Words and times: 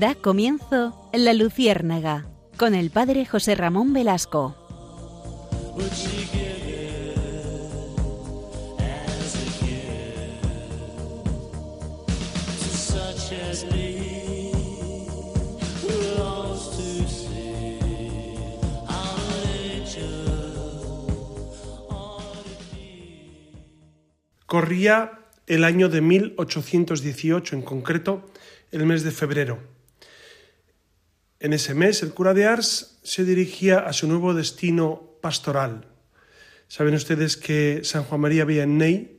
Da 0.00 0.14
comienzo 0.14 1.10
La 1.12 1.34
Luciérnaga 1.34 2.24
con 2.56 2.74
el 2.74 2.90
padre 2.90 3.26
José 3.26 3.54
Ramón 3.54 3.92
Velasco. 3.92 4.56
Corría 24.46 25.26
el 25.46 25.64
año 25.64 25.90
de 25.90 26.00
1818, 26.00 27.54
en 27.54 27.60
concreto 27.60 28.24
el 28.72 28.86
mes 28.86 29.02
de 29.02 29.10
febrero. 29.10 29.79
En 31.42 31.54
ese 31.54 31.72
mes 31.72 32.02
el 32.02 32.12
cura 32.12 32.34
de 32.34 32.44
Ars 32.44 32.98
se 33.02 33.24
dirigía 33.24 33.78
a 33.78 33.94
su 33.94 34.06
nuevo 34.06 34.34
destino 34.34 35.16
pastoral. 35.22 35.86
Saben 36.68 36.92
ustedes 36.92 37.38
que 37.38 37.80
San 37.82 38.04
Juan 38.04 38.20
María 38.20 38.44
Vianney 38.44 39.18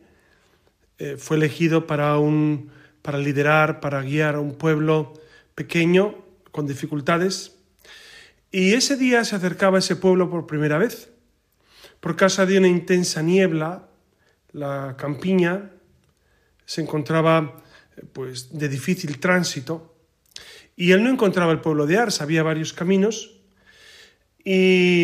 eh, 1.00 1.18
fue 1.18 1.38
elegido 1.38 1.88
para, 1.88 2.20
un, 2.20 2.70
para 3.02 3.18
liderar, 3.18 3.80
para 3.80 4.04
guiar 4.04 4.36
a 4.36 4.40
un 4.40 4.54
pueblo 4.54 5.14
pequeño 5.56 6.24
con 6.52 6.68
dificultades. 6.68 7.58
Y 8.52 8.74
ese 8.74 8.98
día 8.98 9.26
se 9.26 9.36
acercaba 9.36 9.78
a 9.78 9.80
ese 9.80 9.96
pueblo 9.96 10.30
por 10.30 10.46
primera 10.46 10.78
vez. 10.78 11.10
Por 12.00 12.16
causa 12.16 12.46
de 12.46 12.60
una 12.60 12.68
intensa 12.68 13.24
niebla, 13.24 13.90
la 14.52 14.96
campiña 14.96 15.72
se 16.66 16.82
encontraba 16.82 17.64
pues 18.14 18.56
de 18.56 18.70
difícil 18.70 19.20
tránsito 19.20 19.91
y 20.82 20.94
él 20.94 21.04
no 21.04 21.12
encontraba 21.12 21.52
el 21.52 21.62
pueblo 21.62 21.86
de 21.86 22.00
Ars, 22.00 22.22
había 22.22 22.42
varios 22.42 22.74
caminos 22.74 23.30
y 24.44 25.04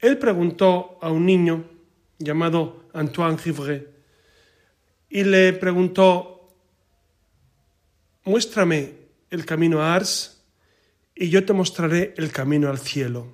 él 0.00 0.18
preguntó 0.18 0.98
a 1.00 1.08
un 1.08 1.24
niño 1.24 1.70
llamado 2.18 2.88
Antoine 2.92 3.38
Givre 3.38 3.86
y 5.08 5.22
le 5.22 5.52
preguntó, 5.52 6.48
muéstrame 8.24 8.94
el 9.30 9.46
camino 9.46 9.80
a 9.80 9.94
Ars 9.94 10.42
y 11.14 11.28
yo 11.28 11.44
te 11.44 11.52
mostraré 11.52 12.12
el 12.16 12.32
camino 12.32 12.68
al 12.68 12.80
cielo. 12.80 13.28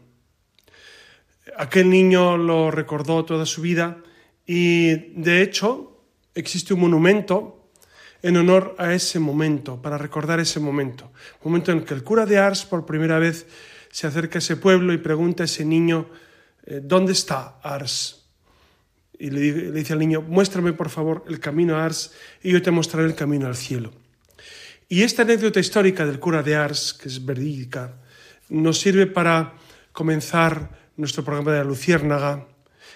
Aquel 1.57 1.89
niño 1.89 2.37
lo 2.37 2.71
recordó 2.71 3.25
toda 3.25 3.47
su 3.47 3.63
vida 3.63 4.03
y 4.45 5.15
de 5.19 5.41
hecho 5.41 6.03
existe 6.35 6.75
un 6.75 6.81
monumento 6.81 7.58
en 8.23 8.37
honor 8.37 8.75
a 8.79 8.95
ese 8.95 9.19
momento, 9.19 9.81
para 9.81 9.99
recordar 9.99 10.41
ese 10.41 10.61
momento. 10.61 11.13
Momento 11.45 11.73
en 11.73 11.85
que 11.85 11.95
el 11.95 12.03
cura 12.03 12.27
de 12.27 12.39
Ars 12.39 12.65
por 12.65 12.85
primera 12.85 13.19
vez 13.19 13.47
se 13.91 14.07
acerca 14.07 14.39
a 14.39 14.41
ese 14.41 14.57
pueblo 14.57 14.93
y 14.93 14.99
pregunta 14.99 15.45
a 15.45 15.47
ese 15.47 15.65
niño, 15.65 16.09
eh, 16.67 16.81
¿dónde 16.83 17.13
está 17.13 17.59
Ars? 17.63 18.27
Y 19.19 19.31
le, 19.31 19.73
dice 19.73 19.93
al 19.93 19.99
niño, 19.99 20.23
muéstrame 20.23 20.73
por 20.73 20.91
favor 20.91 21.25
el 21.29 21.41
camino 21.41 21.77
a 21.77 21.85
Ars 21.85 22.13
y 22.43 22.53
yo 22.53 22.63
te 22.63 22.71
mostraré 22.71 23.07
el 23.07 23.15
camino 23.15 23.47
al 23.47 23.57
cielo. 23.57 23.93
Y 24.89 25.03
esta 25.03 25.23
anécdota 25.23 25.61
histórica 25.61 26.07
del 26.07 26.19
cura 26.19 26.43
de 26.43 26.57
Ars, 26.57 26.95
que 26.95 27.09
es 27.09 27.25
verídica, 27.25 27.97
nos 28.49 28.81
sirve 28.81 29.07
para 29.07 29.55
comenzar 29.93 30.71
nuestro 30.97 31.25
programa 31.25 31.53
de 31.53 31.59
la 31.59 31.65
Luciérnaga, 31.65 32.47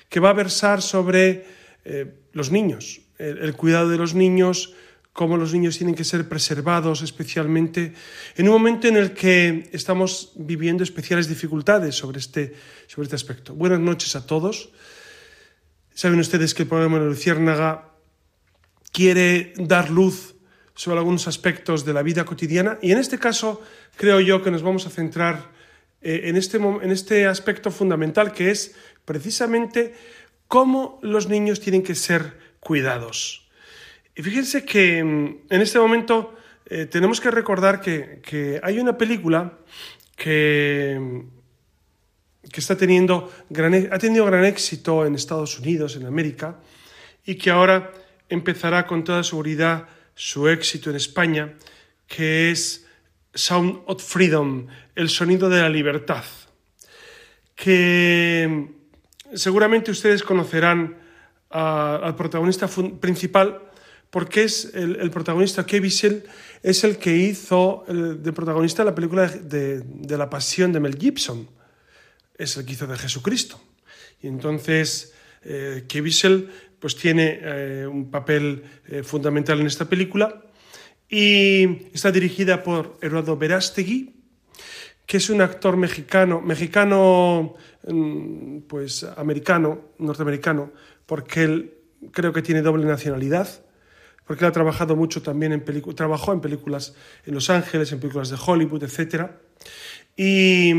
que 0.08 0.20
va 0.20 0.30
a 0.30 0.34
versar 0.34 0.82
sobre 0.82 1.46
eh, 1.84 2.14
los 2.32 2.50
niños, 2.50 3.00
el, 3.18 3.54
cuidado 3.54 3.88
de 3.88 3.98
los 3.98 4.14
niños, 4.14 4.74
cómo 5.12 5.36
los 5.36 5.52
niños 5.52 5.76
tienen 5.76 5.94
que 5.94 6.04
ser 6.04 6.28
preservados 6.28 7.02
especialmente 7.02 7.92
en 8.36 8.48
un 8.48 8.54
momento 8.54 8.88
en 8.88 8.96
el 8.96 9.12
que 9.12 9.68
estamos 9.72 10.32
viviendo 10.36 10.82
especiales 10.82 11.28
dificultades 11.28 11.94
sobre 11.94 12.18
este, 12.18 12.54
sobre 12.86 13.04
este 13.06 13.16
aspecto. 13.16 13.54
Buenas 13.54 13.80
noches 13.80 14.16
a 14.16 14.26
todos. 14.26 14.70
Saben 15.94 16.18
ustedes 16.18 16.54
que 16.54 16.62
el 16.62 16.68
programa 16.68 16.98
de 16.98 17.06
Luciérnaga 17.06 17.90
quiere 18.90 19.52
dar 19.58 19.90
luz 19.90 20.34
sobre 20.74 20.98
algunos 20.98 21.28
aspectos 21.28 21.84
de 21.84 21.92
la 21.92 22.02
vida 22.02 22.24
cotidiana 22.24 22.78
y 22.80 22.92
en 22.92 22.98
este 22.98 23.18
caso 23.18 23.62
creo 23.96 24.20
yo 24.20 24.42
que 24.42 24.50
nos 24.50 24.62
vamos 24.62 24.86
a 24.86 24.90
centrar 24.90 25.50
eh, 26.00 26.22
en, 26.24 26.36
este, 26.36 26.56
en 26.56 26.90
este 26.90 27.26
aspecto 27.26 27.70
fundamental 27.70 28.32
que 28.32 28.50
es 28.50 28.74
precisamente 29.04 29.94
cómo 30.48 30.98
los 31.02 31.28
niños 31.28 31.60
tienen 31.60 31.82
que 31.82 31.94
ser 31.94 32.38
cuidados. 32.60 33.41
Y 34.14 34.22
fíjense 34.22 34.64
que 34.64 35.02
mm, 35.02 35.36
en 35.48 35.60
este 35.60 35.78
momento 35.78 36.34
eh, 36.66 36.86
tenemos 36.86 37.20
que 37.20 37.30
recordar 37.30 37.80
que, 37.80 38.60
hay 38.62 38.78
una 38.78 38.96
película 38.96 39.58
que, 40.16 40.98
mm, 41.00 42.48
que 42.50 42.60
está 42.60 42.76
teniendo 42.76 43.32
gran, 43.48 43.74
e, 43.74 43.88
ha 43.90 43.98
tenido 43.98 44.26
gran 44.26 44.44
éxito 44.44 45.06
en 45.06 45.14
Estados 45.14 45.58
Unidos, 45.58 45.96
en 45.96 46.06
América, 46.06 46.60
y 47.24 47.36
que 47.36 47.50
ahora 47.50 47.92
empezará 48.28 48.86
con 48.86 49.04
toda 49.04 49.24
seguridad 49.24 49.88
su 50.14 50.48
éxito 50.48 50.90
en 50.90 50.96
España, 50.96 51.54
que 52.06 52.50
es 52.50 52.86
Sound 53.34 53.82
of 53.86 54.02
Freedom, 54.02 54.66
el 54.94 55.08
sonido 55.08 55.48
de 55.48 55.62
la 55.62 55.68
libertad, 55.70 56.24
que 57.54 58.68
seguramente 59.34 59.90
ustedes 59.90 60.22
conocerán 60.22 60.98
al 61.48 62.14
protagonista 62.16 62.68
principal 63.00 63.71
porque 64.12 64.44
es 64.44 64.70
el, 64.74 65.10
protagonista, 65.10 65.64
Kevin 65.64 65.90
es 66.62 66.84
el 66.84 66.98
que 66.98 67.16
hizo 67.16 67.86
de 67.88 68.32
protagonista 68.34 68.84
la 68.84 68.94
película 68.94 69.26
de, 69.26 69.82
La 70.06 70.28
Pasión 70.28 70.70
de 70.70 70.80
Mel 70.80 70.98
Gibson, 70.98 71.48
es 72.36 72.54
el 72.58 72.66
que 72.66 72.72
hizo 72.72 72.86
de 72.86 72.98
Jesucristo. 72.98 73.58
Y 74.20 74.26
entonces 74.26 75.14
eh, 75.44 75.86
pues 76.78 76.94
tiene 76.94 77.40
eh, 77.40 77.86
un 77.86 78.10
papel 78.10 78.62
eh, 78.86 79.02
fundamental 79.02 79.58
en 79.60 79.66
esta 79.66 79.86
película 79.86 80.42
y 81.08 81.88
está 81.94 82.12
dirigida 82.12 82.62
por 82.62 82.98
Eduardo 83.00 83.38
Verástegui, 83.38 84.14
que 85.06 85.16
es 85.16 85.30
un 85.30 85.40
actor 85.40 85.78
mexicano, 85.78 86.42
mexicano, 86.42 87.54
mm, 87.88 88.58
pues 88.68 89.04
americano, 89.16 89.92
norteamericano, 89.96 90.70
porque 91.06 91.44
él 91.44 91.74
creo 92.10 92.34
que 92.34 92.42
tiene 92.42 92.60
doble 92.60 92.84
nacionalidad, 92.84 93.48
porque 94.26 94.44
él 94.44 94.50
ha 94.50 94.52
trabajado 94.52 94.96
mucho 94.96 95.22
también 95.22 95.52
en 95.52 95.64
películas, 95.64 95.96
trabajó 95.96 96.32
en 96.32 96.40
películas 96.40 96.94
en 97.26 97.34
Los 97.34 97.50
Ángeles, 97.50 97.92
en 97.92 98.00
películas 98.00 98.30
de 98.30 98.38
Hollywood, 98.44 98.84
etc. 98.84 99.30
Y, 100.16 100.72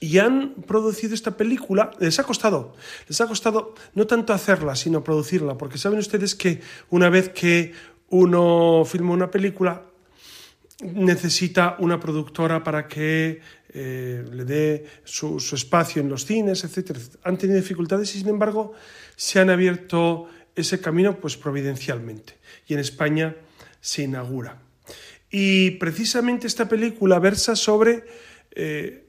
y 0.00 0.18
han 0.18 0.54
producido 0.66 1.14
esta 1.14 1.36
película, 1.36 1.90
les 1.98 2.18
ha 2.18 2.24
costado, 2.24 2.74
les 3.08 3.20
ha 3.20 3.26
costado 3.26 3.74
no 3.94 4.06
tanto 4.06 4.32
hacerla, 4.32 4.76
sino 4.76 5.04
producirla, 5.04 5.56
porque 5.56 5.78
saben 5.78 5.98
ustedes 5.98 6.34
que 6.34 6.60
una 6.90 7.08
vez 7.08 7.30
que 7.30 7.72
uno 8.08 8.84
filma 8.84 9.12
una 9.12 9.30
película, 9.30 9.84
necesita 10.82 11.76
una 11.78 12.00
productora 12.00 12.62
para 12.62 12.88
que 12.88 13.40
eh, 13.72 14.24
le 14.32 14.44
dé 14.44 14.84
su, 15.04 15.36
espacio 15.52 16.02
en 16.02 16.08
los 16.08 16.24
cines, 16.24 16.64
etc. 16.64 16.96
Han 17.24 17.38
tenido 17.38 17.60
dificultades 17.60 18.14
y, 18.14 18.18
sin 18.18 18.28
embargo, 18.28 18.72
se 19.16 19.40
han 19.40 19.50
abierto 19.50 20.28
ese 20.54 20.80
camino 20.80 21.18
pues 21.20 21.36
providencialmente. 21.36 22.38
Y 22.66 22.74
en 22.74 22.80
España 22.80 23.36
se 23.80 24.02
inaugura. 24.02 24.60
Y 25.30 25.72
precisamente 25.72 26.46
esta 26.46 26.68
película 26.68 27.18
versa 27.18 27.54
sobre 27.56 28.04
eh, 28.52 29.06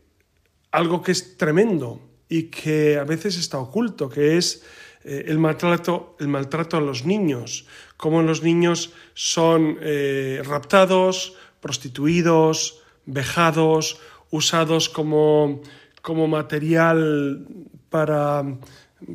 algo 0.72 1.02
que 1.02 1.12
es 1.12 1.38
tremendo 1.38 2.02
y 2.30 2.44
que 2.44 2.98
a 2.98 3.04
veces 3.04 3.38
está 3.38 3.60
oculto, 3.60 4.08
que 4.08 4.38
es 4.38 4.64
eh, 5.04 5.26
el, 5.28 5.40
maltrato, 5.40 6.16
el 6.20 6.28
maltrato 6.28 6.78
a 6.78 6.82
los 6.82 7.06
niños, 7.06 7.66
cómo 7.98 8.22
los 8.22 8.44
niños 8.44 8.94
son 9.14 9.78
raptados, 10.44 11.36
prostituidos, 11.60 12.82
vejados, 13.06 14.00
usados 14.32 14.90
como, 14.90 15.62
como 16.02 16.28
material 16.28 17.46
para, 17.90 18.44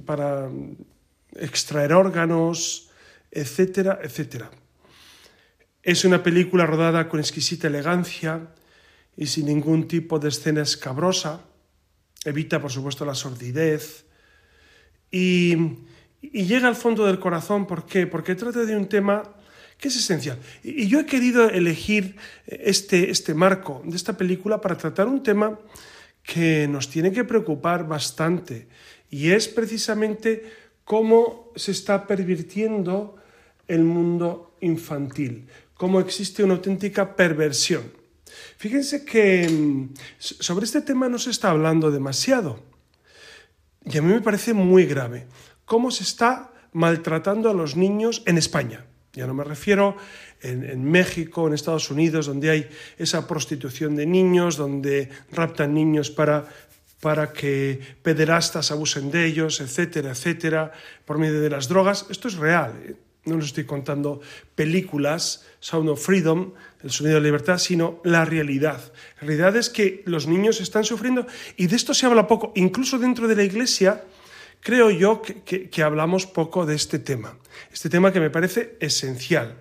para 0.05 0.51
extraer 1.39 1.93
órganos, 1.93 2.91
etcétera, 3.31 4.01
etcétera. 4.03 4.51
Es 5.83 6.05
una 6.05 6.23
película 6.23 6.67
rodada 6.67 7.09
con 7.09 7.21
exquisita 7.21 7.69
elegancia 7.69 8.49
y 9.17 9.27
sin 9.27 9.47
ningún 9.47 9.87
tipo 9.87 10.19
de 10.19 10.29
escena 10.29 10.63
escabrosa. 10.63 11.43
Evita, 12.25 12.61
por 12.61 12.73
supuesto, 12.73 13.05
la 13.05 13.15
sordidez. 13.15 14.05
Y, 15.11 15.57
y 16.21 16.45
llega 16.45 16.67
al 16.67 16.77
fondo 16.77 17.07
del 17.07 17.21
corazón. 17.21 17.67
¿Por 17.67 17.87
qué? 17.87 18.07
Porque 18.07 18.35
trata 18.35 18.65
de 18.65 18.77
un 18.77 18.89
tema 18.89 19.23
que 19.79 19.89
es 19.89 19.97
esencial. 19.97 20.39
Y 20.63 20.89
yo 20.89 21.01
he 21.01 21.07
querido 21.07 21.49
elegir 21.49 22.17
este, 22.47 23.11
este 23.11 23.35
marco 23.35 23.83
de 23.85 23.97
esta 23.97 24.17
película 24.17 24.61
para 24.61 24.77
tratar 24.77 25.07
un 25.07 25.23
tema 25.23 25.59
que 26.23 26.67
nos 26.67 26.91
tiene 26.91 27.13
que 27.13 27.25
preocupar 27.25 27.87
bastante 27.87 28.67
y 29.11 29.31
es 29.31 29.49
precisamente 29.49 30.45
cómo 30.87 31.51
se 31.57 31.73
está 31.73 32.07
pervirtiendo 32.07 33.17
el 33.67 33.83
mundo 33.83 34.55
infantil, 34.61 35.49
cómo 35.75 35.99
existe 35.99 36.45
una 36.45 36.55
auténtica 36.55 37.17
perversión. 37.17 37.91
Fíjense 38.57 39.05
que 39.05 39.49
mm, 39.49 39.95
sobre 40.19 40.65
este 40.65 40.81
tema 40.81 41.09
no 41.09 41.19
se 41.19 41.31
está 41.31 41.51
hablando 41.51 41.91
demasiado. 41.91 42.63
Y 43.85 43.99
a 43.99 44.03
mí 44.03 44.13
me 44.13 44.21
parece 44.21 44.55
muy 44.55 44.87
grave 44.87 45.27
cómo 45.65 45.91
se 45.91 46.05
está 46.05 46.53
maltratando 46.73 47.51
a 47.51 47.55
los 47.55 47.75
niños 47.75 48.23
en 48.25 48.39
España. 48.39 48.87
Ya 49.13 49.27
no 49.27 49.35
me 49.35 49.45
refiero 49.45 49.97
en, 50.43 50.85
México, 50.85 51.49
en 51.49 51.55
Estados 51.55 51.91
Unidos, 51.91 52.27
donde 52.27 52.51
hay 52.51 52.69
esa 52.99 53.27
prostitución 53.27 53.97
de 53.97 54.05
niños, 54.05 54.57
donde 54.57 55.09
raptan 55.33 55.73
niños 55.73 56.11
para, 56.11 56.47
para 57.01 57.33
que 57.33 57.81
pederastas 58.03 58.71
abusen 58.71 59.11
de 59.11 59.27
ellos, 59.27 59.61
etcétera, 59.61 60.11
etcétera, 60.11 60.73
por 61.05 61.19
medio 61.19 61.41
de 61.41 61.51
las 61.51 61.69
drogas. 61.69 62.07
Esto 62.11 62.29
es 62.29 62.35
real. 62.35 62.73
¿eh? 62.83 62.95
No 63.27 63.37
les 63.37 63.47
estoy 63.47 63.65
contando 63.65 64.21
películas, 64.55 65.45
Sound 65.59 65.89
of 65.89 66.05
Freedom, 66.05 66.53
el 66.83 66.91
sonido 66.91 67.17
de 67.17 67.23
libertad, 67.23 67.59
sino 67.59 68.01
la 68.05 68.25
realidad. 68.25 68.93
La 69.21 69.27
realidad 69.27 69.57
es 69.57 69.69
que 69.69 70.03
los 70.07 70.29
niños 70.29 70.61
están 70.61 70.85
sufriendo 70.85 71.27
y 71.57 71.67
de 71.67 71.75
esto 71.75 71.93
se 71.93 72.07
habla 72.07 72.29
poco. 72.29 72.53
Incluso 72.55 72.99
dentro 72.99 73.27
de 73.27 73.35
la 73.35 73.43
iglesia 73.43 74.05
creo 74.61 74.91
yo 74.91 75.23
que, 75.23 75.83
hablamos 75.83 76.27
poco 76.27 76.67
de 76.67 76.77
este 76.77 77.01
tema. 77.01 77.37
Este 77.73 77.91
tema 77.91 78.13
que 78.13 78.21
me 78.21 78.31
parece 78.31 78.77
esencial, 78.81 79.57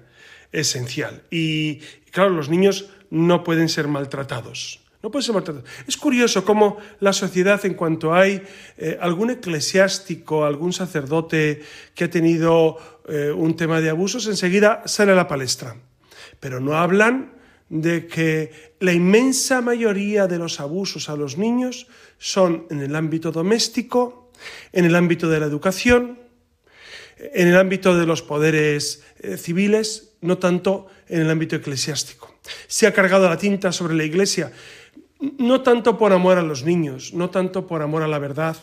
esencial. 0.51 1.23
Y, 1.31 1.77
claro, 2.11 2.29
los 2.29 2.49
niños 2.49 2.89
no 3.09 3.43
pueden 3.43 3.69
ser 3.69 3.87
maltratados. 3.87 4.84
No 5.05 5.11
pueden 5.11 5.23
ser 5.23 5.35
maltratados. 5.35 5.69
Es 5.87 5.97
curioso 5.97 6.43
cómo 6.43 6.77
la 6.99 7.13
sociedad, 7.13 7.63
en 7.63 7.75
cuanto 7.75 8.15
hay 8.15 8.41
eh, 8.75 8.97
algún 8.99 9.29
eclesiástico, 9.29 10.45
algún 10.45 10.73
sacerdote 10.73 11.61
que 11.93 12.05
ha 12.05 12.09
tenido 12.09 12.77
eh, 13.07 13.29
un 13.29 13.55
tema 13.55 13.81
de 13.81 13.91
abusos, 13.91 14.25
enseguida 14.25 14.81
sale 14.87 15.11
a 15.11 15.15
la 15.15 15.27
palestra. 15.27 15.75
Pero 16.39 16.59
no 16.59 16.75
hablan 16.75 17.35
de 17.69 18.07
que 18.07 18.73
la 18.79 18.93
inmensa 18.93 19.61
mayoría 19.61 20.25
de 20.25 20.39
los 20.39 20.59
abusos 20.59 21.07
a 21.07 21.15
los 21.15 21.37
niños 21.37 21.85
son 22.17 22.65
en 22.71 22.81
el 22.81 22.95
ámbito 22.95 23.31
doméstico, 23.31 24.31
en 24.71 24.85
el 24.85 24.95
ámbito 24.95 25.29
de 25.29 25.39
la 25.39 25.45
educación, 25.45 26.17
en 27.19 27.47
el 27.47 27.57
ámbito 27.57 27.95
de 27.95 28.07
los 28.07 28.23
poderes 28.23 29.03
eh, 29.19 29.37
civiles, 29.37 30.15
no 30.21 30.39
tanto 30.39 30.87
en 31.07 31.21
el 31.21 31.29
ámbito 31.29 31.55
eclesiástico. 31.55 32.33
Se 32.67 32.87
ha 32.87 32.93
cargado 32.93 33.29
la 33.29 33.37
tinta 33.37 33.71
sobre 33.71 33.95
la 33.95 34.03
Iglesia, 34.03 34.51
no 35.19 35.61
tanto 35.61 35.97
por 35.97 36.13
amor 36.13 36.37
a 36.37 36.43
los 36.43 36.63
niños, 36.63 37.13
no 37.13 37.29
tanto 37.29 37.67
por 37.67 37.81
amor 37.81 38.03
a 38.03 38.07
la 38.07 38.19
verdad, 38.19 38.57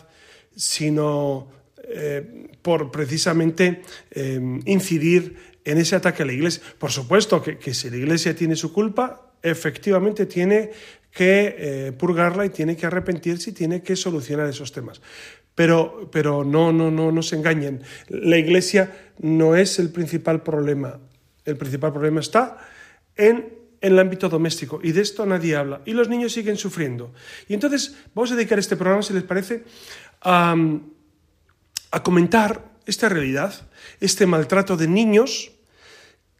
sino 0.55 1.47
eh, 1.83 2.49
por 2.61 2.91
precisamente 2.91 3.81
eh, 4.11 4.39
incidir 4.65 5.53
en 5.65 5.77
ese 5.77 5.95
ataque 5.95 6.23
a 6.23 6.25
la 6.25 6.33
Iglesia. 6.33 6.61
Por 6.77 6.91
supuesto 6.91 7.41
que, 7.41 7.57
que 7.57 7.73
si 7.73 7.89
la 7.89 7.97
Iglesia 7.97 8.35
tiene 8.35 8.55
su 8.55 8.73
culpa, 8.73 9.33
efectivamente 9.41 10.25
tiene 10.25 10.71
que 11.11 11.93
purgarla 11.99 12.43
y 12.43 12.49
tiene 12.49 12.75
que 12.75 12.87
arrepentirse 12.87 13.51
y 13.51 13.53
tiene 13.53 13.83
que 13.83 13.95
solucionar 13.95 14.49
esos 14.49 14.71
temas. 14.71 14.99
Pero, 15.55 16.09
pero 16.11 16.43
no, 16.43 16.73
no, 16.73 16.89
no, 16.89 17.11
no 17.11 17.21
se 17.21 17.35
engañen. 17.35 17.83
La 18.09 18.37
iglesia 18.37 18.91
no 19.19 19.55
es 19.55 19.77
el 19.77 19.91
principal 19.91 20.41
problema. 20.41 20.99
El 21.45 21.57
principal 21.57 21.91
problema 21.91 22.21
está 22.21 22.57
en, 23.15 23.53
el 23.83 23.99
ámbito 23.99 24.29
doméstico 24.29 24.79
y 24.81 24.93
de 24.93 25.01
esto 25.01 25.25
nadie 25.25 25.55
habla. 25.55 25.81
Y 25.85 25.91
los 25.91 26.07
niños 26.07 26.31
siguen 26.31 26.57
sufriendo. 26.57 27.13
Y 27.49 27.53
entonces 27.53 27.95
vamos 28.15 28.31
a 28.31 28.35
dedicar 28.35 28.57
este 28.57 28.77
programa, 28.77 29.03
si 29.03 29.13
les 29.13 29.23
parece, 29.23 29.65
a, 30.21 30.55
comentar 32.01 32.71
esta 32.85 33.09
realidad, 33.09 33.53
este 33.99 34.25
maltrato 34.25 34.77
de 34.77 34.87
niños 34.87 35.51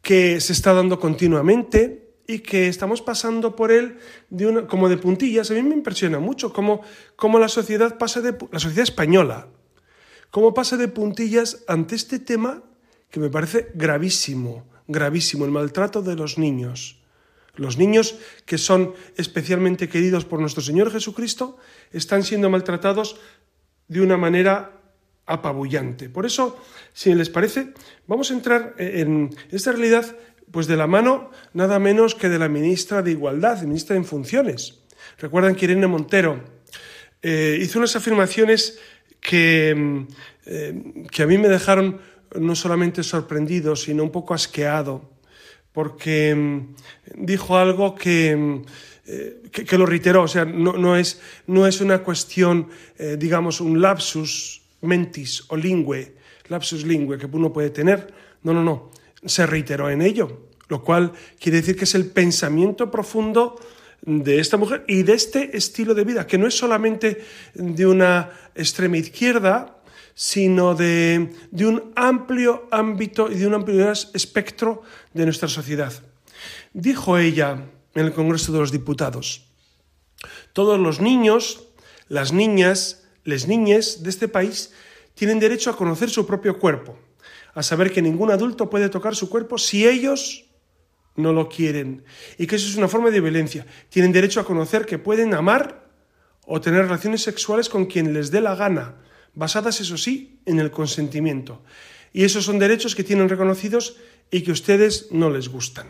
que 0.02 0.40
se 0.40 0.54
está 0.54 0.74
dando 0.74 1.00
continuamente, 1.00 2.00
y 2.26 2.40
que 2.40 2.70
estamos 2.70 3.02
pasando 3.02 3.54
por 3.54 3.70
él 3.70 3.98
como 4.70 4.88
de 4.88 4.96
puntillas. 4.96 5.52
A 5.52 5.56
mí 5.56 5.62
me 5.62 5.76
impresiona 5.76 6.20
mucho 6.20 6.54
cómo, 6.54 6.82
cómo 7.18 7.38
la 7.38 7.50
sociedad 7.50 7.98
pasa 7.98 8.22
de 8.22 8.34
la 8.50 8.60
sociedad 8.60 8.84
española, 8.84 9.48
cómo 10.32 10.54
pasa 10.54 10.78
de 10.78 10.88
puntillas 10.88 11.66
ante 11.68 11.96
este 11.96 12.20
tema 12.20 12.64
que 13.10 13.20
me 13.20 13.30
parece 13.30 13.72
gravísimo, 13.76 14.66
gravísimo, 14.88 15.44
el 15.44 15.52
maltrato 15.52 16.02
de 16.02 16.16
los 16.16 16.38
niños. 16.38 17.03
Los 17.56 17.78
niños 17.78 18.16
que 18.46 18.58
son 18.58 18.96
especialmente 19.16 19.88
queridos 19.88 20.26
por 20.26 20.40
nuestro 20.40 20.64
Señor 20.64 20.92
Jesucristo 20.92 21.58
están 21.92 22.24
siendo 22.24 22.50
maltratados 22.50 23.18
de 23.88 24.02
una 24.02 24.18
manera 24.18 24.82
apabullante. 25.26 26.10
Por 26.10 26.26
eso, 26.26 26.58
si 26.94 27.14
les 27.14 27.30
parece, 27.30 27.74
vamos 28.08 28.32
a 28.32 28.34
entrar 28.34 28.74
en 28.78 29.30
esta 29.52 29.72
realidad 29.72 30.18
pues 30.52 30.68
de 30.68 30.78
la 30.78 30.88
mano 30.88 31.32
nada 31.54 31.80
menos 31.80 32.16
que 32.16 32.30
de 32.30 32.40
la 32.40 32.50
ministra 32.50 33.02
de 33.02 33.12
Igualdad, 33.12 33.62
ministra 33.62 33.96
en 33.96 34.06
funciones. 34.06 34.80
Recuerdan 35.20 35.56
que 35.56 35.66
Irene 35.66 35.88
Montero 35.88 36.44
eh, 37.22 37.58
hizo 37.62 37.80
unas 37.80 37.96
afirmaciones 37.96 38.80
que, 39.22 40.06
eh, 40.46 41.06
que 41.12 41.24
a 41.24 41.28
mí 41.28 41.38
me 41.38 41.50
dejaron 41.50 42.02
no 42.36 42.56
solamente 42.56 43.04
sorprendido, 43.04 43.76
sino 43.76 44.04
un 44.04 44.12
poco 44.12 44.34
asqueado, 44.34 45.13
porque 45.74 46.34
mm, 46.34 47.26
dijo 47.26 47.58
algo 47.58 47.96
que, 47.96 48.36
mm, 48.36 48.62
eh, 49.08 49.42
que, 49.52 49.78
lo 49.78 49.86
reiteró, 49.86 50.24
o 50.24 50.28
sea, 50.28 50.46
no, 50.46 50.74
no, 50.74 50.96
es, 50.96 51.20
no 51.48 51.68
es 51.68 51.82
una 51.82 52.00
cuestión, 52.00 52.70
digamos, 53.18 53.60
un 53.60 53.82
lapsus 53.82 54.62
mentis 54.82 55.44
o 55.50 55.58
lingüe, 55.58 56.14
lapsus 56.48 56.86
lingüe 56.86 57.18
que 57.18 57.26
uno 57.26 57.52
puede 57.52 57.70
tener, 57.70 58.14
no, 58.44 58.54
no, 58.54 58.64
no, 58.64 58.92
se 59.26 59.46
reiteró 59.46 59.90
en 59.90 60.02
ello, 60.02 60.48
lo 60.70 60.84
cual 60.84 61.12
quiere 61.40 61.60
decir 61.60 61.76
que 61.76 61.84
es 61.84 61.96
el 61.96 62.06
pensamiento 62.08 62.90
profundo 62.90 63.60
de 64.06 64.40
esta 64.40 64.58
mujer 64.58 64.84
y 64.88 65.04
de 65.04 65.14
este 65.14 65.56
estilo 65.56 65.94
de 65.94 66.04
vida, 66.04 66.28
que 66.28 66.38
no 66.38 66.48
es 66.48 66.58
solamente 66.58 67.24
de 67.54 67.86
una 67.86 68.32
extrema 68.56 68.98
izquierda, 68.98 69.78
sino 70.16 70.76
de, 70.76 71.34
un 71.52 71.92
amplio 71.96 72.68
ámbito 72.72 73.32
y 73.32 73.36
de 73.36 73.48
un 73.48 73.54
amplio 73.56 73.92
espectro 73.92 74.84
de 75.14 75.26
nuestra 75.26 75.48
sociedad. 75.48 75.94
Dijo 76.74 77.18
ella 77.18 77.66
en 77.96 78.06
el 78.06 78.14
Congreso 78.14 78.52
de 78.52 78.60
los 78.60 78.72
Diputados, 78.72 79.46
todos 80.54 80.80
los 80.80 81.02
niños, 81.02 81.68
las 82.08 82.32
niñas, 82.32 83.04
les 83.24 83.48
niñes 83.48 84.04
de 84.04 84.10
este 84.10 84.28
país 84.28 84.72
tienen 85.16 85.40
derecho 85.40 85.70
a 85.70 85.78
conocer 85.78 86.10
su 86.10 86.26
propio 86.26 86.60
cuerpo, 86.60 86.98
a 87.54 87.64
saber 87.64 87.92
que 87.92 88.02
ningún 88.02 88.32
adulto 88.32 88.70
puede 88.70 88.90
tocar 88.90 89.16
su 89.16 89.30
cuerpo 89.30 89.58
si 89.58 89.88
ellos 89.88 90.46
no 91.16 91.34
lo 91.34 91.50
quieren 91.50 92.04
y 92.38 92.48
que 92.48 92.56
eso 92.56 92.68
es 92.68 92.76
una 92.76 92.88
forma 92.88 93.12
de 93.12 93.22
violencia. 93.22 93.66
Tienen 93.90 94.12
derecho 94.12 94.40
a 94.40 94.46
conocer 94.46 94.86
que 94.86 94.98
pueden 94.98 95.34
amar 95.34 95.88
o 96.46 96.60
tener 96.60 96.84
relaciones 96.84 97.22
sexuales 97.22 97.70
con 97.70 97.86
quien 97.86 98.14
les 98.14 98.32
dé 98.32 98.42
la 98.42 98.56
gana, 98.56 98.96
basadas, 99.34 99.80
eso 99.82 99.98
sí, 99.98 100.40
en 100.46 100.60
el 100.60 100.72
consentimiento. 100.72 101.64
Y 102.12 102.24
esos 102.24 102.46
son 102.46 102.60
derechos 102.60 102.96
que 102.96 103.04
tienen 103.04 103.30
reconocidos 103.30 103.98
y 104.32 104.42
que 104.42 104.52
a 104.52 104.54
ustedes 104.54 105.08
no 105.12 105.30
les 105.30 105.50
gustan. 105.50 105.88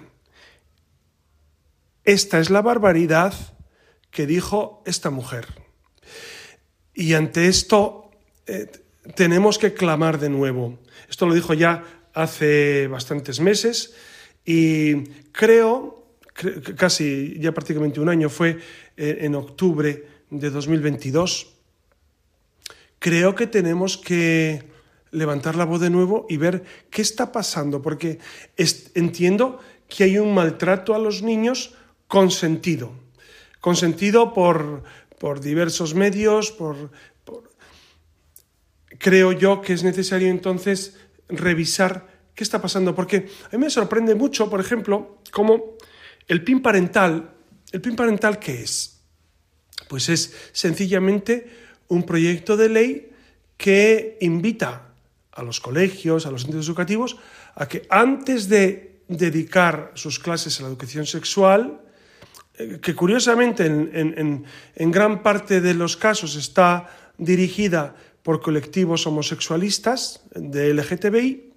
Esta 2.05 2.39
es 2.39 2.49
la 2.49 2.61
barbaridad 2.61 3.33
que 4.11 4.27
dijo 4.27 4.83
esta 4.85 5.09
mujer. 5.09 5.47
Y 6.93 7.13
ante 7.13 7.47
esto 7.47 8.11
eh, 8.45 8.69
tenemos 9.15 9.57
que 9.57 9.73
clamar 9.73 10.19
de 10.19 10.29
nuevo. 10.29 10.79
Esto 11.09 11.25
lo 11.25 11.33
dijo 11.33 11.53
ya 11.53 11.83
hace 12.13 12.87
bastantes 12.87 13.39
meses 13.39 13.95
y 14.45 15.03
creo, 15.31 16.17
casi 16.77 17.37
ya 17.39 17.53
prácticamente 17.53 17.99
un 17.99 18.09
año, 18.09 18.29
fue 18.29 18.59
eh, 18.97 19.17
en 19.21 19.35
octubre 19.35 20.05
de 20.29 20.49
2022, 20.49 21.52
creo 23.03 23.35
que 23.35 23.47
tenemos 23.47 23.97
que 23.97 24.63
levantar 25.11 25.57
la 25.57 25.65
voz 25.65 25.81
de 25.81 25.89
nuevo 25.89 26.25
y 26.29 26.37
ver 26.37 26.63
qué 26.89 27.01
está 27.01 27.33
pasando, 27.33 27.81
porque 27.81 28.19
entiendo 28.95 29.59
que 29.89 30.05
hay 30.05 30.17
un 30.19 30.33
maltrato 30.33 30.95
a 30.95 30.99
los 30.99 31.21
niños 31.21 31.75
consentido, 32.07 32.93
consentido 33.59 34.33
por, 34.33 34.85
por 35.19 35.41
diversos 35.41 35.95
medios, 35.95 36.53
por, 36.53 36.91
creo 38.99 39.33
yo 39.33 39.59
que 39.59 39.73
es 39.73 39.83
necesario 39.83 40.29
entonces 40.29 40.95
revisar 41.27 42.07
qué 42.33 42.45
está 42.45 42.61
pasando, 42.61 42.95
porque 42.95 43.27
a 43.51 43.57
mí 43.57 43.65
me 43.65 43.69
sorprende 43.69 44.15
mucho, 44.15 44.49
por 44.49 44.61
ejemplo, 44.61 45.19
cómo 45.29 45.75
el 46.29 46.41
PIN 46.41 46.61
parental, 46.61 47.35
¿el 47.73 47.81
PIN 47.81 47.97
parental 47.97 48.39
qué 48.39 48.63
es? 48.63 49.01
Pues 49.89 50.07
es 50.07 50.33
sencillamente 50.53 51.62
un 51.93 52.03
proyecto 52.03 52.57
de 52.57 52.69
ley 52.69 53.13
que 53.57 54.17
invita 54.21 54.89
a 55.31 55.43
los 55.43 55.59
colegios, 55.59 56.25
a 56.25 56.31
los 56.31 56.43
centros 56.43 56.67
educativos, 56.67 57.17
a 57.55 57.67
que 57.67 57.85
antes 57.89 58.49
de 58.49 59.01
dedicar 59.07 59.91
sus 59.93 60.19
clases 60.19 60.59
a 60.59 60.63
la 60.63 60.69
educación 60.69 61.05
sexual, 61.05 61.81
eh, 62.57 62.79
que 62.81 62.95
curiosamente 62.95 63.65
en, 63.65 64.91
gran 64.91 65.23
parte 65.23 65.61
de 65.61 65.73
los 65.73 65.97
casos 65.97 66.35
está 66.35 66.89
dirigida 67.17 67.95
por 68.21 68.41
colectivos 68.41 69.05
homosexualistas 69.05 70.21
de 70.33 70.73
LGTBI, 70.73 71.53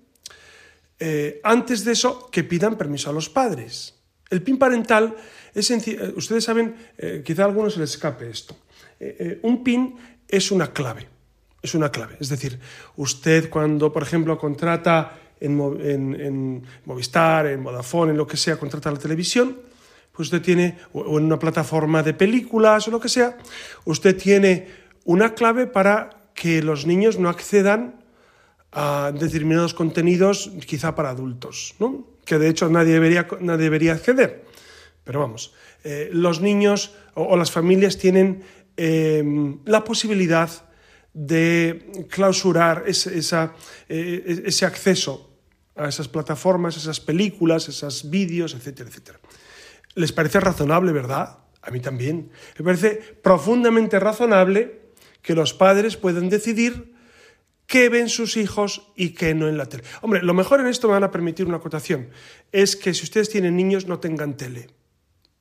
eh, 0.99 1.40
antes 1.45 1.85
de 1.85 1.93
eso 1.93 2.31
que 2.31 2.45
pidan 2.45 2.76
permiso 2.76 3.11
a 3.11 3.12
los 3.12 3.28
padres. 3.28 3.95
El 4.28 4.43
PIN 4.43 4.59
parental 4.59 5.14
es 5.55 5.71
ustedes 6.16 6.45
saben, 6.45 6.75
quizá 7.25 7.43
a 7.43 7.47
algunos 7.47 7.75
se 7.75 7.81
les 7.81 7.90
escape 7.90 8.28
esto. 8.28 8.57
un 9.43 9.62
PIN 9.62 9.95
es 10.28 10.50
una 10.50 10.73
clave, 10.73 11.09
es 11.62 11.75
una 11.75 11.90
clave. 11.90 12.16
Es 12.21 12.28
decir, 12.28 12.59
usted 12.97 13.50
cuando, 13.50 13.92
por 13.92 14.02
ejemplo, 14.02 14.38
contrata 14.38 15.18
en, 15.40 16.62
Movistar, 16.85 17.47
en 17.47 17.62
Vodafone, 17.62 18.12
en 18.12 18.16
lo 18.16 18.26
que 18.26 18.37
sea, 18.37 18.59
contrata 18.59 18.90
la 18.90 18.99
televisión, 18.99 19.56
pues 20.12 20.28
usted 20.28 20.42
tiene, 20.42 20.78
o 20.92 21.18
en 21.18 21.25
una 21.25 21.38
plataforma 21.38 22.02
de 22.02 22.14
películas 22.14 22.88
o 22.88 22.90
lo 22.90 23.00
que 23.00 23.09
sea, 23.09 23.37
usted 23.85 24.16
tiene 24.16 24.68
una 25.04 25.35
clave 25.35 25.66
para 25.66 26.30
que 26.35 26.62
los 26.62 26.87
niños 26.87 27.18
no 27.18 27.28
accedan 27.28 28.02
a 28.73 29.12
determinados 29.12 29.75
contenidos 29.75 30.50
quizá 30.66 30.95
para 30.95 31.11
adultos, 31.11 31.75
¿no? 31.78 32.06
que 32.26 32.38
de 32.38 32.49
hecho 32.49 32.68
nadie 32.68 32.92
debería, 32.92 33.26
nadie 33.40 33.64
debería 33.64 33.92
acceder. 33.92 34.45
Pero 35.04 35.21
vamos, 35.21 35.54
eh, 35.85 36.11
los 36.12 36.40
niños 36.40 36.95
o, 37.14 37.37
las 37.37 37.52
familias 37.52 37.97
tienen 37.97 38.42
em, 38.76 39.59
la 39.64 39.85
posibilidad 39.85 40.50
de 41.12 42.06
clausurar 42.11 42.85
ese, 42.87 43.16
esa, 43.18 43.54
eh, 43.88 44.42
ese 44.45 44.66
acceso 44.66 45.30
a 45.75 45.88
esas 45.88 46.09
plataformas, 46.09 46.76
esas 46.76 47.00
películas, 47.00 47.68
esos 47.68 48.11
vídeos, 48.11 48.54
etcétera, 48.54 48.90
etcétera. 48.90 49.21
¿Les 49.95 50.12
parece 50.12 50.40
razonable, 50.40 50.92
verdad? 50.92 51.38
A 51.62 51.71
mí 51.71 51.80
también. 51.80 52.30
Me 52.59 52.64
parece 52.64 52.97
profundamente 53.23 53.99
razonable 53.99 54.92
que 55.23 55.35
los 55.35 55.54
padres 55.54 55.97
puedan 55.97 56.28
decidir 56.28 56.95
qué 57.66 57.88
ven 57.88 58.09
sus 58.09 58.37
hijos 58.37 58.92
y 58.95 59.11
qué 59.11 59.35
no 59.35 59.49
en 59.49 59.59
la 59.59 59.66
tele. 59.66 59.85
Hombre, 60.02 60.23
lo 60.23 60.35
mejor 60.35 60.61
en 60.61 60.66
esto 60.66 60.87
me 60.87 60.95
van 60.95 61.04
a 61.04 61.11
permitir 61.11 61.47
una 61.47 61.56
acotación, 61.56 62.11
es 62.52 62.76
que 62.76 62.95
si 62.95 63.04
ustedes 63.04 63.28
tienen 63.28 63.56
niños 63.56 63.87
no 63.87 63.99
tengan 63.99 64.37
tele. 64.37 64.68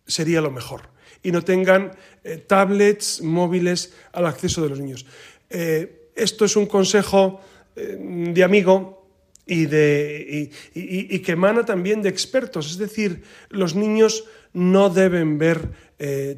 Sería 0.08 0.42
lo 0.42 0.52
mejor. 0.52 0.95
Y 1.26 1.32
no 1.32 1.42
tengan 1.42 1.92
eh, 2.24 2.38
tablets, 2.38 3.22
móviles 3.24 3.94
al 4.14 4.28
acceso 4.28 4.62
de 4.62 4.70
los 4.70 4.80
niños. 4.80 5.08
Eh, 5.50 6.12
esto 6.16 6.46
es 6.46 6.56
un 6.56 6.68
consejo 6.68 7.42
eh, 7.76 7.98
de 8.32 8.44
amigo 8.44 9.10
y, 9.48 9.66
de, 9.66 10.52
y, 10.76 11.20
que 11.20 11.32
emana 11.32 11.66
también 11.66 12.04
de 12.04 12.10
expertos. 12.10 12.70
Es 12.70 12.78
decir, 12.78 13.24
los 13.50 13.74
niños 13.74 14.26
no 14.54 14.90
deben 14.90 15.40
ver 15.40 15.84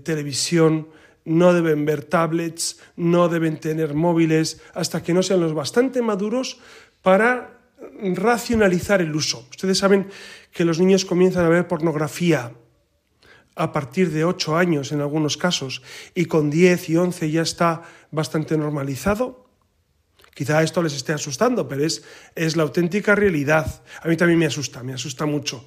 televisión 0.03 0.87
no 1.25 1.51
deben 1.51 1.83
ver 1.83 2.05
tablets, 2.05 2.79
no 2.95 3.27
deben 3.27 3.59
tener 3.59 3.93
móviles 3.93 4.61
hasta 4.73 5.03
que 5.03 5.13
no 5.13 5.21
sean 5.21 5.41
los 5.41 5.53
bastante 5.53 6.01
maduros 6.01 6.59
para 7.01 7.59
racionalizar 8.15 9.01
el 9.01 9.13
uso. 9.13 9.45
Ustedes 9.49 9.77
saben 9.77 10.07
que 10.53 10.63
los 10.63 10.79
niños 10.79 11.03
comienzan 11.03 11.43
a 11.43 11.49
ver 11.49 11.67
pornografía 11.67 12.53
a 13.57 13.71
partir 13.71 14.11
de 14.11 14.23
8 14.23 14.57
años 14.57 14.91
en 14.91 15.01
algunos 15.01 15.37
casos 15.37 15.81
y 16.13 16.25
con 16.25 16.49
10 16.49 16.89
y 16.89 16.97
11 16.97 17.31
ya 17.31 17.41
está 17.41 17.83
bastante 18.11 18.57
normalizado. 18.57 19.45
Quizá 20.33 20.61
esto 20.61 20.83
les 20.83 20.93
esté 20.93 21.13
asustando, 21.13 21.67
pero 21.67 21.83
es, 21.83 22.03
es 22.35 22.55
la 22.55 22.63
auténtica 22.63 23.15
realidad. 23.15 23.83
A 24.03 24.07
mí 24.07 24.15
también 24.15 24.37
me 24.37 24.45
asusta, 24.45 24.83
me 24.83 24.93
asusta 24.93 25.25
mucho 25.25 25.65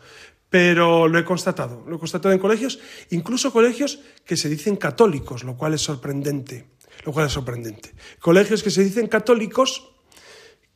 pero 0.50 1.06
lo 1.06 1.18
he 1.18 1.24
constatado, 1.24 1.84
lo 1.86 1.96
he 1.96 1.98
constatado 1.98 2.34
en 2.34 2.40
colegios, 2.40 2.80
incluso 3.10 3.52
colegios 3.52 4.00
que 4.26 4.36
se 4.36 4.48
dicen 4.48 4.76
católicos, 4.76 5.44
lo 5.44 5.56
cual 5.56 5.74
es 5.74 5.80
sorprendente, 5.80 6.66
lo 7.06 7.12
cual 7.12 7.28
es 7.28 7.32
sorprendente. 7.32 7.94
Colegios 8.18 8.62
que 8.62 8.70
se 8.70 8.82
dicen 8.82 9.06
católicos, 9.06 9.92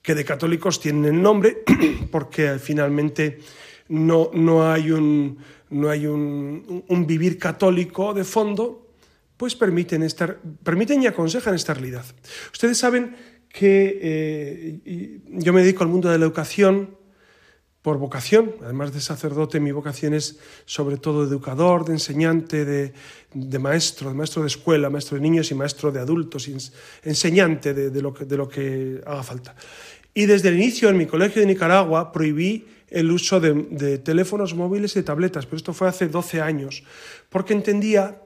que 0.00 0.14
de 0.14 0.25
católicos 0.25 0.80
tienen 0.80 1.16
el 1.16 1.21
nombre, 1.21 1.64
porque 2.12 2.61
finalmente 2.61 3.40
no, 3.88 4.30
no 4.32 4.70
hay, 4.70 4.90
un, 4.90 5.38
no 5.70 5.90
hay 5.90 6.06
un, 6.06 6.84
un, 6.88 7.06
vivir 7.06 7.38
católico 7.38 8.14
de 8.14 8.24
fondo, 8.24 8.88
pues 9.36 9.54
permiten, 9.54 10.02
estar, 10.02 10.38
permiten 10.62 11.02
y 11.02 11.06
aconsejan 11.06 11.54
esta 11.54 11.74
realidad. 11.74 12.04
Ustedes 12.52 12.78
saben 12.78 13.16
que 13.48 13.98
eh, 14.02 15.20
yo 15.28 15.52
me 15.52 15.62
dedico 15.62 15.84
al 15.84 15.90
mundo 15.90 16.10
de 16.10 16.18
la 16.18 16.24
educación, 16.24 16.96
por 17.84 17.98
vocación, 17.98 18.54
además 18.62 18.94
de 18.94 19.00
sacerdote, 19.02 19.60
mi 19.60 19.70
vocación 19.70 20.14
es 20.14 20.38
sobre 20.64 20.96
todo 20.96 21.22
educador, 21.22 21.84
de 21.84 21.92
enseñante, 21.92 22.64
de, 22.64 23.58
maestro, 23.58 24.08
de 24.08 24.14
maestro 24.14 24.40
de 24.40 24.48
escuela, 24.48 24.88
maestro 24.88 25.16
de 25.16 25.20
niños 25.20 25.50
y 25.50 25.54
maestro 25.54 25.92
de 25.92 26.00
adultos, 26.00 26.48
enseñante 27.02 27.74
de, 27.74 28.00
lo 28.00 28.12
de 28.12 28.36
lo 28.38 28.48
que 28.48 29.02
haga 29.04 29.22
falta. 29.22 29.54
Y 30.14 30.24
desde 30.24 30.48
el 30.48 30.54
inicio 30.54 30.88
en 30.88 30.96
mi 30.96 31.04
colegio 31.04 31.42
de 31.42 31.46
Nicaragua 31.46 32.10
prohibí 32.10 32.66
el 32.94 33.10
uso 33.10 33.40
de, 33.40 33.98
teléfonos 33.98 34.54
móviles 34.54 34.96
y 34.96 35.02
tabletas, 35.02 35.46
pero 35.46 35.56
esto 35.56 35.74
fue 35.74 35.88
hace 35.88 36.06
12 36.08 36.40
años, 36.40 36.84
porque 37.28 37.52
entendía 37.52 38.22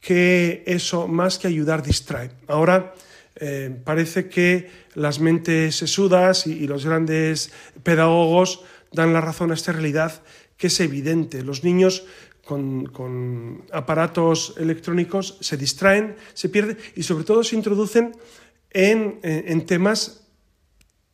que 0.00 0.64
eso 0.66 1.06
más 1.06 1.38
que 1.38 1.46
ayudar 1.46 1.82
distrae. 1.82 2.30
Ahora 2.48 2.94
eh, 3.36 3.70
parece 3.84 4.28
que 4.28 4.68
las 4.94 5.20
mentes 5.20 5.76
sesudas 5.76 6.46
y 6.46 6.66
los 6.66 6.84
grandes 6.84 7.52
pedagogos 7.82 8.62
dan 8.92 9.12
la 9.12 9.20
razón 9.20 9.50
a 9.50 9.54
esta 9.54 9.72
realidad 9.72 10.22
que 10.56 10.66
es 10.66 10.80
evidente. 10.80 11.42
Los 11.42 11.62
niños 11.62 12.04
con, 12.44 13.62
aparatos 13.72 14.54
electrónicos 14.58 15.36
se 15.40 15.56
distraen, 15.56 16.16
se 16.34 16.48
pierden 16.48 16.78
y 16.96 17.02
sobre 17.02 17.24
todo 17.24 17.44
se 17.44 17.56
introducen 17.56 18.12
en, 18.70 19.66
temas 19.66 20.27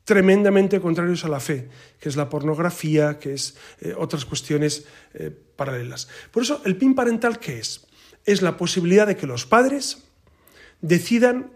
tremendamente 0.04 0.80
contrarios 0.80 1.24
a 1.24 1.28
la 1.28 1.40
fe, 1.40 1.68
que 1.98 2.08
es 2.08 2.16
la 2.16 2.28
pornografía, 2.28 3.18
que 3.18 3.34
es 3.34 3.56
eh, 3.80 3.94
otras 3.96 4.24
cuestiones 4.24 4.84
eh, 5.14 5.30
paralelas. 5.30 6.08
Por 6.30 6.42
eso, 6.42 6.60
el 6.64 6.76
PIN 6.76 6.94
parental, 6.94 7.38
¿qué 7.38 7.58
es? 7.58 7.86
Es 8.24 8.42
la 8.42 8.56
posibilidad 8.56 9.06
de 9.06 9.16
que 9.16 9.26
los 9.26 9.46
padres 9.46 10.04
decidan 10.80 11.52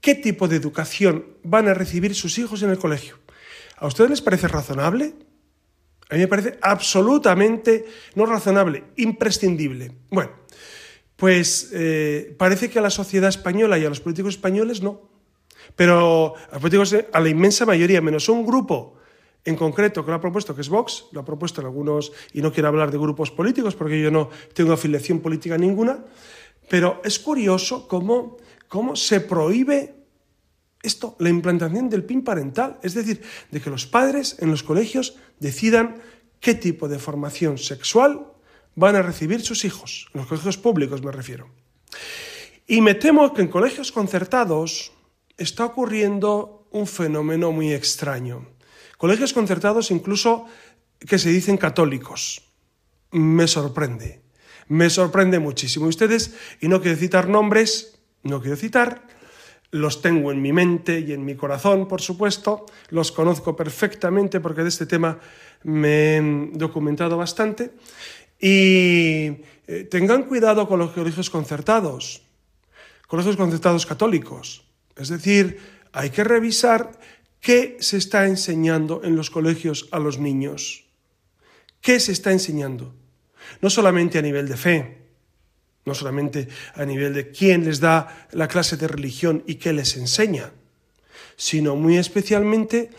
qué 0.00 0.14
tipo 0.14 0.46
de 0.46 0.56
educación 0.56 1.26
van 1.42 1.68
a 1.68 1.74
recibir 1.74 2.14
sus 2.14 2.38
hijos 2.38 2.62
en 2.62 2.70
el 2.70 2.78
colegio. 2.78 3.18
¿A 3.76 3.86
ustedes 3.86 4.10
les 4.10 4.22
parece 4.22 4.48
razonable? 4.48 5.14
A 6.10 6.14
mí 6.14 6.20
me 6.20 6.28
parece 6.28 6.58
absolutamente 6.62 7.84
no 8.14 8.26
razonable, 8.26 8.84
imprescindible. 8.96 9.92
Bueno, 10.10 10.30
pues 11.16 11.70
eh, 11.72 12.34
parece 12.38 12.70
que 12.70 12.78
a 12.78 12.82
la 12.82 12.90
sociedad 12.90 13.28
española 13.28 13.78
y 13.78 13.84
a 13.84 13.88
los 13.88 14.00
políticos 14.00 14.34
españoles 14.34 14.82
no. 14.82 15.17
Pero 15.76 16.34
políticos, 16.60 16.96
a 17.12 17.20
la 17.20 17.28
inmensa 17.28 17.66
mayoría, 17.66 18.00
menos 18.00 18.28
un 18.28 18.44
grupo 18.44 18.98
en 19.44 19.56
concreto 19.56 20.04
que 20.04 20.10
lo 20.10 20.16
ha 20.16 20.20
propuesto, 20.20 20.54
que 20.54 20.60
es 20.60 20.68
Vox, 20.68 21.06
lo 21.12 21.20
ha 21.20 21.24
propuesto 21.24 21.60
en 21.60 21.66
algunos, 21.66 22.12
y 22.32 22.42
no 22.42 22.52
quiero 22.52 22.68
hablar 22.68 22.90
de 22.90 22.98
grupos 22.98 23.30
políticos 23.30 23.74
porque 23.74 24.00
yo 24.00 24.10
no 24.10 24.28
tengo 24.52 24.72
afiliación 24.72 25.20
política 25.20 25.56
ninguna, 25.56 26.04
pero 26.68 27.00
es 27.04 27.18
curioso 27.18 27.88
cómo, 27.88 28.36
cómo 28.68 28.94
se 28.96 29.20
prohíbe 29.20 29.94
esto, 30.82 31.16
la 31.18 31.28
implantación 31.28 31.88
del 31.88 32.04
PIN 32.04 32.22
parental, 32.22 32.78
es 32.82 32.94
decir, 32.94 33.22
de 33.50 33.60
que 33.60 33.70
los 33.70 33.86
padres 33.86 34.36
en 34.38 34.50
los 34.50 34.62
colegios 34.62 35.16
decidan 35.40 36.00
qué 36.40 36.54
tipo 36.54 36.88
de 36.88 36.98
formación 36.98 37.58
sexual 37.58 38.26
van 38.74 38.94
a 38.94 39.02
recibir 39.02 39.40
sus 39.40 39.64
hijos, 39.64 40.08
en 40.14 40.20
los 40.20 40.28
colegios 40.28 40.56
públicos 40.56 41.02
me 41.02 41.10
refiero. 41.10 41.50
Y 42.66 42.80
me 42.80 42.94
temo 42.94 43.32
que 43.32 43.42
en 43.42 43.48
colegios 43.48 43.90
concertados 43.90 44.92
está 45.38 45.64
ocurriendo 45.64 46.66
un 46.70 46.86
fenómeno 46.86 47.52
muy 47.52 47.72
extraño. 47.72 48.46
Colegios 48.98 49.32
concertados 49.32 49.90
incluso 49.90 50.46
que 50.98 51.18
se 51.18 51.30
dicen 51.30 51.56
católicos. 51.56 52.42
Me 53.12 53.46
sorprende, 53.46 54.20
me 54.66 54.90
sorprende 54.90 55.38
muchísimo. 55.38 55.86
Ustedes, 55.86 56.34
y 56.60 56.68
no 56.68 56.82
quiero 56.82 56.98
citar 56.98 57.28
nombres, 57.28 58.00
no 58.22 58.42
quiero 58.42 58.56
citar, 58.56 59.06
los 59.70 60.02
tengo 60.02 60.32
en 60.32 60.42
mi 60.42 60.52
mente 60.52 61.00
y 61.00 61.12
en 61.12 61.24
mi 61.24 61.36
corazón, 61.36 61.88
por 61.88 62.00
supuesto, 62.00 62.66
los 62.88 63.12
conozco 63.12 63.54
perfectamente 63.54 64.40
porque 64.40 64.62
de 64.62 64.68
este 64.68 64.86
tema 64.86 65.20
me 65.62 66.16
he 66.16 66.50
documentado 66.52 67.16
bastante. 67.16 67.72
Y 68.40 69.42
eh, 69.66 69.86
tengan 69.90 70.24
cuidado 70.24 70.68
con 70.68 70.78
los 70.78 70.90
colegios 70.92 71.30
concertados, 71.30 72.22
colegios 73.06 73.36
concertados 73.36 73.86
católicos. 73.86 74.67
Es 74.98 75.08
decir, 75.08 75.58
hay 75.92 76.10
que 76.10 76.24
revisar 76.24 76.92
qué 77.40 77.76
se 77.80 77.96
está 77.96 78.26
enseñando 78.26 79.02
en 79.04 79.16
los 79.16 79.30
colegios 79.30 79.88
a 79.92 79.98
los 79.98 80.18
niños. 80.18 80.84
¿Qué 81.80 82.00
se 82.00 82.12
está 82.12 82.32
enseñando? 82.32 82.94
No 83.62 83.70
solamente 83.70 84.18
a 84.18 84.22
nivel 84.22 84.48
de 84.48 84.56
fe, 84.56 84.98
no 85.84 85.94
solamente 85.94 86.48
a 86.74 86.84
nivel 86.84 87.14
de 87.14 87.30
quién 87.30 87.64
les 87.64 87.80
da 87.80 88.28
la 88.32 88.48
clase 88.48 88.76
de 88.76 88.88
religión 88.88 89.42
y 89.46 89.54
qué 89.54 89.72
les 89.72 89.96
enseña, 89.96 90.52
sino 91.36 91.76
muy 91.76 91.96
especialmente 91.96 92.90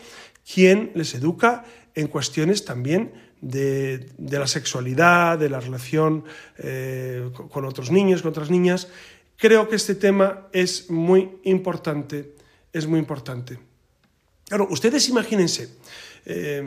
quién 0.42 0.90
les 0.94 1.14
educa 1.14 1.64
en 1.94 2.08
cuestiones 2.08 2.64
también 2.64 3.12
de, 3.40 4.10
la 4.18 4.46
sexualidad, 4.46 5.38
de 5.38 5.50
la 5.50 5.60
relación 5.60 6.24
eh, 6.58 7.30
con 7.32 7.64
otros 7.64 7.90
niños, 7.90 8.22
con 8.22 8.30
otras 8.30 8.50
niñas. 8.50 8.88
Creo 9.40 9.70
que 9.70 9.76
este 9.76 9.94
tema 9.94 10.48
es 10.52 10.90
muy 10.90 11.40
importante, 11.44 12.34
es 12.74 12.86
muy 12.86 12.98
importante. 12.98 13.58
Claro, 14.46 14.68
ustedes 14.68 15.08
imagínense, 15.08 15.78
eh, 16.26 16.62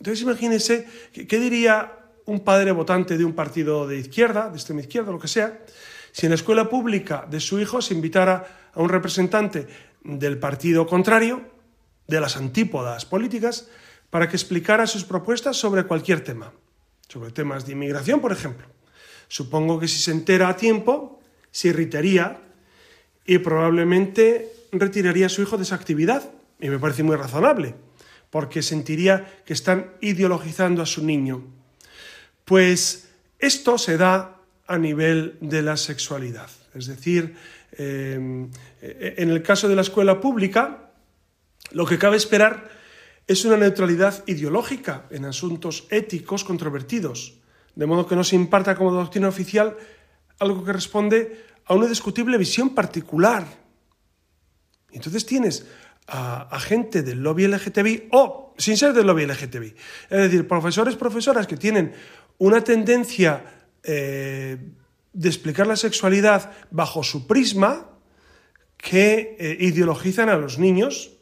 imagínense, 0.00 0.88
¿qué, 1.12 1.38
diría 1.38 1.92
un 2.24 2.40
padre 2.40 2.72
votante 2.72 3.18
de 3.18 3.24
un 3.26 3.34
partido 3.34 3.86
de 3.86 3.98
izquierda, 3.98 4.48
de 4.48 4.56
extrema 4.56 4.80
izquierda, 4.80 5.12
lo 5.12 5.18
que 5.18 5.28
sea, 5.28 5.62
si 6.10 6.24
en 6.24 6.30
la 6.30 6.36
escuela 6.36 6.70
pública 6.70 7.26
de 7.30 7.38
su 7.38 7.60
hijo 7.60 7.82
se 7.82 7.92
invitara 7.92 8.70
a 8.72 8.80
un 8.80 8.88
representante 8.88 9.66
del 10.02 10.38
partido 10.38 10.86
contrario, 10.86 11.42
de 12.06 12.18
las 12.18 12.38
antípodas 12.38 13.04
políticas, 13.04 13.68
para 14.08 14.26
que 14.30 14.36
explicara 14.36 14.86
sus 14.86 15.04
propuestas 15.04 15.58
sobre 15.58 15.84
cualquier 15.84 16.24
tema, 16.24 16.50
sobre 17.08 17.30
temas 17.30 17.66
de 17.66 17.72
inmigración, 17.72 18.22
por 18.22 18.32
ejemplo. 18.32 18.68
Supongo 19.28 19.78
que 19.78 19.88
si 19.88 19.98
se 19.98 20.12
entera 20.12 20.48
a 20.48 20.56
tiempo, 20.56 21.20
se 21.54 21.68
irritaría 21.68 22.40
y 23.24 23.38
probablemente 23.38 24.50
retiraría 24.72 25.26
a 25.26 25.28
su 25.28 25.40
hijo 25.40 25.56
de 25.56 25.62
esa 25.62 25.76
actividad. 25.76 26.32
Y 26.58 26.68
me 26.68 26.80
parece 26.80 27.04
muy 27.04 27.14
razonable, 27.14 27.76
porque 28.28 28.60
sentiría 28.60 29.42
que 29.46 29.52
están 29.52 29.92
ideologizando 30.00 30.82
a 30.82 30.86
su 30.86 31.04
niño. 31.04 31.44
Pues 32.44 33.08
esto 33.38 33.78
se 33.78 33.96
da 33.96 34.40
a 34.66 34.78
nivel 34.78 35.38
de 35.40 35.62
la 35.62 35.76
sexualidad. 35.76 36.50
Es 36.74 36.86
decir, 36.86 37.36
em, 37.78 38.50
en 38.82 39.30
el 39.30 39.40
caso 39.42 39.68
de 39.68 39.76
la 39.76 39.82
escuela 39.82 40.20
pública, 40.20 40.90
lo 41.70 41.86
que 41.86 41.98
cabe 41.98 42.16
esperar 42.16 42.68
es 43.28 43.44
una 43.44 43.56
neutralidad 43.56 44.24
ideológica 44.26 45.06
en 45.10 45.24
asuntos 45.24 45.86
éticos 45.90 46.42
controvertidos, 46.42 47.34
de 47.76 47.86
modo 47.86 48.08
que 48.08 48.16
no 48.16 48.24
se 48.24 48.34
imparta 48.34 48.74
como 48.74 48.90
doctrina 48.90 49.28
oficial 49.28 49.76
algo 50.38 50.64
que 50.64 50.72
responde 50.72 51.44
a 51.66 51.74
una 51.74 51.86
discutible 51.86 52.38
visión 52.38 52.74
particular. 52.74 53.46
Entonces 54.92 55.26
tienes 55.26 55.66
a, 56.06 56.58
gente 56.60 57.02
del 57.02 57.22
lobby 57.22 57.46
LGTBI 57.46 58.08
o 58.12 58.54
sin 58.58 58.76
ser 58.76 58.92
del 58.92 59.06
lobby 59.06 59.26
LGTBI, 59.26 59.74
es 60.10 60.18
decir, 60.18 60.46
profesores, 60.46 60.96
profesoras 60.96 61.46
que 61.46 61.56
tienen 61.56 61.94
una 62.38 62.62
tendencia 62.62 63.66
eh, 63.82 64.58
de 65.12 65.28
explicar 65.28 65.66
la 65.66 65.76
sexualidad 65.76 66.52
bajo 66.70 67.02
su 67.02 67.26
prisma 67.26 67.90
que 68.76 69.36
eh, 69.38 69.56
ideologizan 69.60 70.28
a 70.28 70.36
los 70.36 70.58
niños. 70.58 71.12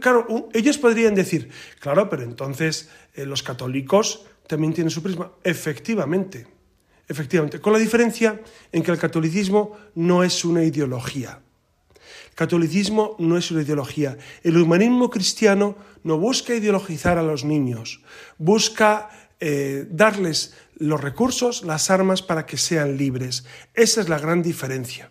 Claro, 0.00 0.48
ellos 0.54 0.78
podrían 0.78 1.14
decir, 1.14 1.50
claro, 1.80 2.08
pero 2.08 2.22
entonces 2.22 2.88
eh, 3.14 3.26
los 3.26 3.42
católicos 3.42 4.24
también 4.46 4.72
tienen 4.72 4.90
su 4.90 5.02
prisma. 5.02 5.32
Efectivamente, 5.42 6.46
efectivamente, 7.08 7.60
con 7.60 7.72
la 7.72 7.78
diferencia 7.78 8.40
en 8.70 8.82
que 8.82 8.90
el 8.90 8.98
catolicismo 8.98 9.76
no 9.94 10.24
es 10.24 10.44
una 10.44 10.64
ideología. 10.64 11.40
El 12.30 12.34
catolicismo 12.34 13.16
no 13.18 13.36
es 13.36 13.50
una 13.50 13.62
ideología. 13.62 14.16
El 14.42 14.56
humanismo 14.56 15.10
cristiano 15.10 15.76
no 16.02 16.18
busca 16.18 16.54
ideologizar 16.54 17.18
a 17.18 17.22
los 17.22 17.44
niños, 17.44 18.00
busca 18.38 19.10
eh, 19.40 19.86
darles 19.90 20.54
los 20.76 21.00
recursos, 21.00 21.62
las 21.64 21.90
armas 21.90 22.22
para 22.22 22.46
que 22.46 22.56
sean 22.56 22.96
libres. 22.96 23.44
Esa 23.74 24.00
es 24.00 24.08
la 24.08 24.18
gran 24.18 24.42
diferencia. 24.42 25.10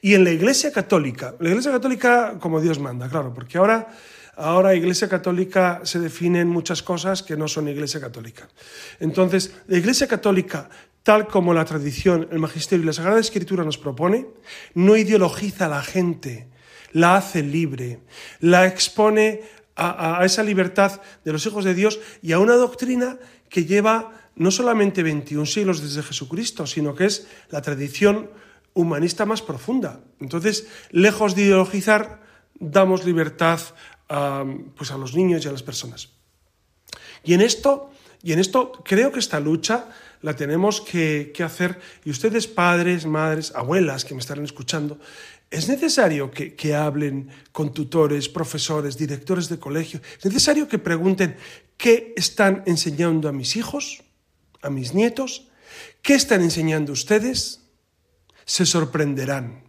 Y 0.00 0.14
en 0.14 0.24
la 0.24 0.30
Iglesia 0.30 0.72
Católica, 0.72 1.34
la 1.40 1.50
Iglesia 1.50 1.72
Católica 1.72 2.38
como 2.40 2.60
Dios 2.60 2.78
manda, 2.78 3.08
claro, 3.08 3.34
porque 3.34 3.58
ahora, 3.58 3.88
ahora 4.36 4.74
Iglesia 4.74 5.08
Católica 5.08 5.80
se 5.84 5.98
definen 5.98 6.48
muchas 6.48 6.82
cosas 6.82 7.22
que 7.22 7.36
no 7.36 7.48
son 7.48 7.68
Iglesia 7.68 8.00
Católica. 8.00 8.48
Entonces, 8.98 9.54
la 9.66 9.78
Iglesia 9.78 10.06
Católica, 10.06 10.70
tal 11.02 11.26
como 11.26 11.54
la 11.54 11.64
tradición, 11.64 12.28
el 12.30 12.38
magisterio 12.38 12.82
y 12.82 12.86
la 12.86 12.92
Sagrada 12.92 13.20
Escritura 13.20 13.64
nos 13.64 13.78
propone, 13.78 14.26
no 14.74 14.96
ideologiza 14.96 15.66
a 15.66 15.68
la 15.68 15.82
gente, 15.82 16.48
la 16.92 17.16
hace 17.16 17.42
libre, 17.42 18.00
la 18.40 18.66
expone 18.66 19.42
a, 19.76 20.24
esa 20.24 20.42
libertad 20.42 21.00
de 21.24 21.32
los 21.32 21.46
hijos 21.46 21.64
de 21.64 21.74
Dios 21.74 22.00
y 22.20 22.32
a 22.32 22.38
una 22.38 22.54
doctrina 22.54 23.18
que 23.48 23.64
lleva 23.64 24.12
no 24.36 24.50
solamente 24.50 25.02
21 25.02 25.46
siglos 25.46 25.80
desde 25.80 26.02
Jesucristo, 26.02 26.66
sino 26.66 26.94
que 26.94 27.06
es 27.06 27.26
la 27.48 27.62
tradición 27.62 28.30
humanista 28.74 29.24
más 29.24 29.42
profunda. 29.42 30.00
Entonces, 30.20 30.66
lejos 30.90 31.34
de 31.34 31.42
ideologizar, 31.42 32.22
damos 32.54 33.04
libertad 33.04 33.60
a, 34.08 34.44
pues 34.76 34.90
a 34.90 34.98
los 34.98 35.14
niños 35.14 35.44
y 35.44 35.48
a 35.48 35.52
las 35.52 35.62
personas. 35.62 36.10
Y 37.24 37.34
en 37.34 37.40
esto, 37.40 37.90
y 38.22 38.32
en 38.32 38.38
esto 38.38 38.72
creo 38.84 39.12
que 39.12 39.18
esta 39.18 39.40
lucha 39.40 39.88
la 40.22 40.36
tenemos 40.36 40.80
que, 40.80 41.32
hacer, 41.42 41.80
y 42.04 42.10
ustedes 42.10 42.46
padres, 42.46 43.06
madres, 43.06 43.52
abuelas 43.54 44.04
que 44.04 44.14
me 44.14 44.20
estarán 44.20 44.44
escuchando, 44.44 44.98
es 45.50 45.68
necesario 45.68 46.30
que, 46.30 46.54
que, 46.54 46.74
hablen 46.74 47.28
con 47.50 47.72
tutores, 47.72 48.28
profesores, 48.28 48.96
directores 48.96 49.48
de 49.48 49.58
colegio. 49.58 50.00
Es 50.18 50.24
necesario 50.24 50.68
que 50.68 50.78
pregunten 50.78 51.36
qué 51.76 52.12
están 52.16 52.62
enseñando 52.66 53.28
a 53.28 53.32
mis 53.32 53.56
hijos, 53.56 54.04
a 54.62 54.70
mis 54.70 54.94
nietos, 54.94 55.48
qué 56.02 56.14
están 56.14 56.42
enseñando 56.42 56.92
ustedes. 56.92 57.62
Se 58.44 58.64
sorprenderán. 58.66 59.64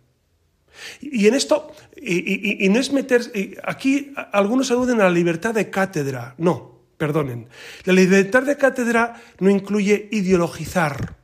Y, 1.00 1.28
en 1.28 1.34
esto, 1.34 1.72
y, 1.96 2.68
no 2.70 2.80
es 2.80 2.92
meter, 2.92 3.22
aquí 3.64 4.14
algunos 4.32 4.70
aluden 4.72 5.02
a 5.02 5.06
la 5.06 5.12
libertad 5.12 5.54
de 5.54 5.70
cátedra. 5.70 6.36
No, 6.38 6.81
perdonen. 7.02 7.50
La 7.86 7.94
libertad 7.94 8.44
de 8.44 8.58
cátedra 8.58 9.20
no 9.40 9.50
incluye 9.50 10.08
ideologizar. 10.12 11.18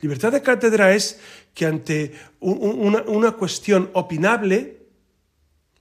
Libertad 0.00 0.32
de 0.32 0.40
cátedra 0.40 0.94
es 0.94 1.20
que 1.52 1.66
ante 1.66 2.14
una, 2.40 3.32
cuestión 3.32 3.90
opinable, 3.92 4.88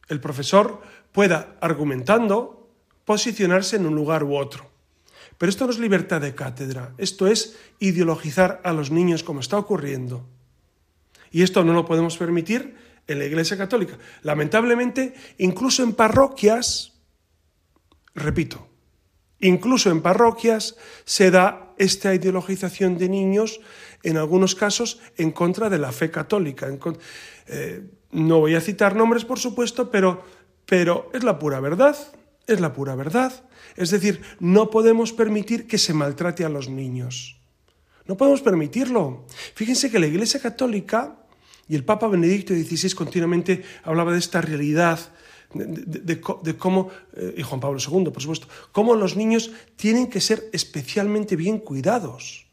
el 0.10 0.19
profesor 0.19 0.82
pueda, 1.13 1.56
argumentando, 1.62 2.67
posicionarse 3.06 3.78
en 3.78 3.86
un 3.86 3.95
lugar 3.95 4.25
u 4.25 4.36
otro. 4.36 4.69
Pero 5.38 5.49
esto 5.49 5.63
no 5.63 5.71
es 5.71 5.80
libertad 5.80 6.19
de 6.19 6.36
cátedra, 6.36 6.93
esto 6.97 7.28
es 7.28 7.56
ideologizar 7.80 8.60
a 8.65 8.73
los 8.73 8.91
niños 8.91 9.23
como 9.23 9.39
está 9.39 9.58
ocurriendo. 9.58 10.28
Y 11.32 11.41
esto 11.41 11.63
no 11.63 11.71
lo 11.71 11.86
podemos 11.86 12.17
permitir 12.17 12.75
en 13.08 13.19
la 13.19 13.25
Iglesia 13.25 13.56
Católica. 13.56 13.97
Lamentablemente, 14.23 15.13
incluso 15.38 15.84
en 15.84 15.93
parroquias, 15.93 16.91
repito, 18.13 18.74
incluso 19.39 19.89
en 19.91 20.02
parroquias 20.02 20.76
se 21.06 21.32
da 21.32 21.74
esta 21.78 22.13
ideologización 22.13 22.98
de 22.98 23.10
niños 23.10 23.60
en 24.04 24.17
algunos 24.17 24.56
casos 24.56 25.00
en 25.17 25.32
contra 25.32 25.69
de 25.69 25.80
la 25.80 25.91
fe 25.91 26.12
católica. 26.12 26.67
Eh, 27.48 27.84
no 28.12 28.39
voy 28.39 28.56
a 28.56 28.62
citar 28.62 28.95
nombres, 28.95 29.26
por 29.26 29.39
supuesto, 29.39 29.91
pero, 29.91 30.24
pero 30.65 31.10
es 31.13 31.24
la 31.24 31.38
pura 31.38 31.60
verdad, 31.60 31.98
es 32.48 32.60
la 32.60 32.74
pura 32.74 32.95
verdad. 32.95 33.43
Es 33.76 33.89
decir, 33.89 34.21
no 34.39 34.69
podemos 34.69 35.12
permitir 35.12 35.67
que 35.67 35.78
se 35.78 35.93
maltrate 35.93 36.45
a 36.45 36.50
los 36.50 36.69
niños. 36.69 37.41
No 38.08 38.15
podemos 38.15 38.41
permitirlo. 38.41 39.26
Fíjense 39.56 39.91
que 39.91 40.00
la 40.00 40.08
Iglesia 40.08 40.39
Católica 40.39 41.17
y 41.67 41.76
el 41.76 41.84
Papa 41.84 42.08
Benedicto 42.08 42.54
XVI 42.54 42.91
continuamente 42.91 43.63
hablaba 43.84 44.13
de 44.13 44.19
esta 44.19 44.41
realidad, 44.41 45.00
de, 45.56 46.58
cómo, 46.58 46.89
eh, 47.15 47.36
y 47.38 47.41
Juan 47.41 47.60
Pablo 47.60 47.80
II, 47.80 48.12
por 48.12 48.22
supuesto, 48.22 48.48
cómo 48.72 48.96
los 48.96 49.15
niños 49.15 49.52
tienen 49.76 50.08
que 50.08 50.22
ser 50.22 50.50
especialmente 50.52 51.36
bien 51.36 51.60
cuidados. 51.60 52.46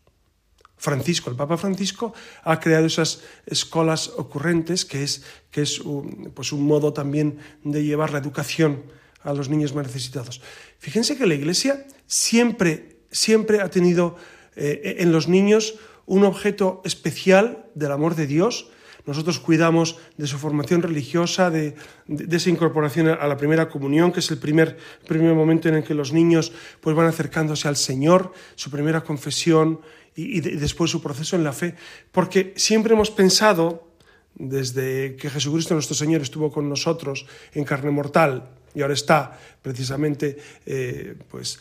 Francisco, 0.77 1.31
el 1.31 1.37
Papa 1.37 1.57
Francisco, 1.57 2.12
ha 2.43 2.59
creado 2.59 2.87
esas 2.87 3.23
escuelas 3.47 4.09
ocurrentes, 4.17 4.85
que 4.85 5.05
es, 5.05 5.23
que 5.51 5.62
es 5.62 5.79
un, 5.79 6.33
pues 6.35 6.53
un 6.53 6.67
modo 6.67 6.93
también 6.93 7.38
de 7.62 7.85
llevar 7.85 8.12
la 8.12 8.19
educación 8.19 8.83
a 9.23 9.33
los 9.33 9.49
niños 9.49 9.75
más 9.75 9.87
necesitados. 9.87 10.41
Fíjense 10.79 11.17
que 11.17 11.27
la 11.27 11.35
Iglesia 11.35 11.87
siempre, 12.07 12.97
siempre 13.12 13.61
ha 13.61 13.71
tenido 13.71 14.17
eh, 14.57 14.97
en 14.99 15.12
los 15.12 15.29
niños 15.29 15.75
un 16.07 16.25
objeto 16.25 16.83
especial 16.85 17.67
del 17.75 17.93
amor 17.93 18.17
de 18.17 18.27
Dios. 18.27 18.69
Nosotros 19.07 19.41
cuidamos 19.41 19.99
de 20.17 20.27
su 20.27 20.38
formación 20.38 20.83
religiosa, 20.83 21.51
de, 21.51 21.75
esa 22.07 22.51
incorporación 22.51 23.09
a 23.09 23.27
la 23.27 23.37
primera 23.37 23.69
comunión, 23.69 24.12
que 24.12 24.21
es 24.21 24.31
el 24.31 24.38
primer, 24.38 24.79
primer 25.07 25.35
momento 25.35 25.69
en 25.69 25.77
el 25.77 25.85
que 25.85 25.95
los 25.95 26.12
niños 26.12 26.53
pues, 26.81 26.95
van 26.95 27.07
acercándose 27.07 27.67
al 27.67 27.77
Señor, 27.77 28.33
su 28.55 28.71
primera 28.71 29.03
confesión, 29.03 29.81
y, 30.15 30.41
después 30.41 30.91
su 30.91 31.03
proceso 31.03 31.37
en 31.37 31.45
la 31.45 31.53
fe, 31.53 31.75
porque 32.11 32.53
siempre 32.57 32.95
hemos 32.95 33.11
pensado, 33.11 33.88
desde 34.35 35.17
que 35.17 35.31
Jesucristo 35.31 35.75
nuestro 35.75 35.95
Señor 35.95 36.23
estuvo 36.23 36.51
con 36.51 36.69
nosotros 36.69 37.27
en 37.53 37.65
carne 37.65 37.91
mortal 37.91 38.51
y 38.75 38.81
ahora 38.81 38.95
está 38.95 39.38
precisamente 39.61 40.38
eh, 40.65 41.17
pues, 41.31 41.61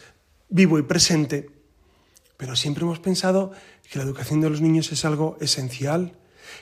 vivo 0.49 0.79
y 0.79 0.83
presente, 0.83 1.49
pero 2.37 2.55
siempre 2.55 2.83
hemos 2.83 2.99
pensado 2.99 3.51
que 3.89 3.99
la 3.99 4.05
educación 4.05 4.41
de 4.41 4.49
los 4.49 4.61
niños 4.61 4.91
es 4.91 5.03
algo 5.05 5.37
esencial, 5.41 6.13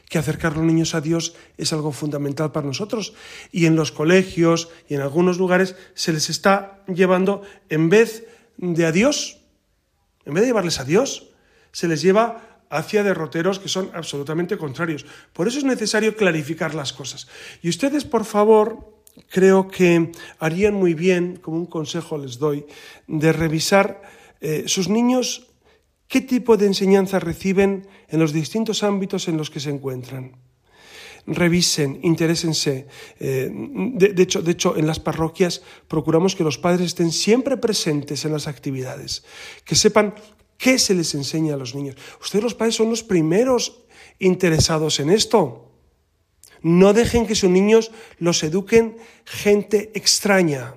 que 0.09 0.17
acercar 0.17 0.57
los 0.57 0.65
niños 0.65 0.95
a 0.95 1.01
Dios 1.01 1.35
es 1.57 1.71
algo 1.71 1.91
fundamental 1.91 2.51
para 2.51 2.67
nosotros. 2.67 3.13
Y 3.51 3.67
en 3.67 3.75
los 3.75 3.91
colegios 3.91 4.69
y 4.89 4.95
en 4.95 5.01
algunos 5.01 5.37
lugares 5.37 5.75
se 5.93 6.11
les 6.11 6.29
está 6.29 6.83
llevando, 6.87 7.43
en 7.69 7.89
vez 7.89 8.25
de 8.57 8.85
a 8.85 8.91
Dios, 8.91 9.37
en 10.25 10.33
vez 10.33 10.41
de 10.41 10.47
llevarles 10.47 10.79
a 10.79 10.83
Dios, 10.83 11.29
se 11.71 11.87
les 11.87 12.01
lleva 12.01 12.65
hacia 12.71 13.03
derroteros 13.03 13.59
que 13.59 13.69
son 13.69 13.91
absolutamente 13.93 14.57
contrarios. 14.57 15.05
Por 15.31 15.47
eso 15.47 15.59
es 15.59 15.63
necesario 15.63 16.15
clarificar 16.15 16.73
las 16.73 16.91
cosas. 16.91 17.27
Y 17.61 17.69
ustedes, 17.69 18.03
por 18.03 18.25
favor, 18.25 19.03
creo 19.29 19.67
que 19.67 20.11
harían 20.39 20.73
muy 20.73 20.95
bien, 20.95 21.37
como 21.37 21.57
un 21.57 21.65
consejo 21.67 22.17
les 22.17 22.39
doy, 22.39 22.65
de 23.07 23.31
revisar 23.31 24.01
eh, 24.41 24.63
sus 24.67 24.89
niños 24.89 25.48
qué 26.09 26.21
tipo 26.21 26.57
de 26.57 26.65
enseñanza 26.65 27.21
reciben 27.21 27.87
en 28.09 28.19
los 28.19 28.33
distintos 28.33 28.83
ámbitos 28.83 29.29
en 29.29 29.37
los 29.37 29.49
que 29.49 29.61
se 29.61 29.69
encuentran. 29.69 30.35
Revisen, 31.27 31.99
interésense. 32.01 32.87
Eh, 33.19 33.49
de, 33.53 34.23
hecho, 34.23 34.41
de 34.41 34.51
hecho, 34.51 34.75
en 34.75 34.87
las 34.87 34.99
parroquias 34.99 35.61
procuramos 35.87 36.35
que 36.35 36.43
los 36.43 36.57
padres 36.57 36.87
estén 36.87 37.11
siempre 37.11 37.55
presentes 37.57 38.25
en 38.25 38.33
las 38.33 38.47
actividades, 38.47 39.23
que 39.63 39.75
sepan 39.75 40.15
qué 40.57 40.79
se 40.79 40.95
les 40.95 41.13
enseña 41.13 41.53
a 41.53 41.57
los 41.57 41.75
niños. 41.75 41.95
Ustedes 42.19 42.43
los 42.43 42.55
padres 42.55 42.75
son 42.75 42.89
los 42.89 43.03
primeros 43.03 43.85
interesados 44.17 44.99
en 44.99 45.11
esto. 45.11 45.69
No 46.63 46.93
dejen 46.93 47.27
que 47.27 47.35
sus 47.35 47.49
niños 47.51 47.91
los 48.17 48.41
eduquen 48.43 48.97
gente 49.23 49.91
extraña 49.93 50.73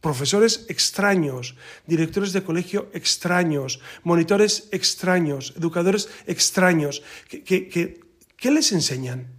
profesores 0.00 0.66
extraños, 0.68 1.56
directores 1.86 2.32
de 2.32 2.44
colegio 2.44 2.88
extraños, 2.92 3.80
monitores 4.04 4.68
extraños, 4.70 5.54
educadores 5.56 6.08
extraños. 6.26 7.02
¿Qué, 7.28 8.50
les 8.50 8.72
enseñan? 8.72 9.32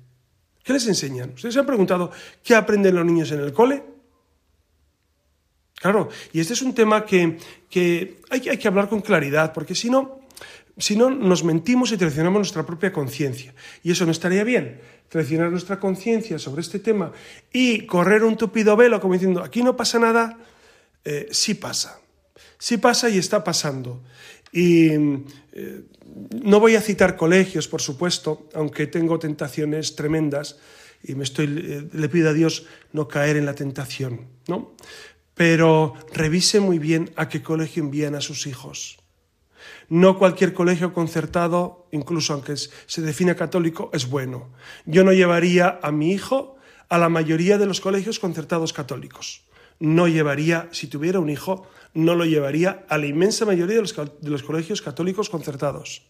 ¿Qué 0.64 0.74
les 0.74 0.88
enseñan? 0.88 1.32
¿Ustedes 1.36 1.54
se 1.54 1.60
han 1.60 1.66
preguntado 1.66 2.12
qué 2.44 2.56
aprenden 2.56 2.96
los 2.96 3.06
niños 3.06 3.32
en 3.32 3.40
el 3.40 3.54
cole? 3.54 3.84
Claro, 5.76 6.10
y 6.34 6.40
este 6.40 6.54
es 6.54 6.62
un 6.64 6.74
tema 6.74 7.06
que, 7.06 7.38
hay, 8.30 8.50
hay, 8.50 8.58
que 8.58 8.68
hablar 8.68 8.90
con 8.90 9.02
claridad, 9.02 9.54
porque 9.54 9.76
si 9.76 9.92
no, 9.92 10.27
si 10.78 10.96
no, 10.96 11.10
nos 11.10 11.44
mentimos 11.44 11.92
y 11.92 11.98
traicionamos 11.98 12.40
nuestra 12.40 12.66
propia 12.66 12.94
conciencia. 12.94 13.54
Y 13.84 13.92
eso 13.92 14.06
no 14.06 14.12
estaría 14.12 14.44
bien. 14.44 14.80
Traicionar 15.10 15.50
nuestra 15.50 15.80
conciencia 15.80 16.38
sobre 16.38 16.62
este 16.62 16.80
tema 16.80 17.12
y 17.52 17.86
correr 17.86 18.24
un 18.24 18.38
tupido 18.38 18.76
velo 18.76 19.00
como 19.00 19.14
diciendo, 19.14 19.42
aquí 19.44 19.64
no 19.64 19.76
pasa 19.76 20.00
nada, 20.00 20.38
eh, 21.04 21.28
sí 21.32 21.56
pasa. 21.56 22.00
Sí 22.60 22.78
pasa 22.78 23.10
y 23.10 23.18
está 23.18 23.44
pasando. 23.44 24.04
Y 24.52 24.90
eh, 25.54 25.84
no 26.44 26.60
voy 26.60 26.76
a 26.76 26.82
citar 26.82 27.16
colegios, 27.16 27.68
por 27.68 27.82
supuesto, 27.82 28.50
aunque 28.54 28.88
tengo 28.88 29.18
tentaciones 29.20 29.96
tremendas 29.96 30.58
y 31.04 31.16
me 31.16 31.24
estoy, 31.24 31.46
eh, 31.46 31.88
le 31.92 32.10
pido 32.10 32.30
a 32.30 32.34
Dios 32.34 32.66
no 32.94 33.08
caer 33.08 33.38
en 33.38 33.46
la 33.46 33.56
tentación, 33.56 34.28
¿no? 34.48 34.76
Pero 35.34 35.94
revise 36.14 36.60
muy 36.60 36.80
bien 36.80 37.12
a 37.16 37.30
qué 37.30 37.42
colegio 37.42 37.84
envían 37.84 38.16
a 38.16 38.22
sus 38.22 38.48
hijos. 38.48 38.98
No 39.90 40.18
cualquier 40.18 40.54
colegio 40.54 40.94
concertado, 40.94 41.88
incluso 41.92 42.34
aunque 42.34 42.56
se 42.56 43.02
defina 43.02 43.36
católico, 43.36 43.90
es 43.94 44.10
bueno. 44.10 44.50
Yo 44.86 45.04
no 45.04 45.14
llevaría 45.14 45.80
a 45.82 45.92
mi 45.92 46.12
hijo 46.12 46.58
a 46.90 46.98
la 46.98 47.10
mayoría 47.10 47.58
de 47.58 47.66
los 47.66 47.82
colegios 47.82 48.20
concertados 48.20 48.74
católicos 48.74 49.48
no 49.80 50.08
llevaría, 50.08 50.70
si 50.72 50.88
tuviera 50.88 51.20
un 51.20 51.30
hijo, 51.30 51.68
no 51.94 52.16
lo 52.16 52.26
llevaría 52.26 52.86
a 52.90 52.98
la 52.98 53.06
inmensa 53.06 53.46
mayoría 53.46 53.76
de 53.76 54.30
los, 54.30 54.44
colegios 54.44 54.82
católicos 54.82 55.30
concertados. 55.30 56.04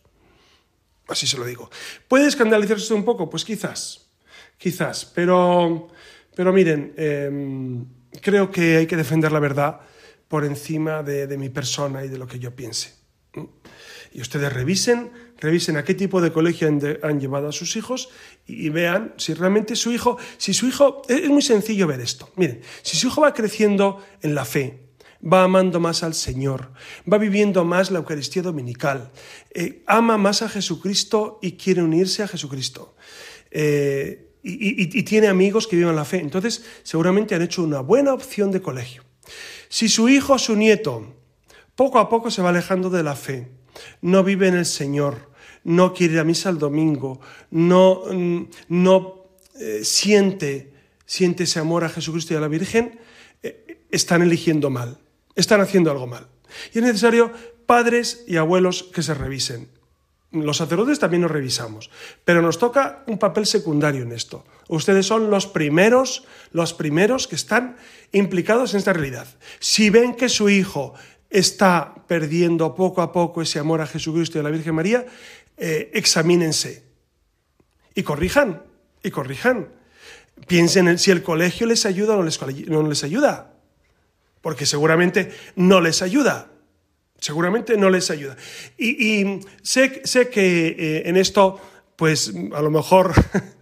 Así 1.07 1.27
se 1.27 1.37
lo 1.37 1.45
digo. 1.45 1.69
¿Puede 2.07 2.27
escandalizarse 2.27 2.93
un 2.93 3.05
poco? 3.05 3.29
Pues 3.29 3.45
quizás, 3.45 4.09
quizás, 4.57 5.05
pero, 5.05 5.87
pero 6.35 6.51
miren, 6.51 6.93
em, 6.97 7.85
creo 8.21 8.51
que 8.51 8.77
hay 8.77 8.87
que 8.87 8.97
defender 8.97 9.31
la 9.31 9.39
verdad 9.39 9.79
por 10.27 10.43
encima 10.43 11.03
de 11.03 11.37
mi 11.37 11.49
persona 11.49 12.03
y 12.03 12.09
de 12.09 12.17
lo 12.17 12.27
que 12.27 12.39
yo 12.39 12.53
piense. 12.53 12.96
Y 14.13 14.21
ustedes 14.21 14.51
revisen, 14.51 15.11
revisen 15.39 15.77
a 15.77 15.83
qué 15.83 15.93
tipo 15.93 16.21
de 16.21 16.31
colegio 16.31 16.67
han, 16.67 17.19
llevado 17.19 17.49
a 17.49 17.51
sus 17.51 17.75
hijos 17.75 18.09
y, 18.45 18.69
vean 18.69 19.13
si 19.17 19.33
realmente 19.33 19.75
su 19.75 19.91
hijo, 19.91 20.17
si 20.37 20.53
su 20.53 20.67
hijo, 20.67 21.01
es 21.07 21.29
muy 21.29 21.41
sencillo 21.41 21.87
ver 21.87 22.01
esto. 22.01 22.29
Miren, 22.35 22.61
si 22.81 22.97
su 22.97 23.07
hijo 23.07 23.21
va 23.21 23.33
creciendo 23.33 24.03
en 24.21 24.33
la 24.33 24.45
fe, 24.45 24.87
va 25.21 25.43
amando 25.43 25.79
más 25.79 26.03
al 26.03 26.13
Señor, 26.13 26.71
va 27.11 27.17
viviendo 27.17 27.65
más 27.65 27.91
la 27.91 27.99
Eucaristía 27.99 28.41
Dominical, 28.41 29.11
eh, 29.53 29.83
ama 29.87 30.17
más 30.17 30.41
a 30.41 30.49
Jesucristo 30.49 31.39
y 31.41 31.53
quiere 31.53 31.81
unirse 31.81 32.23
a 32.23 32.27
Jesucristo. 32.27 32.95
Eh, 33.51 34.23
y, 34.43 34.97
y, 34.97 35.03
tiene 35.03 35.27
amigos 35.27 35.67
que 35.67 35.75
viven 35.75 35.95
la 35.95 36.05
fe. 36.05 36.19
Entonces, 36.19 36.63
seguramente 36.83 37.35
han 37.35 37.41
hecho 37.41 37.63
una 37.63 37.81
buena 37.81 38.13
opción 38.13 38.49
de 38.49 38.61
colegio. 38.61 39.03
Si 39.67 39.89
su 39.89 40.07
hijo 40.07 40.33
o 40.33 40.39
su 40.39 40.55
nieto 40.55 41.13
poco 41.77 41.99
a 41.99 42.09
poco 42.09 42.29
se 42.29 42.41
va 42.41 42.49
alejando 42.49 42.89
de 42.89 43.03
la 43.03 43.15
fe, 43.15 43.47
no 44.01 44.23
vive 44.23 44.47
en 44.47 44.55
el 44.55 44.65
Señor, 44.65 45.31
no 45.63 45.93
quiere 45.93 46.15
ir 46.15 46.19
a 46.19 46.23
misa 46.25 46.49
el 46.49 46.57
domingo, 46.57 47.21
no, 47.51 48.01
mm, 48.11 48.41
no 48.69 49.27
eh, 49.59 49.81
siente, 49.83 50.73
siente 51.05 51.43
ese 51.43 51.59
amor 51.59 51.83
a 51.83 51.89
Jesucristo 51.89 52.33
y 52.33 52.37
a 52.37 52.41
la 52.41 52.47
Virgen, 52.47 52.99
eh, 53.43 53.85
están 53.91 54.23
eligiendo 54.23 54.69
mal, 54.69 54.97
están 55.35 55.61
haciendo 55.61 55.91
algo 55.91 56.07
mal. 56.07 56.27
Y 56.73 56.79
es 56.79 56.83
necesario 56.83 57.31
padres 57.67 58.23
y 58.27 58.37
abuelos 58.37 58.83
que 58.83 59.03
se 59.03 59.13
revisen. 59.13 59.69
Los 60.31 60.57
sacerdotes 60.57 60.99
también 60.99 61.21
nos 61.21 61.31
revisamos, 61.31 61.89
pero 62.25 62.41
nos 62.41 62.57
toca 62.57 63.03
un 63.07 63.17
papel 63.17 63.45
secundario 63.45 64.01
en 64.01 64.11
esto. 64.11 64.45
Ustedes 64.67 65.05
son 65.05 65.29
los 65.29 65.47
primeros, 65.47 66.25
los 66.51 66.73
primeros 66.73 67.27
que 67.27 67.35
están 67.35 67.77
implicados 68.11 68.73
en 68.73 68.79
esta 68.79 68.93
realidad. 68.93 69.27
Si 69.59 69.89
ven 69.89 70.15
que 70.15 70.27
su 70.27 70.49
hijo 70.49 70.95
está 71.29 71.95
perdiendo 72.07 72.73
poco 72.75 73.01
a 73.01 73.11
poco 73.11 73.41
ese 73.41 73.59
amor 73.59 73.81
a 73.81 73.87
Jesucristo 73.87 74.37
y 74.37 74.41
a 74.41 74.43
la 74.43 74.49
Virgen 74.49 74.75
María, 74.75 75.05
eh, 75.57 75.91
examínense 75.93 76.83
y 77.95 78.03
corrijan, 78.03 78.61
y 79.03 79.11
corrijan. 79.11 79.69
Piensen 80.47 80.87
en 80.87 80.99
si 80.99 81.09
el 81.09 81.23
colegio 81.23 81.65
les 81.65 81.85
ayuda 81.85 82.15
o 82.15 82.17
no 82.17 82.83
les, 82.83 83.03
ayuda, 83.03 83.53
porque 84.41 84.67
seguramente 84.67 85.31
no 85.55 85.81
les 85.81 86.03
ayuda. 86.03 86.51
Seguramente 87.19 87.75
no 87.75 87.89
les 87.89 88.11
ayuda. 88.11 88.37
Y, 88.77 89.39
sé, 89.63 90.01
sé, 90.03 90.29
que 90.29 90.67
eh, 90.77 91.09
en 91.09 91.17
esto, 91.17 91.59
pues 91.95 92.31
a 92.53 92.61
lo 92.61 92.69
mejor 92.69 93.13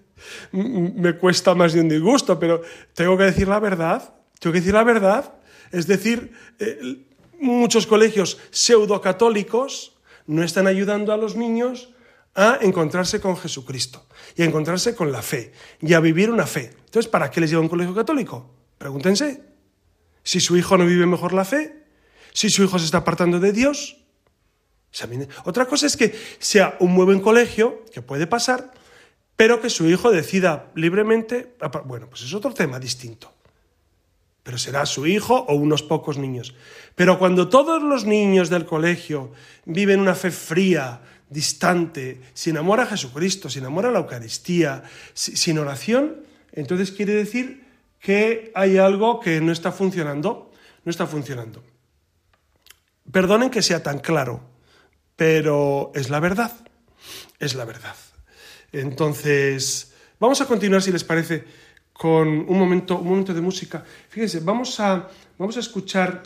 me 0.52 1.16
cuesta 1.16 1.56
más 1.56 1.72
de 1.72 1.80
un 1.80 1.88
disgusto, 1.88 2.38
pero 2.38 2.62
tengo 2.94 3.18
que 3.18 3.24
decir 3.24 3.48
la 3.48 3.60
verdad. 3.60 4.16
Tengo 4.40 4.52
que 4.52 4.60
decir 4.60 4.74
la 4.74 4.84
verdad. 4.84 5.34
Es 5.72 5.88
decir, 5.88 6.34
eh, 6.60 7.06
muchos 7.40 7.88
colegios 7.88 8.38
pseudo-católicos 8.52 9.98
no 10.28 10.44
están 10.44 10.68
ayudando 10.68 11.14
a 11.14 11.18
los 11.18 11.36
niños 11.36 11.90
a 12.34 12.60
encontrarse 12.62 13.22
con 13.22 13.38
Jesucristo 13.38 14.06
y 14.36 14.42
a 14.42 14.46
encontrarse 14.46 14.96
con 14.96 15.12
la 15.12 15.22
fe 15.22 15.54
y 15.82 15.94
a 15.94 16.00
vivir 16.00 16.30
una 16.30 16.46
fe. 16.46 16.74
Entonces, 16.86 17.10
¿para 17.10 17.32
qué 17.32 17.40
les 17.42 17.50
lleva 17.50 17.62
un 17.62 17.70
colegio 17.70 17.96
católico? 17.96 18.52
Pregúntense. 18.78 19.44
Si 20.24 20.40
su 20.40 20.58
hijo 20.58 20.78
no 20.78 20.86
vive 20.86 21.06
mejor 21.06 21.34
la 21.34 21.46
fe, 21.46 21.86
si 22.34 22.50
su 22.50 22.64
hijo 22.64 22.80
se 22.80 22.86
está 22.86 23.00
apartando 23.00 23.40
de 23.40 23.54
Dios. 23.54 23.98
Otra 25.44 25.66
cosa 25.66 25.88
es 25.88 25.96
que 25.96 26.18
sea 26.40 26.78
un 26.80 26.92
muy 26.92 27.06
buen 27.06 27.20
colegio, 27.20 27.84
que 27.94 28.02
puede 28.02 28.28
pasar, 28.28 28.72
pero 29.36 29.62
que 29.62 29.70
su 29.70 29.90
hijo 29.90 30.12
decida 30.12 30.72
libremente. 30.76 31.56
Bueno, 31.86 32.08
pues 32.10 32.24
es 32.24 32.34
otro 32.34 32.54
tema 32.54 32.80
distinto 32.80 33.35
pero 34.46 34.60
será 34.60 34.86
su 34.86 35.08
hijo 35.08 35.44
o 35.50 35.56
unos 35.56 35.82
pocos 35.82 36.20
niños. 36.20 36.54
Pero 36.94 37.18
cuando 37.18 37.50
todos 37.50 37.82
los 37.82 38.06
niños 38.06 38.52
del 38.52 38.68
colegio 38.68 39.32
viven 39.66 40.00
una 40.00 40.14
fe 40.14 40.30
fría, 40.30 41.02
distante, 41.28 42.22
sin 42.36 42.56
amor 42.56 42.80
a 42.80 42.86
Jesucristo, 42.86 43.50
sin 43.50 43.66
amor 43.66 43.88
a 43.88 43.92
la 43.92 43.98
Eucaristía, 43.98 44.84
sin 45.16 45.58
oración, 45.58 46.22
entonces 46.52 46.92
quiere 46.92 47.14
decir 47.14 47.66
que 48.00 48.52
hay 48.54 48.78
algo 48.78 49.20
que 49.20 49.42
no 49.42 49.52
está 49.52 49.72
funcionando, 49.72 50.52
no 50.84 50.92
está 50.92 51.08
funcionando. 51.08 51.64
Perdonen 53.12 53.50
que 53.50 53.64
sea 53.64 53.82
tan 53.82 53.98
claro, 53.98 54.44
pero 55.16 55.92
es 55.96 56.12
la 56.12 56.20
verdad, 56.20 56.54
es 57.40 57.56
la 57.56 57.66
verdad. 57.66 57.96
Entonces, 58.72 59.96
vamos 60.20 60.40
a 60.40 60.46
continuar, 60.46 60.84
si 60.84 60.92
les 60.92 61.04
parece, 61.04 61.65
con 61.98 62.28
un 62.28 62.60
momento, 62.60 62.98
un 62.98 63.08
momento 63.08 63.34
de 63.34 63.40
música. 63.40 63.86
Fíjense, 64.10 64.42
vamos 64.42 64.78
a, 64.82 65.08
vamos 65.38 65.56
a 65.56 65.62
escuchar 65.62 66.24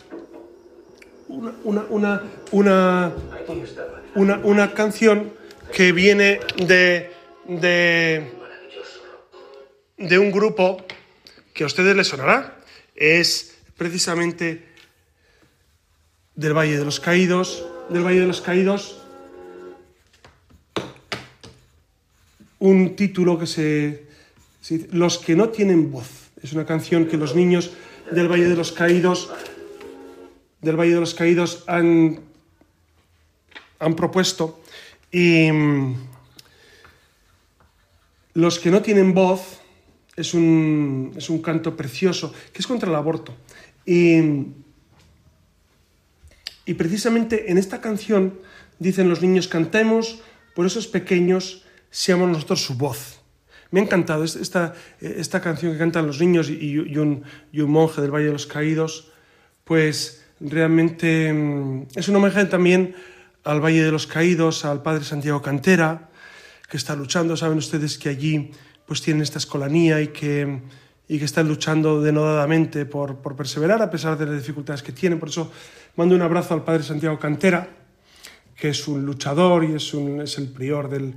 una, 1.28 1.54
una, 1.90 2.24
una, 2.52 3.14
una, 4.16 4.38
una 4.44 4.74
canción 4.74 5.32
que 5.72 5.92
viene 5.92 6.40
de, 6.58 7.12
de, 7.48 8.32
de 9.98 10.20
un 10.20 10.32
grupo 10.32 10.84
que 11.54 11.64
a 11.64 11.68
ustedes 11.68 11.96
les 11.96 12.08
sonará. 12.08 12.58
Es 12.96 13.60
precisamente 13.78 14.66
del 16.34 16.58
Valle 16.58 16.80
de 16.80 16.86
los 16.86 17.00
Caídos, 17.00 17.64
del 17.90 18.04
Valle 18.04 18.22
de 18.22 18.28
los 18.28 18.42
Caídos, 18.42 19.04
un 22.58 22.96
título 22.96 23.38
que 23.38 23.46
se 23.46 24.09
los 24.92 25.18
que 25.18 25.36
no 25.36 25.50
tienen 25.50 25.92
voz. 25.92 26.30
Es 26.42 26.54
una 26.54 26.66
canción 26.66 27.06
que 27.06 27.18
los 27.18 27.36
niños 27.36 27.72
del 28.12 28.28
Valle 28.28 28.48
de 28.48 28.56
los 28.56 28.72
Caídos, 28.72 29.30
del 30.62 30.76
Valle 30.80 30.94
de 30.94 31.00
los 31.00 31.14
Caídos 31.14 31.64
han, 31.68 32.20
han 33.80 33.96
propuesto. 33.96 34.62
Y 35.12 35.52
mm, 35.52 35.96
los 38.36 38.60
que 38.60 38.72
no 38.72 38.82
tienen 38.82 39.14
voz 39.14 39.60
es 40.16 40.34
un, 40.34 41.14
es 41.16 41.30
un 41.30 41.42
canto 41.42 41.76
precioso 41.76 42.34
que 42.54 42.60
es 42.60 42.68
contra 42.68 42.90
el 42.90 42.96
aborto. 42.96 43.36
Y, 43.86 44.20
y 46.66 46.74
precisamente 46.76 47.52
en 47.52 47.58
esta 47.58 47.82
canción 47.82 48.40
dicen 48.78 49.10
los 49.10 49.22
niños, 49.22 49.48
cantemos 49.48 50.20
por 50.56 50.66
esos 50.66 50.88
pequeños, 50.88 51.64
seamos 51.90 52.30
nosotros 52.30 52.64
su 52.64 52.76
voz. 52.76 53.19
Me 53.72 53.80
ha 53.80 53.84
encantado 53.84 54.24
esta, 54.24 54.74
esta 55.00 55.42
canción 55.42 55.74
que 55.74 55.78
cantan 55.78 56.08
los 56.08 56.20
niños 56.20 56.50
y, 56.50 56.78
un, 56.98 57.24
un 57.54 57.72
monje 57.72 58.02
del 58.02 58.12
Valle 58.12 58.26
de 58.26 58.32
los 58.32 58.48
Caídos, 58.48 59.12
pues 59.64 60.26
realmente 60.40 61.32
mm, 61.32 61.88
es 61.96 62.08
un 62.08 62.16
homenaje 62.16 62.46
también 62.46 62.96
al 63.44 63.62
Valle 63.62 63.84
de 63.84 63.92
los 63.92 64.08
Caídos, 64.08 64.66
al 64.66 64.82
Padre 64.82 65.04
Santiago 65.04 65.42
Cantera, 65.42 66.10
que 66.68 66.78
está 66.78 66.96
luchando. 66.96 67.38
Saben 67.38 67.60
ustedes 67.60 67.98
que 67.98 68.10
allí 68.10 68.52
pues 68.88 69.04
tienen 69.04 69.22
esta 69.22 69.38
escolanía 69.38 70.02
y 70.02 70.08
que, 70.08 70.62
y 71.08 71.20
que 71.20 71.26
están 71.26 71.48
luchando 71.48 72.02
denodadamente 72.02 72.88
por, 72.88 73.18
por 73.18 73.36
perseverar 73.36 73.82
a 73.84 73.92
pesar 73.92 74.18
de 74.18 74.26
las 74.26 74.36
dificultades 74.36 74.82
que 74.82 74.92
tienen. 74.92 75.20
Por 75.20 75.30
eso 75.30 75.52
mando 75.96 76.16
un 76.16 76.24
abrazo 76.24 76.56
al 76.56 76.64
Padre 76.64 76.82
Santiago 76.82 77.20
Cantera, 77.20 77.70
que 78.56 78.70
es 78.70 78.88
un 78.88 79.06
luchador 79.06 79.64
y 79.64 79.76
es, 79.76 79.94
un, 79.94 80.22
es 80.22 80.40
el 80.40 80.48
prior 80.48 80.90
del, 80.90 81.14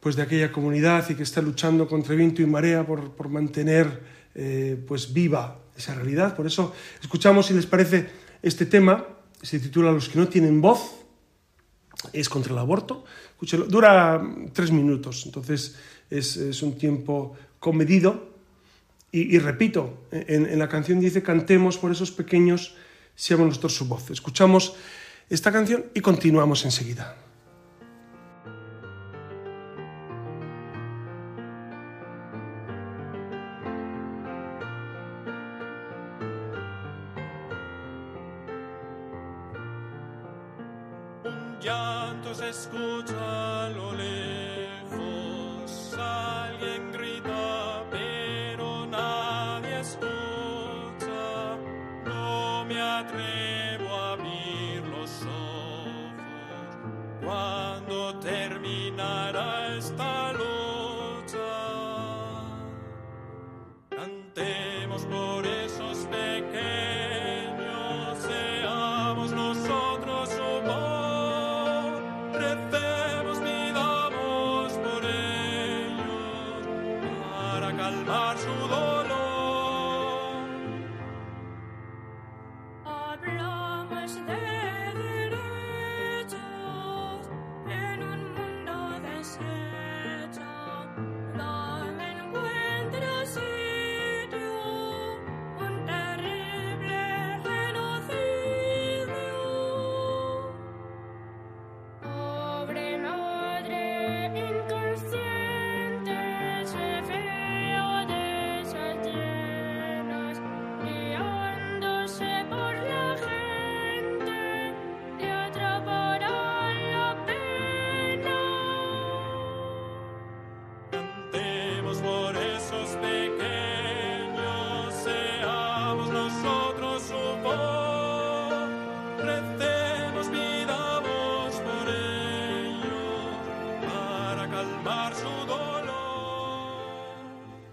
pues 0.00 0.16
de 0.16 0.22
aquella 0.22 0.52
comunidad 0.52 1.08
y 1.10 1.14
que 1.14 1.22
está 1.22 1.42
luchando 1.42 1.88
contra 1.88 2.14
viento 2.14 2.42
y 2.42 2.46
marea 2.46 2.86
por, 2.86 3.12
por 3.12 3.28
mantener 3.28 4.00
eh, 4.34 4.82
pues 4.86 5.12
viva 5.12 5.58
esa 5.76 5.94
realidad. 5.94 6.36
Por 6.36 6.46
eso 6.46 6.72
escuchamos, 7.00 7.46
si 7.46 7.54
les 7.54 7.66
parece, 7.66 8.08
este 8.42 8.66
tema, 8.66 9.04
se 9.42 9.58
titula 9.58 9.92
Los 9.92 10.08
que 10.08 10.18
no 10.18 10.28
tienen 10.28 10.60
voz, 10.60 10.94
es 12.12 12.28
contra 12.28 12.52
el 12.52 12.58
aborto. 12.58 13.04
Escúchelo, 13.30 13.66
dura 13.66 14.22
tres 14.52 14.70
minutos, 14.70 15.24
entonces 15.26 15.76
es, 16.10 16.62
un 16.62 16.78
tiempo 16.78 17.36
comedido. 17.58 18.28
Y, 19.10 19.34
y 19.34 19.38
repito, 19.38 20.04
en, 20.10 20.46
en, 20.46 20.58
la 20.58 20.68
canción 20.68 21.00
dice, 21.00 21.22
cantemos 21.22 21.78
por 21.78 21.90
esos 21.90 22.10
pequeños, 22.10 22.76
seamos 23.16 23.48
nosotros 23.48 23.74
su 23.74 23.86
voz. 23.86 24.10
Escuchamos 24.10 24.74
esta 25.30 25.50
canción 25.50 25.86
y 25.94 26.00
continuamos 26.00 26.64
enseguida. 26.64 27.27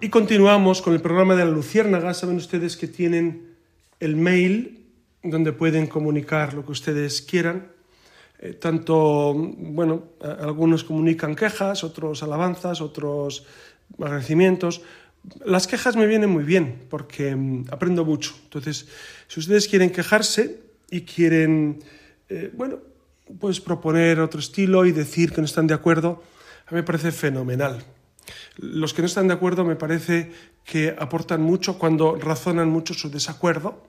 Y 0.05 0.09
continuamos 0.09 0.83
con 0.83 0.93
el 0.93 1.01
programa 1.01 1.35
de 1.35 1.45
la 1.45 1.49
Luciérnaga. 1.49 2.13
Saben 2.13 2.35
ustedes 2.35 2.77
que 2.77 2.87
tienen 2.87 3.55
el 3.99 4.15
mail 4.15 4.85
donde 5.23 5.51
pueden 5.51 5.87
comunicar 5.87 6.53
lo 6.53 6.63
que 6.63 6.73
ustedes 6.73 7.23
quieran. 7.23 7.71
Eh, 8.37 8.53
tanto, 8.53 9.33
bueno, 9.33 10.09
algunos 10.21 10.83
comunican 10.83 11.35
quejas, 11.35 11.83
otros 11.83 12.21
alabanzas, 12.21 12.81
otros 12.81 13.47
agradecimientos. 13.99 14.83
Las 15.43 15.65
quejas 15.65 15.95
me 15.95 16.05
vienen 16.05 16.29
muy 16.29 16.43
bien 16.43 16.83
porque 16.87 17.35
mm, 17.35 17.65
aprendo 17.71 18.05
mucho. 18.05 18.35
Entonces, 18.43 18.87
si 19.27 19.39
ustedes 19.39 19.67
quieren 19.67 19.89
quejarse 19.89 20.59
y 20.91 21.01
quieren, 21.01 21.79
eh, 22.29 22.51
bueno, 22.53 22.77
pues 23.39 23.59
proponer 23.59 24.19
otro 24.19 24.39
estilo 24.39 24.85
y 24.85 24.91
decir 24.91 25.31
que 25.31 25.41
no 25.41 25.45
están 25.45 25.65
de 25.65 25.73
acuerdo, 25.73 26.21
a 26.67 26.75
mí 26.75 26.75
me 26.75 26.83
parece 26.83 27.11
fenomenal. 27.11 27.83
Los 28.57 28.93
que 28.93 29.01
no 29.01 29.07
están 29.07 29.27
de 29.27 29.33
acuerdo 29.33 29.65
me 29.65 29.75
parece 29.75 30.31
que 30.63 30.95
aportan 30.97 31.41
mucho 31.41 31.77
cuando 31.77 32.15
razonan 32.15 32.69
mucho 32.69 32.93
su 32.93 33.09
desacuerdo. 33.09 33.83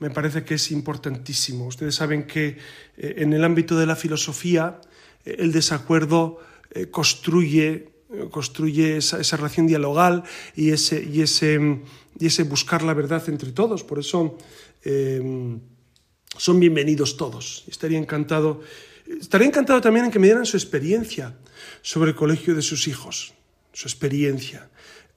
Me 0.00 0.10
parece 0.10 0.44
que 0.44 0.54
es 0.54 0.70
importantísimo. 0.70 1.66
Ustedes 1.66 1.94
saben 1.94 2.26
que 2.26 2.56
eh, 2.96 3.14
en 3.18 3.32
el 3.32 3.44
ámbito 3.44 3.78
de 3.78 3.86
la 3.86 3.96
filosofía 3.96 4.80
eh, 5.24 5.36
el 5.38 5.52
desacuerdo 5.52 6.38
eh, 6.70 6.86
construye, 6.86 7.90
construye 8.30 8.96
esa, 8.96 9.36
relación 9.36 9.66
dialogal 9.66 10.24
y 10.56 10.70
ese, 10.70 11.04
y, 11.04 11.20
ese, 11.20 11.82
y 12.18 12.26
ese, 12.26 12.42
buscar 12.44 12.82
la 12.82 12.94
verdad 12.94 13.22
entre 13.28 13.52
todos. 13.52 13.84
Por 13.84 13.98
eso 13.98 14.38
son 14.82 16.58
bienvenidos 16.58 17.18
todos. 17.18 17.64
Estaría 17.68 17.98
encantado, 17.98 18.62
estaría 19.06 19.46
encantado 19.46 19.82
también 19.82 20.06
en 20.06 20.10
que 20.10 20.18
me 20.18 20.26
dieran 20.26 20.46
su 20.46 20.56
experiencia 20.56 21.36
sobre 21.82 22.10
el 22.10 22.16
colegio 22.16 22.54
de 22.54 22.62
sus 22.62 22.88
hijos 22.88 23.34
su 23.72 23.88
experiencia. 23.88 24.70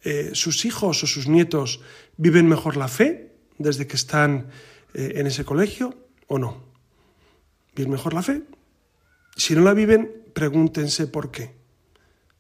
Eh, 0.04 0.32
¿Sus 0.34 0.66
hijos 0.66 1.04
o 1.04 1.08
sus 1.08 1.28
nietos 1.28 1.80
viven 2.18 2.48
mejor 2.48 2.76
la 2.76 2.88
fe 2.88 3.32
desde 3.58 3.88
que 3.88 3.96
están 3.96 4.50
eh, 4.94 5.14
en 5.16 5.28
ese 5.28 5.46
colegio 5.46 5.96
o 6.28 6.40
no? 6.40 6.64
¿Viven 7.76 7.92
mejor 7.92 8.14
la 8.14 8.22
fe? 8.22 8.44
Si 9.36 9.56
no 9.56 9.62
la 9.62 9.74
viven, 9.74 10.12
pregúntense 10.34 11.08
por 11.08 11.32
qué. 11.32 11.56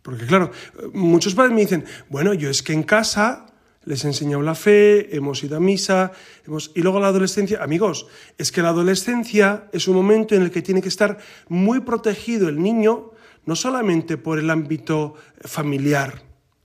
Porque 0.01 0.25
claro, 0.25 0.51
muchos 0.93 1.33
padres 1.33 1.55
me 1.55 1.61
dicen, 1.61 1.85
bueno, 2.09 2.33
yo 2.33 2.49
es 2.49 2.61
que 2.61 2.73
en 2.73 2.83
casa 2.83 3.47
les 3.85 4.03
he 4.03 4.07
enseñado 4.07 4.43
la 4.43 4.55
fe, 4.55 5.15
hemos 5.15 5.43
ido 5.43 5.57
a 5.57 5.59
misa, 5.59 6.11
hemos... 6.45 6.71
y 6.75 6.81
luego 6.81 6.99
la 6.99 7.07
adolescencia, 7.07 7.63
amigos, 7.63 8.07
es 8.37 8.51
que 8.51 8.61
la 8.61 8.69
adolescencia 8.69 9.69
es 9.71 9.87
un 9.87 9.95
momento 9.95 10.35
en 10.35 10.43
el 10.43 10.51
que 10.51 10.61
tiene 10.61 10.81
que 10.81 10.89
estar 10.89 11.17
muy 11.47 11.79
protegido 11.79 12.49
el 12.49 12.61
niño 12.61 13.12
no 13.45 13.55
solamente 13.55 14.17
por 14.17 14.39
el 14.39 14.49
ámbito 14.49 15.15
familiar, 15.41 16.23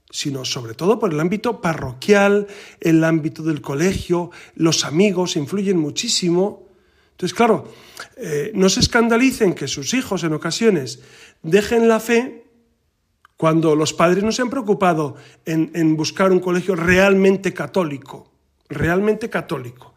sino 0.09 0.43
sobre 0.45 0.73
todo 0.73 0.97
por 0.99 1.13
el 1.13 1.19
ámbito 1.19 1.61
parroquial, 1.61 2.47
el 2.79 3.03
ámbito 3.03 3.43
del 3.43 3.61
colegio, 3.61 4.31
los 4.55 4.85
amigos 4.85 5.35
influyen 5.35 5.77
muchísimo. 5.77 6.67
Entonces, 7.11 7.35
claro, 7.35 7.71
eh, 8.17 8.51
no 8.55 8.69
se 8.69 8.79
escandalicen 8.79 9.53
que 9.53 9.67
sus 9.67 9.93
hijos 9.93 10.23
en 10.23 10.33
ocasiones 10.33 10.99
dejen 11.43 11.87
la 11.87 11.99
fe 11.99 12.45
cuando 13.37 13.75
los 13.75 13.93
padres 13.93 14.23
no 14.23 14.31
se 14.31 14.41
han 14.41 14.49
preocupado 14.49 15.15
en, 15.45 15.71
en 15.73 15.95
buscar 15.95 16.31
un 16.31 16.39
colegio 16.39 16.75
realmente 16.75 17.53
católico, 17.53 18.31
realmente 18.67 19.29
católico. 19.29 19.93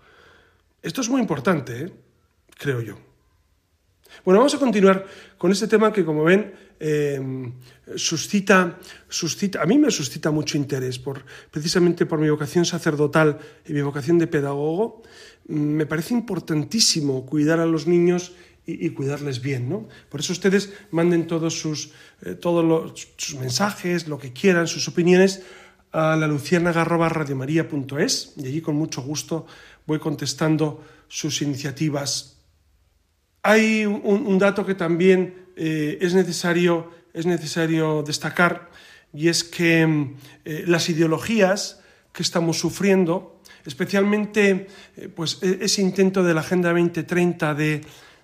Esto 0.83 1.01
es 1.01 1.09
muy 1.09 1.21
importante, 1.21 1.85
¿eh? 1.85 1.93
creo 2.59 2.81
yo. 2.81 2.97
Bueno, 4.25 4.39
vamos 4.41 4.55
a 4.55 4.59
continuar 4.59 5.07
con 5.39 5.51
este 5.51 5.67
tema 5.67 5.93
que, 5.93 6.05
como 6.05 6.25
ven, 6.25 6.55
em, 6.83 7.53
suscita, 7.95 8.79
a 9.61 9.67
mí 9.67 9.79
me 9.79 9.91
suscita 9.91 10.33
mucho 10.33 10.59
interés, 10.59 10.99
por, 10.99 11.25
precisamente 11.51 12.07
por 12.07 12.19
mi 12.19 12.29
vocación 12.29 12.65
sacerdotal 12.65 13.39
y 13.65 13.73
mi 13.73 13.83
vocación 13.83 14.19
de 14.19 14.27
pedagogo. 14.27 15.03
Me 15.47 15.87
parece 15.87 16.15
importantísimo 16.15 17.25
cuidar 17.25 17.61
a 17.61 17.67
los 17.67 17.87
niños 17.87 18.33
y, 18.67 18.91
cuidarles 18.91 19.41
bien. 19.41 19.69
¿no? 19.69 19.87
Por 20.09 20.19
eso 20.21 20.33
ustedes 20.33 20.73
manden 20.91 21.29
todos 21.29 21.59
sus, 21.59 21.93
eh, 22.23 22.35
todos 22.35 22.65
los, 22.65 23.37
mensajes, 23.39 24.09
lo 24.09 24.19
que 24.19 24.33
quieran, 24.33 24.67
sus 24.67 24.89
opiniones 24.89 25.43
a 25.93 26.17
la 26.17 26.27
luciérnaga.radiomaría.es 26.27 28.33
y 28.37 28.47
allí 28.47 28.61
con 28.61 28.75
mucho 28.77 29.03
gusto 29.03 29.47
voy 29.87 30.01
contestando 30.01 30.83
sus 31.07 31.43
iniciativas. 31.43 32.42
Hay 33.43 33.85
un, 33.87 34.39
dato 34.39 34.65
que 34.65 34.75
también 34.75 35.47
eh, 35.57 35.99
es, 36.01 36.15
necesario, 36.15 36.91
es 37.13 37.27
necesario 37.27 38.03
destacar 38.03 38.71
y 39.13 39.29
es 39.29 39.45
que 39.45 40.15
eh, 40.45 40.65
las 40.67 40.89
ideologías 40.89 41.81
que 42.13 42.23
estamos 42.23 42.59
sufriendo, 42.59 43.41
especialmente 43.67 44.69
pues, 45.17 45.39
e, 45.43 45.59
ese 45.63 45.83
intento 45.83 46.23
de 46.23 46.35
la 46.35 46.41
Agenda 46.41 46.71
2030 46.71 47.55
de 47.55 47.81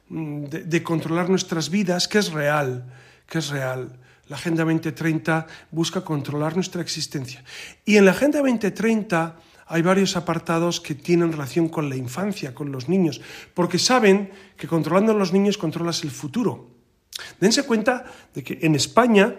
Mm, 0.09 0.45
de, 0.45 0.83
controlar 0.83 1.29
nuestras 1.29 1.69
vidas, 1.69 2.09
que 2.09 2.19
es 2.19 2.33
real, 2.33 2.85
que 3.29 3.39
es 3.39 3.49
real. 3.51 3.99
La 4.29 4.37
Agenda 4.37 4.65
2030 4.65 5.47
busca 5.71 6.01
controlar 6.01 6.55
nuestra 6.55 6.81
existencia. 6.81 7.45
Y 7.85 7.97
en 7.97 8.07
la 8.07 8.13
Agenda 8.13 8.39
2030 8.39 9.37
hay 9.69 9.83
varios 9.83 10.17
apartados 10.17 10.81
que 10.81 10.95
tienen 10.95 11.33
relación 11.33 11.69
con 11.69 11.89
la 11.89 11.97
infancia, 11.97 12.55
con 12.55 12.73
los 12.73 12.89
niños, 12.89 13.21
porque 13.55 13.79
saben 13.79 14.31
que 14.57 14.67
controlando 14.67 15.13
a 15.13 15.15
los 15.15 15.33
niños 15.33 15.59
controlas 15.59 16.03
el 16.03 16.11
futuro. 16.11 16.71
Dense 17.41 17.65
cuenta 17.65 18.05
de 18.35 18.43
que 18.43 18.59
en 18.63 18.75
España, 18.75 19.35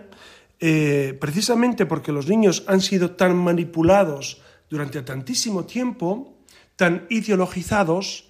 eh, 0.59 1.17
precisamente 1.19 1.85
porque 1.85 2.11
los 2.11 2.27
niños 2.27 2.63
han 2.67 2.81
sido 2.81 3.11
tan 3.11 3.35
manipulados 3.35 4.41
durante 4.69 5.01
tantísimo 5.01 5.65
tiempo, 5.65 6.37
tan 6.75 7.07
ideologizados, 7.09 8.29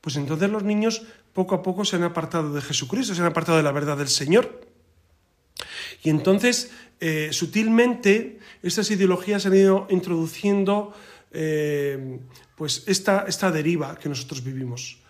pues 0.00 0.16
entonces 0.16 0.50
los 0.50 0.62
niños 0.62 1.02
poco 1.32 1.54
a 1.54 1.62
poco 1.62 1.84
se 1.84 1.96
han 1.96 2.02
apartado 2.02 2.52
de 2.52 2.60
Jesucristo, 2.60 3.14
se 3.14 3.20
han 3.20 3.28
apartado 3.28 3.56
de 3.56 3.64
la 3.64 3.72
verdad 3.72 3.96
del 3.96 4.08
Señor. 4.08 4.66
Y 6.02 6.10
entonces, 6.10 6.70
eh, 7.00 7.28
sutilmente, 7.32 8.38
estas 8.62 8.90
ideologías 8.90 9.46
han 9.46 9.54
ido 9.54 9.86
introduciendo 9.90 10.94
eh, 11.32 12.20
pues 12.56 12.84
esta, 12.86 13.24
esta 13.28 13.50
deriva 13.50 13.98
que 13.98 14.08
nosotros 14.08 14.42
vivimos. 14.42 15.00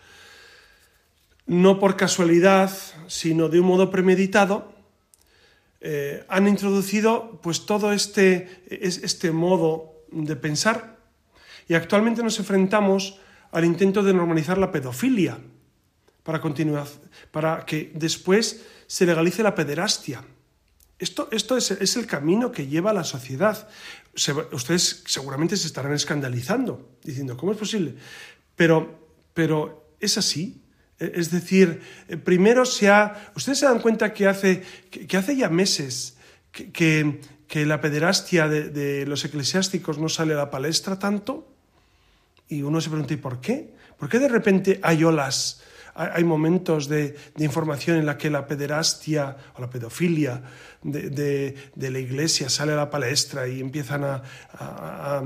No 1.45 1.79
por 1.79 1.95
casualidad, 1.95 2.71
sino 3.07 3.49
de 3.49 3.59
un 3.59 3.67
modo 3.67 3.89
premeditado, 3.89 4.73
eh, 5.81 6.25
han 6.27 6.47
introducido 6.47 7.39
pues 7.41 7.65
todo 7.65 7.93
este, 7.93 8.63
este 8.69 9.31
modo 9.31 10.03
de 10.11 10.35
pensar 10.35 10.97
y 11.69 11.75
actualmente 11.75 12.23
nos 12.23 12.39
enfrentamos 12.39 13.19
al 13.51 13.63
intento 13.63 14.03
de 14.03 14.13
normalizar 14.13 14.57
la 14.57 14.71
pedofilia 14.71 15.37
para, 16.23 16.41
continuar, 16.41 16.87
para 17.31 17.65
que 17.65 17.91
después 17.95 18.65
se 18.87 19.05
legalice 19.05 19.43
la 19.43 19.55
pederastia. 19.55 20.23
Esto, 20.97 21.29
esto 21.31 21.55
es, 21.55 21.95
el 21.95 22.05
camino 22.07 22.51
que 22.51 22.67
lleva 22.67 22.91
la 22.91 23.03
sociedad. 23.03 23.69
Ustedes 24.51 25.03
seguramente 25.05 25.57
se 25.57 25.67
estarán 25.67 25.93
escandalizando, 25.93 26.97
diciendo, 27.03 27.37
¿cómo 27.37 27.51
es 27.51 27.57
posible? 27.57 27.95
Pero, 28.55 28.99
pero 29.33 29.95
es 29.99 30.17
así. 30.17 30.61
E, 30.99 31.11
es 31.15 31.31
decir, 31.31 31.81
eh, 32.07 32.17
primero 32.17 32.65
se 32.65 32.89
ha... 32.89 33.31
Ustedes 33.35 33.59
se 33.59 33.65
dan 33.65 33.79
cuenta 33.79 34.13
que 34.13 34.27
hace, 34.27 34.63
que, 34.89 35.17
hace 35.17 35.35
ya 35.35 35.49
meses 35.49 36.17
que, 36.51 37.21
que, 37.47 37.65
la 37.65 37.81
pederastia 37.81 38.47
de, 38.47 38.69
de, 38.69 39.05
los 39.05 39.23
eclesiásticos 39.25 39.97
no 39.97 40.09
sale 40.09 40.33
a 40.33 40.37
la 40.37 40.51
palestra 40.51 40.99
tanto. 40.99 41.47
Y 42.47 42.63
uno 42.63 42.81
se 42.81 42.89
pregunta, 42.89 43.13
¿y 43.13 43.17
por 43.17 43.39
qué? 43.39 43.73
¿Por 43.97 44.09
qué 44.09 44.19
de 44.19 44.29
repente 44.29 44.79
hay 44.81 45.03
olas 45.03 45.61
hay 45.95 46.23
momentos 46.23 46.87
de, 46.87 47.15
información 47.37 47.97
en 47.97 48.05
la 48.05 48.17
que 48.17 48.29
la 48.29 48.47
pederastia 48.47 49.35
o 49.55 49.61
la 49.61 49.69
pedofilia 49.69 50.41
de, 50.83 51.55
la 51.75 51.99
iglesia 51.99 52.49
sale 52.49 52.73
a 52.73 52.77
la 52.77 52.89
palestra 52.89 53.47
y 53.47 53.59
empiezan 53.59 54.03
a, 54.03 55.21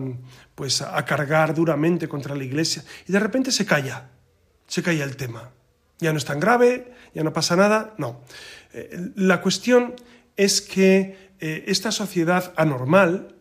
pues 0.56 0.82
a 0.82 1.04
cargar 1.06 1.54
duramente 1.54 2.08
contra 2.08 2.36
la 2.36 2.44
iglesia 2.44 2.84
y 3.08 3.12
de 3.12 3.20
repente 3.20 3.52
se 3.52 3.66
calla, 3.66 4.10
se 4.68 4.82
calla 4.82 5.04
el 5.04 5.16
tema. 5.16 5.52
Ya 6.00 6.12
no 6.12 6.18
es 6.18 6.26
tan 6.26 6.40
grave, 6.40 6.94
ya 7.14 7.24
no 7.24 7.32
pasa 7.32 7.56
nada, 7.56 7.94
no. 7.98 8.22
Eh, 8.74 9.12
la 9.16 9.42
cuestión 9.42 9.96
es 10.36 10.62
que 10.62 11.34
eh, 11.40 11.66
esta 11.68 11.92
sociedad 11.92 12.54
anormal, 12.58 13.36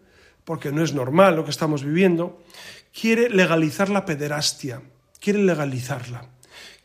porque 0.44 0.70
no 0.70 0.85
es 0.85 0.92
normal 0.92 1.37
lo 1.37 1.44
que 1.44 1.50
estamos 1.50 1.82
viviendo, 1.82 2.42
quiere 2.92 3.30
legalizar 3.30 3.88
la 3.88 4.04
pederastia, 4.04 4.82
quiere 5.18 5.42
legalizarla 5.42 6.28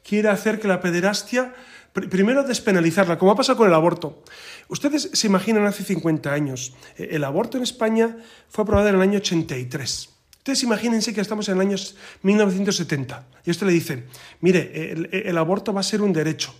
quiere 0.07 0.29
hacer 0.29 0.59
que 0.59 0.67
la 0.67 0.79
pederastia, 0.79 1.53
primero 1.93 2.43
despenalizarla, 2.43 3.17
como 3.17 3.31
ha 3.31 3.35
pasado 3.35 3.57
con 3.57 3.67
el 3.67 3.73
aborto. 3.73 4.23
Ustedes 4.69 5.09
se 5.13 5.27
imaginan 5.27 5.65
hace 5.65 5.83
50 5.83 6.31
años, 6.31 6.73
eh, 6.97 7.09
el 7.11 7.23
aborto 7.23 7.57
en 7.57 7.63
España 7.63 8.17
fue 8.49 8.63
aprobado 8.63 8.89
en 8.89 8.95
el 8.95 9.01
año 9.01 9.17
83. 9.17 10.09
Ustedes 10.37 10.63
imagínense 10.63 11.13
que 11.13 11.19
estamos 11.19 11.49
en 11.49 11.55
el 11.55 11.61
año 11.61 11.75
1970 12.21 13.27
y 13.43 13.51
usted 13.51 13.67
le 13.67 13.73
dice, 13.73 14.05
mire, 14.39 14.93
el, 15.11 15.37
aborto 15.37 15.73
va 15.73 15.81
a 15.81 15.83
ser 15.83 16.01
un 16.01 16.13
derecho. 16.13 16.55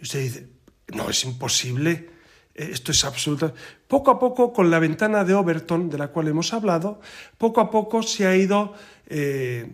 Y 0.00 0.02
usted 0.02 0.20
dice, 0.20 0.48
no, 0.88 1.08
es 1.08 1.24
imposible, 1.24 2.10
eh, 2.54 2.70
esto 2.72 2.90
es 2.90 3.04
absoluto. 3.04 3.54
Poco 3.86 4.10
a 4.10 4.18
poco, 4.18 4.52
con 4.52 4.72
la 4.72 4.80
ventana 4.80 5.22
de 5.22 5.34
Overton, 5.34 5.88
de 5.88 5.98
la 5.98 6.08
cual 6.08 6.26
hemos 6.26 6.52
hablado, 6.52 7.00
poco 7.38 7.60
a 7.60 7.70
poco 7.70 8.02
se 8.02 8.26
ha 8.26 8.34
ido... 8.34 8.74
Eh, 9.06 9.70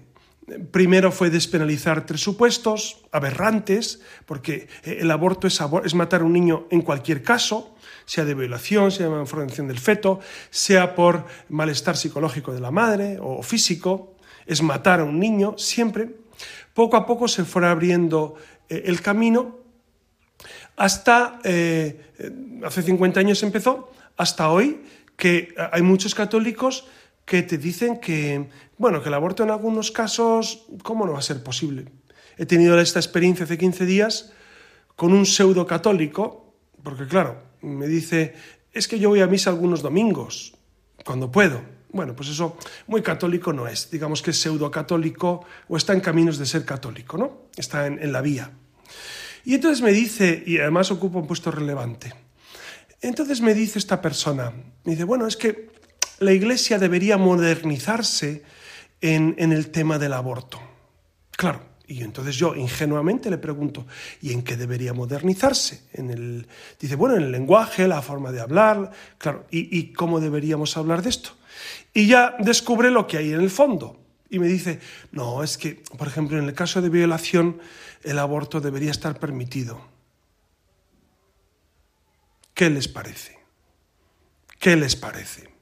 Primero 0.71 1.11
fue 1.11 1.31
despenalizar 1.31 2.05
tres 2.05 2.21
supuestos 2.21 2.99
aberrantes, 3.13 4.01
porque 4.27 4.69
el 4.83 5.11
aborto 5.11 5.47
es, 5.47 5.95
matar 5.95 6.21
a 6.21 6.25
un 6.25 6.35
niño 6.35 6.67
en 6.71 6.83
cualquier 6.83 7.23
caso, 7.23 7.75
sea 8.05 8.27
de 8.27 8.35
violación, 8.35 8.91
sea 8.91 9.07
de 9.07 9.13
malformación 9.13 9.69
del 9.69 9.79
feto, 9.79 10.21
sea 10.51 10.95
por 10.95 11.25
malestar 11.49 11.97
psicológico 11.97 12.53
de 12.53 12.61
la 12.61 12.71
madre 12.71 13.19
o 13.21 13.43
físico, 13.43 14.17
es 14.45 14.61
matar 14.61 15.01
a 15.01 15.05
un 15.05 15.19
niño 15.19 15.55
siempre. 15.57 16.15
Poco 16.75 16.97
a 16.99 17.07
poco 17.07 17.27
se 17.27 17.45
fue 17.45 17.67
abriendo 17.67 18.35
eh, 18.69 18.83
el 18.85 19.01
camino 19.01 19.65
hasta, 20.77 21.39
eh, 21.45 22.13
hace 22.65 22.83
50 22.83 23.21
años 23.21 23.43
empezó, 23.43 23.93
hasta 24.17 24.51
hoy, 24.51 24.83
que 25.17 25.55
hay 25.73 25.83
muchos 25.83 26.15
católicos 26.15 26.87
que 27.25 27.43
te 27.43 27.59
dicen 27.59 27.99
que, 27.99 28.49
bueno, 28.79 29.03
que 29.03 29.09
el 29.09 29.15
aborto 29.15 29.43
en 29.43 29.51
algunos 29.51 29.91
casos, 29.91 30.67
¿cómo 30.83 31.07
no 31.07 31.13
va 31.13 31.19
a 31.19 31.23
ser 31.23 31.43
posible? 31.43 31.87
He 32.37 32.47
tenido 32.47 32.79
esta 32.79 32.99
experiencia 32.99 33.45
hace 33.45 33.59
15 33.59 33.87
días 33.87 34.33
con 34.97 35.13
un 35.13 35.27
pseudo 35.27 35.67
católico, 35.67 36.55
porque 36.83 37.07
claro, 37.07 37.43
me 37.63 37.87
dice, 37.87 38.35
es 38.73 38.89
que 38.89 38.99
yo 38.99 39.09
voy 39.09 39.21
a 39.21 39.27
misa 39.27 39.51
algunos 39.51 39.83
domingos, 39.83 40.55
cuando 41.05 41.31
puedo. 41.31 41.63
Bueno, 41.91 42.17
pues 42.17 42.29
eso 42.29 42.57
muy 42.89 43.03
católico 43.03 43.53
no 43.53 43.69
es, 43.69 43.89
digamos 43.91 44.21
que 44.21 44.33
es 44.33 44.41
pseudo 44.41 44.71
católico 44.71 45.45
o 45.69 45.77
está 45.77 45.93
en 45.93 46.01
caminos 46.01 46.39
de 46.39 46.47
ser 46.47 46.65
católico, 46.65 47.17
¿no? 47.17 47.43
Está 47.57 47.87
en, 47.87 48.03
en 48.03 48.13
la 48.13 48.21
vía. 48.21 48.51
Y 49.45 49.55
entonces 49.55 49.81
me 49.81 49.93
dice, 49.93 50.43
y 50.45 50.59
además 50.59 50.91
ocupa 50.91 51.19
un 51.19 51.27
puesto 51.27 51.53
relevante, 51.53 52.13
entonces 53.01 53.41
me 53.43 53.55
dice 53.55 53.79
esta 53.79 54.01
persona, 54.01 54.53
me 54.85 54.93
dice, 54.93 55.05
bueno, 55.05 55.27
es 55.27 55.37
que 55.37 55.71
la 56.25 56.33
Iglesia 56.33 56.79
debería 56.79 57.17
modernizarse 57.17 58.43
en, 59.01 59.35
el 59.39 59.71
tema 59.71 59.99
del 59.99 60.15
aborto. 60.15 60.61
Claro, 61.33 61.61
y 61.87 62.03
entonces 62.03 62.37
yo 62.37 62.55
ingenuamente 62.55 63.31
le 63.31 63.39
pregunto, 63.39 63.87
¿y 64.23 64.33
en 64.33 64.43
qué 64.43 64.57
debería 64.57 64.95
modernizarse? 64.95 65.83
En 65.93 66.11
el, 66.11 66.47
dice, 66.81 66.97
bueno, 66.97 67.17
en 67.17 67.25
el 67.25 67.33
lenguaje, 67.33 67.87
la 67.87 68.01
forma 68.03 68.33
de 68.33 68.41
hablar, 68.41 68.91
claro, 69.19 69.47
¿y, 69.51 69.79
¿y, 69.79 69.93
cómo 69.93 70.21
deberíamos 70.21 70.77
hablar 70.77 71.03
de 71.03 71.11
esto? 71.11 71.31
Y 71.93 72.07
ya 72.07 72.35
descubre 72.39 72.91
lo 72.91 73.07
que 73.07 73.19
hay 73.19 73.33
en 73.33 73.41
el 73.41 73.51
fondo. 73.51 74.01
Y 74.31 74.39
me 74.39 74.49
dice, 74.49 74.81
no, 75.13 75.45
es 75.45 75.59
que, 75.59 75.83
por 75.99 76.09
ejemplo, 76.09 76.39
en 76.39 76.45
el 76.45 76.55
caso 76.55 76.81
de 76.81 76.89
violación, 76.89 77.61
el 78.03 78.19
aborto 78.19 78.61
debería 78.61 78.91
estar 78.91 79.19
permitido. 79.19 79.81
¿Qué 82.55 82.71
les 82.71 82.89
parece? 82.89 83.39
¿Qué 84.59 84.77
les 84.77 84.97
parece? 84.97 85.54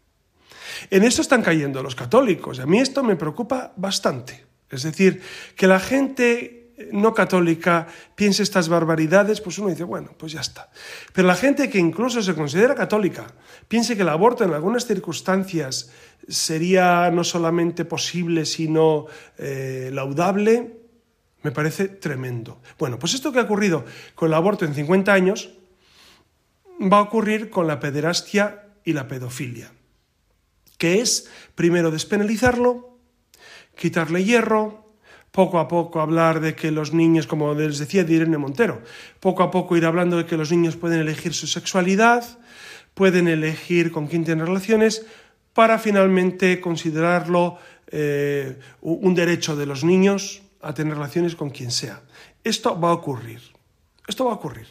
En 0.91 1.05
esto 1.05 1.23
están 1.23 1.43
cayendo 1.43 1.83
los 1.83 1.95
católicos. 1.95 2.59
A 2.61 2.67
mí 2.67 2.79
esto 2.79 3.03
me 3.03 3.17
preocupa 3.17 3.73
bastante. 3.77 4.45
Es 4.71 4.83
decir, 4.83 5.21
que 5.55 5.67
la 5.67 5.79
gente 5.79 6.63
no 6.91 7.15
católica 7.15 7.87
piense 8.15 8.43
estas 8.43 8.69
barbaridades, 8.69 9.41
pues 9.41 9.59
uno 9.59 9.69
dice, 9.69 9.85
bueno, 9.85 10.11
pues 10.17 10.33
ya 10.33 10.41
está. 10.41 10.71
Pero 11.13 11.29
la 11.29 11.35
gente 11.35 11.71
que 11.71 11.79
incluso 11.79 12.23
se 12.23 12.35
considera 12.35 12.75
católica 12.75 13.27
piense 13.69 13.97
que 13.97 14.03
el 14.03 14.09
aborto 14.09 14.45
en 14.45 14.53
algunas 14.53 14.87
circunstancias 14.87 15.91
sería 16.27 17.11
no 17.11 17.25
solamente 17.25 17.85
posible, 17.85 18.47
sino 18.47 19.07
eh, 19.39 19.91
laudable, 19.93 20.81
me 21.43 21.51
parece 21.51 21.89
tremendo. 21.89 22.61
Bueno, 22.79 22.99
pues 22.99 23.15
esto 23.15 23.33
que 23.33 23.41
ha 23.41 23.43
ocurrido 23.43 23.85
con 24.15 24.29
el 24.29 24.35
aborto 24.35 24.65
en 24.65 24.75
50 24.75 25.13
años 25.13 25.51
va 26.81 26.99
a 26.99 27.03
ocurrir 27.03 27.51
con 27.51 27.67
la 27.67 27.81
pederastia 27.81 28.65
y 28.85 28.93
la 28.93 29.07
pedofilia 29.07 29.71
que 30.83 31.01
es 31.01 31.31
primero 31.55 31.93
despenalizarlo, 31.93 32.99
quitarle 33.77 34.25
hierro, 34.25 34.97
poco 35.31 35.61
a 35.61 35.69
poco 35.69 36.01
hablar 36.01 36.41
de 36.41 36.57
que 36.57 36.73
los 36.73 36.93
niños, 36.93 37.29
como 37.29 37.55
les 37.55 37.79
decía 37.79 38.03
Irene 38.03 38.37
Montero, 38.37 38.83
poco 39.21 39.45
a 39.45 39.53
poco 39.53 39.77
ir 39.77 39.87
hablando 39.87 40.17
de 40.17 40.27
que 40.27 40.37
los 40.37 40.51
niños 40.51 40.75
pueden 40.75 40.99
elegir 40.99 41.35
su 41.35 41.47
sexualidad, 41.47 42.25
pueden 42.95 43.29
elegir 43.29 43.93
con 43.93 44.09
quién 44.09 44.25
tener 44.25 44.49
relaciones, 44.49 45.07
para 45.53 45.79
finalmente 45.79 46.61
considerarlo 46.61 47.59
eh, 47.87 48.59
un 48.81 49.15
derecho 49.15 49.55
de 49.55 49.67
los 49.67 49.85
niños 49.85 50.43
a 50.63 50.75
tener 50.75 50.95
relaciones 50.95 51.37
con 51.37 51.51
quien 51.51 51.71
sea. 51.71 52.03
Esto 52.43 52.75
va 52.81 52.89
a 52.89 52.95
ocurrir. 52.95 53.41
Esto 54.09 54.25
va 54.25 54.33
a 54.33 54.35
ocurrir. 54.35 54.67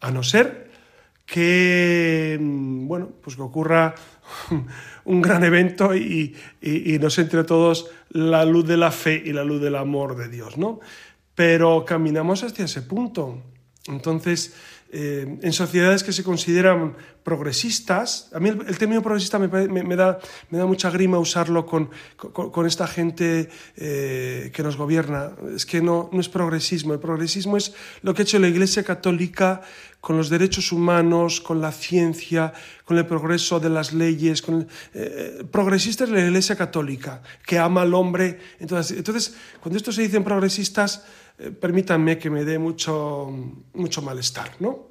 A 0.00 0.12
no 0.12 0.22
ser 0.22 0.68
que, 1.28 2.38
mm, 2.40 2.88
bueno, 2.88 3.10
pues 3.22 3.36
que 3.36 3.42
ocurra 3.42 3.94
un 5.08 5.22
gran 5.22 5.42
evento 5.42 5.96
y, 5.96 6.36
nos 7.00 7.18
entre 7.18 7.42
todos 7.44 7.90
la 8.10 8.44
luz 8.44 8.66
de 8.66 8.76
la 8.76 8.90
fe 8.90 9.22
y 9.24 9.32
la 9.32 9.42
luz 9.42 9.60
del 9.60 9.76
amor 9.76 10.16
de 10.16 10.28
Dios, 10.28 10.58
¿no? 10.58 10.80
Pero 11.34 11.84
caminamos 11.86 12.42
hacia 12.44 12.66
ese 12.66 12.82
punto. 12.82 13.42
Entonces, 13.86 14.54
eh, 14.90 15.38
en 15.42 15.52
sociedades 15.52 16.02
que 16.02 16.12
se 16.12 16.24
consideran 16.24 16.96
progresistas, 17.22 18.30
a 18.32 18.40
mí 18.40 18.48
el, 18.48 18.78
término 18.78 19.02
progresista 19.02 19.38
me, 19.38 19.48
da, 19.48 20.18
me, 20.48 20.58
da, 20.58 20.66
mucha 20.66 20.90
grima 20.90 21.18
usarlo 21.18 21.66
con, 21.66 21.90
con, 22.16 22.66
esta 22.66 22.86
gente 22.86 23.50
eh, 23.76 24.50
que 24.54 24.62
nos 24.62 24.78
gobierna. 24.78 25.32
Es 25.54 25.66
que 25.66 25.82
no, 25.82 26.08
no 26.10 26.20
es 26.20 26.30
progresismo, 26.30 26.94
el 26.94 27.00
progresismo 27.00 27.58
es 27.58 27.74
lo 28.00 28.14
que 28.14 28.22
ha 28.22 28.24
hecho 28.24 28.38
la 28.38 28.48
Iglesia 28.48 28.82
Católica 28.82 29.60
con 30.00 30.16
los 30.16 30.30
derechos 30.30 30.72
humanos, 30.72 31.42
con 31.42 31.60
la 31.60 31.72
ciencia, 31.72 32.54
con 32.86 32.96
el 32.96 33.04
progreso 33.04 33.60
de 33.60 33.68
las 33.68 33.92
leyes. 33.92 34.40
Con 34.40 34.66
eh, 34.94 35.44
progresista 35.50 36.04
es 36.04 36.10
la 36.10 36.20
Iglesia 36.20 36.56
Católica, 36.56 37.22
que 37.44 37.58
ama 37.58 37.82
al 37.82 37.92
hombre. 37.92 38.38
Entonces, 38.58 38.96
entonces 38.96 39.34
cuando 39.60 39.76
esto 39.76 39.92
se 39.92 40.00
dicen 40.00 40.24
progresistas, 40.24 41.04
eh, 41.38 41.50
permítanme 41.50 42.18
que 42.18 42.30
me 42.30 42.44
dé 42.44 42.58
mucho, 42.58 43.30
mucho 43.74 44.02
malestar, 44.02 44.56
¿no? 44.58 44.88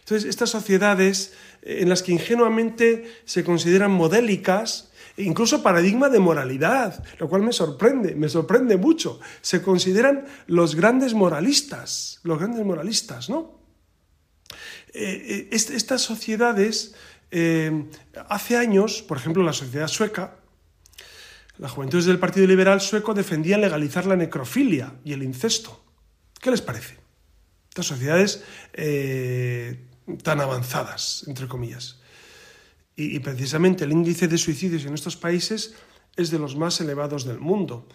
Entonces, 0.00 0.28
estas 0.28 0.50
sociedades 0.50 1.34
eh, 1.62 1.78
en 1.80 1.88
las 1.88 2.02
que 2.02 2.12
ingenuamente 2.12 3.20
se 3.24 3.44
consideran 3.44 3.90
modélicas, 3.90 4.90
e 5.16 5.22
incluso 5.22 5.62
paradigma 5.62 6.08
de 6.08 6.18
moralidad, 6.18 7.04
lo 7.20 7.28
cual 7.28 7.42
me 7.42 7.52
sorprende, 7.52 8.16
me 8.16 8.28
sorprende 8.28 8.76
mucho. 8.76 9.20
Se 9.42 9.62
consideran 9.62 10.24
los 10.48 10.74
grandes 10.74 11.14
moralistas, 11.14 12.18
los 12.24 12.38
grandes 12.38 12.64
moralistas, 12.64 13.30
¿no? 13.30 13.60
Eh, 14.92 15.48
estas 15.52 16.02
sociedades, 16.02 16.94
hace 18.28 18.56
años, 18.56 19.02
por 19.02 19.18
ejemplo, 19.18 19.42
la 19.42 19.52
sociedad 19.52 19.88
sueca, 19.88 20.36
las 21.58 21.70
juventudes 21.70 22.06
del 22.06 22.18
Partido 22.18 22.46
Liberal 22.46 22.80
sueco 22.80 23.14
defendían 23.14 23.60
legalizar 23.60 24.06
la 24.06 24.16
necrofilia 24.16 24.94
y 25.04 25.12
el 25.12 25.22
incesto. 25.22 25.84
¿Qué 26.40 26.50
les 26.50 26.62
parece? 26.62 26.98
Estas 27.68 27.86
sociedades 27.86 28.44
eh, 28.72 29.86
tan 30.22 30.40
avanzadas, 30.40 31.24
entre 31.26 31.46
comillas. 31.46 32.00
Y, 32.96 33.18
precisamente 33.20 33.84
el 33.84 33.92
índice 33.92 34.28
de 34.28 34.38
suicidios 34.38 34.84
en 34.84 34.94
estos 34.94 35.16
países 35.16 35.74
es 36.16 36.30
de 36.30 36.38
los 36.38 36.54
más 36.54 36.80
elevados 36.80 37.24
del 37.24 37.40
mundo. 37.40 37.88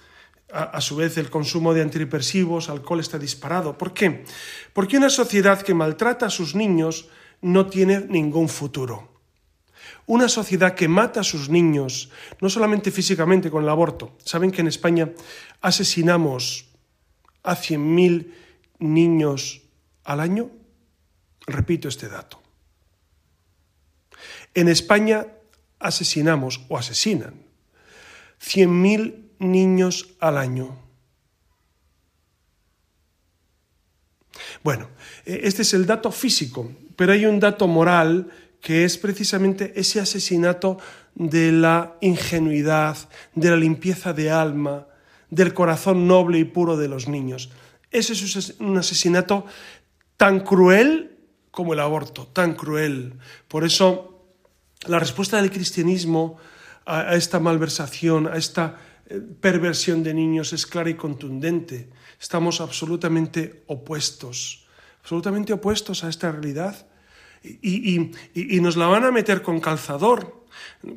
A, 0.52 0.82
su 0.82 0.96
vez, 0.96 1.18
el 1.18 1.30
consumo 1.30 1.74
de 1.74 1.84
antidepresivos, 1.84 2.70
alcohol 2.70 3.00
está 3.00 3.20
disparado. 3.20 3.78
¿Por 3.78 3.94
qué? 3.94 4.26
Porque 4.74 4.98
una 4.98 5.10
sociedad 5.10 5.62
que 5.62 5.76
maltrata 5.76 6.26
a 6.26 6.32
sus 6.32 6.56
niños 6.56 7.08
no 7.42 7.68
tiene 7.68 8.02
ningún 8.10 8.50
futuro. 8.50 9.19
Una 10.10 10.28
sociedad 10.28 10.74
que 10.74 10.88
mata 10.88 11.20
a 11.20 11.24
sus 11.24 11.50
niños, 11.50 12.10
no 12.42 12.50
solamente 12.50 12.90
físicamente 12.90 13.52
con 13.52 13.62
el 13.62 13.70
aborto. 13.70 14.18
Saben 14.26 14.50
que 14.50 14.62
en 14.62 14.68
España 14.68 15.12
asesinamos 15.62 16.66
a 17.44 17.56
100.000 17.56 18.34
niños 18.80 19.62
al 20.04 20.20
año. 20.20 20.50
Repito 21.46 21.88
este 21.88 22.10
dato. 22.10 22.42
En 24.56 24.68
España 24.68 25.28
asesinamos 25.78 26.66
o 26.70 26.78
asesinan 26.80 27.46
100.000 28.42 29.14
niños 29.38 30.16
al 30.20 30.40
año. 30.40 30.76
Bueno, 34.64 34.90
e, 35.24 35.42
este 35.44 35.62
es 35.62 35.76
el 35.76 35.86
dato 35.86 36.12
físico, 36.12 36.74
pero 36.96 37.14
hay 37.14 37.28
un 37.28 37.40
dato 37.40 37.68
moral 37.68 38.49
que 38.62 38.86
es 38.86 38.98
precisamente 38.98 39.74
ese 39.76 40.00
asesinato 40.00 40.78
de 41.16 41.52
la 41.52 41.96
ingenuidad, 42.02 42.98
de 43.36 43.50
la 43.50 43.56
limpieza 43.56 44.14
de 44.14 44.32
alma, 44.32 44.88
del 45.30 45.54
corazón 45.54 46.08
noble 46.08 46.40
y 46.40 46.44
puro 46.44 46.78
de 46.78 46.88
los 46.88 47.08
niños. 47.08 47.52
Ese 47.92 48.14
es 48.14 48.56
un 48.60 48.78
asesinato 48.78 49.46
tan 50.18 50.42
cruel 50.42 51.18
como 51.52 51.74
el 51.74 51.80
aborto, 51.80 52.28
tan 52.28 52.54
cruel. 52.54 53.14
Por 53.48 53.64
eso 53.64 54.26
la 54.86 55.00
respuesta 55.00 55.42
del 55.42 55.52
cristianismo 55.52 56.38
a, 56.86 57.16
esta 57.16 57.40
malversación, 57.40 58.28
a 58.28 58.38
esta 58.38 58.78
eh, 59.08 59.20
perversión 59.20 60.04
de 60.04 60.14
niños 60.14 60.54
es 60.54 60.66
clara 60.66 60.90
y 60.90 60.96
contundente. 60.96 61.90
Estamos 62.20 62.62
absolutamente 62.62 63.64
opuestos, 63.68 64.68
absolutamente 65.02 65.54
opuestos 65.54 66.04
a 66.04 66.10
esta 66.10 66.32
realidad 66.32 66.89
y, 67.44 68.60
nos 68.60 68.78
la 68.78 68.88
van 68.88 69.06
a 69.06 69.12
meter 69.12 69.42
con 69.42 69.60
calzador. 69.60 70.46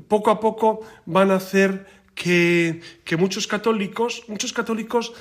Poco 0.09 0.31
a 0.31 0.41
poco 0.41 0.81
van 1.07 1.31
a 1.31 1.37
hacer 1.37 1.87
que, 2.15 2.81
muchos 3.19 3.47
católicos, 3.47 4.25
muchos 4.29 4.53
católicos, 4.53 5.13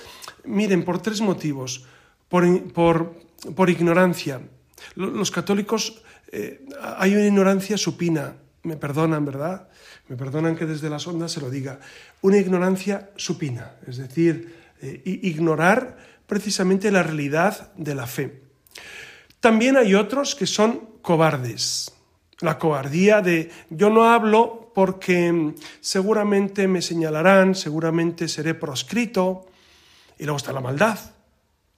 miren, 0.43 0.83
por 0.83 1.01
tres 1.01 1.21
motivos. 1.21 1.85
Por, 2.29 3.69
ignorancia. 3.69 4.41
Los 4.95 5.31
católicos, 5.31 6.01
eh, 6.31 6.65
hay 6.81 7.13
una 7.13 7.25
ignorancia 7.25 7.77
supina, 7.77 8.35
me 8.63 8.77
perdonan, 8.77 9.25
¿verdad? 9.25 9.67
Me 10.07 10.15
perdonan 10.15 10.55
que 10.55 10.65
desde 10.65 10.89
las 10.89 11.05
ondas 11.07 11.31
se 11.31 11.41
lo 11.41 11.49
diga. 11.49 11.79
Una 12.21 12.37
ignorancia 12.37 13.11
supina, 13.15 13.75
es 13.87 13.97
decir, 13.97 14.55
eh, 14.81 15.01
ignorar 15.05 15.97
precisamente 16.25 16.91
la 16.91 17.03
realidad 17.03 17.73
de 17.75 17.95
la 17.95 18.07
fe. 18.07 18.41
También 19.41 19.75
hay 19.75 19.95
otros 19.95 20.35
que 20.35 20.47
son 20.47 20.90
cobardes. 21.01 21.91
La 22.39 22.57
cobardía 22.57 23.21
de 23.21 23.51
yo 23.69 23.89
no 23.89 24.09
hablo 24.09 24.71
porque 24.73 25.53
seguramente 25.79 26.67
me 26.67 26.81
señalarán, 26.81 27.55
seguramente 27.55 28.27
seré 28.27 28.55
proscrito. 28.55 29.47
Y 30.17 30.25
luego 30.25 30.37
está 30.37 30.51
la 30.51 30.61
maldad. 30.61 30.99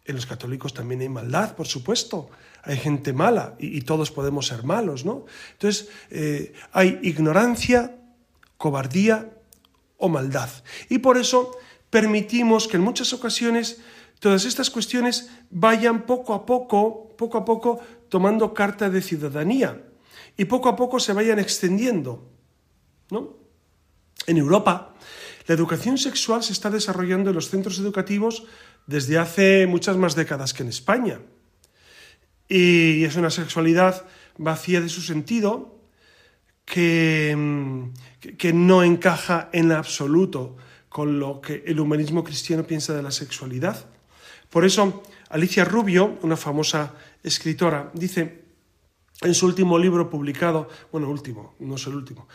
En 0.05 0.15
los 0.15 0.25
católicos 0.25 0.73
también 0.73 1.01
hay 1.01 1.09
maldad, 1.09 1.55
por 1.55 1.67
supuesto. 1.67 2.29
Hay 2.63 2.77
gente 2.77 3.11
mala 3.11 3.55
y, 3.59 3.81
todos 3.81 4.11
podemos 4.11 4.47
ser 4.47 4.63
malos, 4.63 5.03
¿no? 5.03 5.25
Entonces, 5.53 5.89
eh, 6.09 6.53
hay 6.71 6.99
ignorancia, 7.03 7.97
cobardía 8.57 9.29
o 9.97 10.07
maldad. 10.07 10.49
Y 10.89 10.99
por 10.99 11.17
eso 11.17 11.57
permitimos 11.89 12.67
que 12.67 12.77
en 12.77 12.83
muchas 12.83 13.11
ocasiones 13.13 13.81
todas 14.23 14.45
estas 14.45 14.69
cuestiones 14.69 15.27
vayan 15.51 16.05
poco 16.05 16.33
a 16.33 16.45
poco, 16.45 17.11
poco 17.17 17.37
a 17.37 17.43
poco, 17.43 17.81
tomando 18.07 18.53
carta 18.53 18.89
de 18.89 19.01
ciudadanía 19.01 19.83
y 20.37 20.45
poco 20.45 20.69
a 20.69 20.77
poco 20.77 21.01
se 21.01 21.11
vayan 21.11 21.39
extendiendo. 21.39 22.31
¿no? 23.11 23.35
En 24.25 24.37
Europa, 24.37 24.95
la 25.45 25.55
educación 25.55 25.97
sexual 25.97 26.41
se 26.41 26.53
está 26.53 26.69
desarrollando 26.69 27.31
en 27.31 27.35
los 27.35 27.49
centros 27.49 27.77
educativos 27.79 28.45
desde 28.87 29.17
hace 29.17 29.67
muchas 29.67 29.97
más 29.97 30.15
décadas 30.15 30.53
que 30.53 30.63
en 30.63 30.69
España. 30.69 31.19
Y 32.47 33.03
es 33.03 33.17
una 33.17 33.29
sexualidad 33.29 34.05
vacía 34.37 34.79
de 34.79 34.87
su 34.87 35.01
sentido, 35.01 35.81
que, 36.63 37.35
que 38.37 38.53
no 38.53 38.83
encaja 38.83 39.49
en 39.51 39.73
absoluto 39.73 40.55
con 40.87 41.19
lo 41.19 41.41
que 41.41 41.65
el 41.67 41.81
humanismo 41.81 42.23
cristiano 42.23 42.63
piensa 42.63 42.93
de 42.93 43.03
la 43.03 43.11
sexualidad. 43.11 43.85
Por 44.53 44.65
eso, 44.65 45.01
Alicia 45.29 45.65
Rubio, 45.65 46.19
una 46.21 46.37
famosa 46.37 46.93
escritora, 47.23 47.89
dice 47.95 48.43
en 49.21 49.33
su 49.33 49.47
último 49.47 49.79
libro 49.79 50.11
publicado, 50.11 50.69
bueno, 50.91 51.09
último, 51.09 51.55
no 51.57 51.73
es 51.73 51.87
el 51.87 51.95
último, 51.95 52.27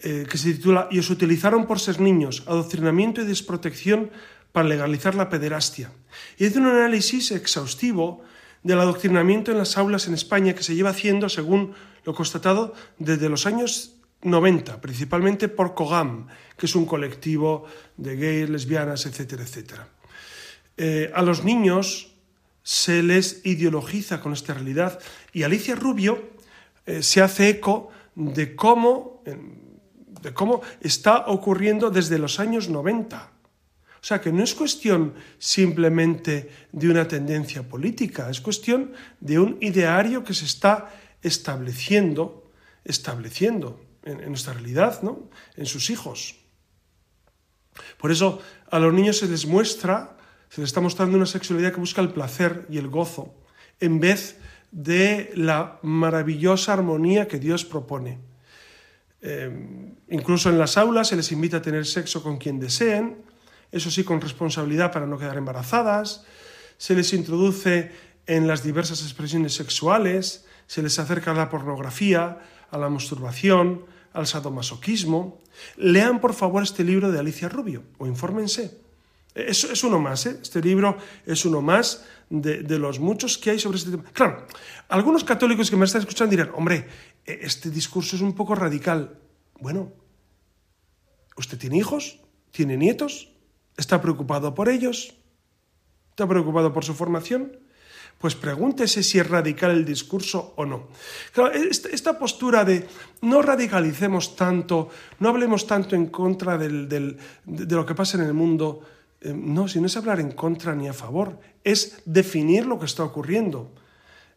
eh, 0.00 0.26
que 0.28 0.36
se 0.36 0.52
titula 0.52 0.88
Y 0.90 0.98
os 0.98 1.08
utilizaron 1.08 1.66
por 1.66 1.80
ser 1.80 2.00
niños, 2.00 2.44
adoctrinamiento 2.46 3.22
y 3.22 3.24
desprotección 3.24 4.10
para 4.52 4.68
legalizar 4.68 5.14
la 5.14 5.30
pederastia. 5.30 5.90
Y 6.36 6.44
hace 6.44 6.58
un 6.58 6.66
análisis 6.66 7.30
exhaustivo 7.30 8.20
del 8.62 8.80
adoctrinamiento 8.80 9.50
en 9.50 9.56
las 9.56 9.78
aulas 9.78 10.06
en 10.06 10.12
España 10.12 10.52
que 10.54 10.62
se 10.62 10.74
lleva 10.74 10.90
haciendo, 10.90 11.30
según 11.30 11.72
lo 12.04 12.12
constatado, 12.12 12.74
desde 12.98 13.30
los 13.30 13.46
años 13.46 13.96
90, 14.20 14.82
principalmente 14.82 15.48
por 15.48 15.72
COGAM, 15.72 16.26
que 16.58 16.66
es 16.66 16.74
un 16.74 16.84
colectivo 16.84 17.64
de 17.96 18.16
gays, 18.16 18.50
lesbianas, 18.50 19.06
etcétera, 19.06 19.44
etcétera. 19.44 19.97
Eh, 20.78 21.10
a 21.14 21.22
los 21.22 21.44
niños 21.44 22.14
se 22.62 23.02
les 23.02 23.44
ideologiza 23.44 24.20
con 24.20 24.32
esta 24.32 24.54
realidad. 24.54 24.98
Y 25.32 25.42
Alicia 25.42 25.74
Rubio 25.74 26.30
eh, 26.86 27.02
se 27.02 27.20
hace 27.20 27.50
eco 27.50 27.90
de 28.14 28.56
cómo, 28.56 29.22
de 30.22 30.32
cómo 30.32 30.62
está 30.80 31.26
ocurriendo 31.26 31.90
desde 31.90 32.18
los 32.18 32.40
años 32.40 32.68
90. 32.68 33.32
O 34.00 34.04
sea 34.04 34.20
que 34.20 34.32
no 34.32 34.44
es 34.44 34.54
cuestión 34.54 35.14
simplemente 35.38 36.50
de 36.72 36.88
una 36.88 37.08
tendencia 37.08 37.62
política, 37.68 38.30
es 38.30 38.40
cuestión 38.40 38.92
de 39.20 39.38
un 39.38 39.58
ideario 39.60 40.22
que 40.22 40.34
se 40.34 40.44
está 40.44 40.94
estableciendo, 41.22 42.48
estableciendo 42.84 43.84
en, 44.04 44.28
nuestra 44.28 44.52
realidad, 44.52 45.02
¿no? 45.02 45.28
en 45.56 45.66
sus 45.66 45.90
hijos. 45.90 46.36
Por 47.98 48.12
eso 48.12 48.40
a 48.70 48.78
los 48.78 48.94
niños 48.94 49.18
se 49.18 49.26
les 49.26 49.46
muestra, 49.46 50.16
se 50.50 50.60
les 50.60 50.70
está 50.70 50.80
mostrando 50.80 51.16
una 51.16 51.26
sexualidad 51.26 51.72
que 51.72 51.80
busca 51.80 52.00
el 52.00 52.10
placer 52.10 52.66
y 52.70 52.78
el 52.78 52.88
gozo, 52.88 53.34
en 53.80 54.00
vez 54.00 54.38
de 54.70 55.30
la 55.34 55.78
maravillosa 55.82 56.72
armonía 56.72 57.28
que 57.28 57.38
Dios 57.38 57.64
propone. 57.64 58.18
Eh, 59.20 59.94
incluso 60.08 60.48
en 60.50 60.58
las 60.58 60.76
aulas 60.76 61.08
se 61.08 61.16
les 61.16 61.32
invita 61.32 61.58
a 61.58 61.62
tener 61.62 61.86
sexo 61.86 62.22
con 62.22 62.38
quien 62.38 62.60
deseen, 62.60 63.16
eso 63.72 63.90
sí 63.90 64.04
con 64.04 64.20
responsabilidad 64.20 64.92
para 64.92 65.06
no 65.06 65.18
quedar 65.18 65.36
embarazadas, 65.36 66.24
se 66.76 66.94
les 66.94 67.12
introduce 67.12 67.92
en 68.26 68.46
las 68.46 68.62
diversas 68.62 69.02
expresiones 69.02 69.54
sexuales, 69.54 70.46
se 70.66 70.82
les 70.82 70.98
acerca 70.98 71.32
a 71.32 71.34
la 71.34 71.50
pornografía, 71.50 72.38
a 72.70 72.78
la 72.78 72.88
masturbación, 72.88 73.86
al 74.12 74.26
sadomasoquismo. 74.26 75.40
Lean 75.76 76.20
por 76.20 76.34
favor 76.34 76.62
este 76.62 76.84
libro 76.84 77.10
de 77.10 77.18
Alicia 77.18 77.48
Rubio 77.48 77.82
o 77.98 78.06
infórmense. 78.06 78.87
Es, 79.34 79.84
uno 79.84 80.00
más, 80.00 80.26
¿eh? 80.26 80.38
este 80.42 80.60
libro 80.60 80.96
es 81.24 81.44
uno 81.44 81.60
más 81.62 82.04
de, 82.28 82.78
los 82.78 82.98
muchos 82.98 83.38
que 83.38 83.50
hay 83.50 83.58
sobre 83.58 83.78
este 83.78 83.90
tema. 83.90 84.04
Claro, 84.12 84.46
algunos 84.88 85.22
católicos 85.22 85.70
que 85.70 85.76
me 85.76 85.84
están 85.84 86.00
escuchando 86.00 86.32
dirán, 86.32 86.50
hombre, 86.54 86.88
e, 87.24 87.38
este 87.42 87.70
discurso 87.70 88.16
es 88.16 88.22
un 88.22 88.34
poco 88.34 88.54
radical. 88.54 89.18
Bueno, 89.60 89.92
¿usted 91.36 91.58
tiene 91.58 91.78
hijos? 91.78 92.20
¿Tiene 92.50 92.76
nietos? 92.76 93.30
¿Está 93.76 94.02
preocupado 94.02 94.54
por 94.54 94.68
ellos? 94.68 95.14
¿Está 96.10 96.26
preocupado 96.26 96.72
por 96.72 96.84
su 96.84 96.94
formación? 96.94 97.56
Pues 98.18 98.34
pregúntese 98.34 99.04
si 99.04 99.20
es 99.20 99.28
radical 99.28 99.70
el 99.70 99.84
discurso 99.84 100.54
o 100.56 100.66
no. 100.66 100.88
Esta 101.92 102.18
postura 102.18 102.64
de 102.64 102.88
no 103.22 103.42
radicalicemos 103.42 104.34
tanto, 104.34 104.90
no 105.20 105.28
hablemos 105.28 105.68
tanto 105.68 105.94
en 105.94 106.06
contra 106.06 106.58
del, 106.58 106.88
de 106.88 107.76
lo 107.76 107.86
que 107.86 107.94
pasa 107.94 108.18
en 108.18 108.24
el 108.24 108.34
mundo, 108.34 108.82
eh, 109.20 109.32
no, 109.34 109.68
si 109.68 109.80
no 109.80 109.86
es 109.86 109.96
hablar 109.96 110.20
en 110.20 110.32
contra 110.32 110.74
ni 110.74 110.88
a 110.88 110.92
favor, 110.92 111.40
es 111.64 112.02
definir 112.04 112.66
lo 112.66 112.78
que 112.78 112.86
está 112.86 113.04
ocurriendo. 113.04 113.72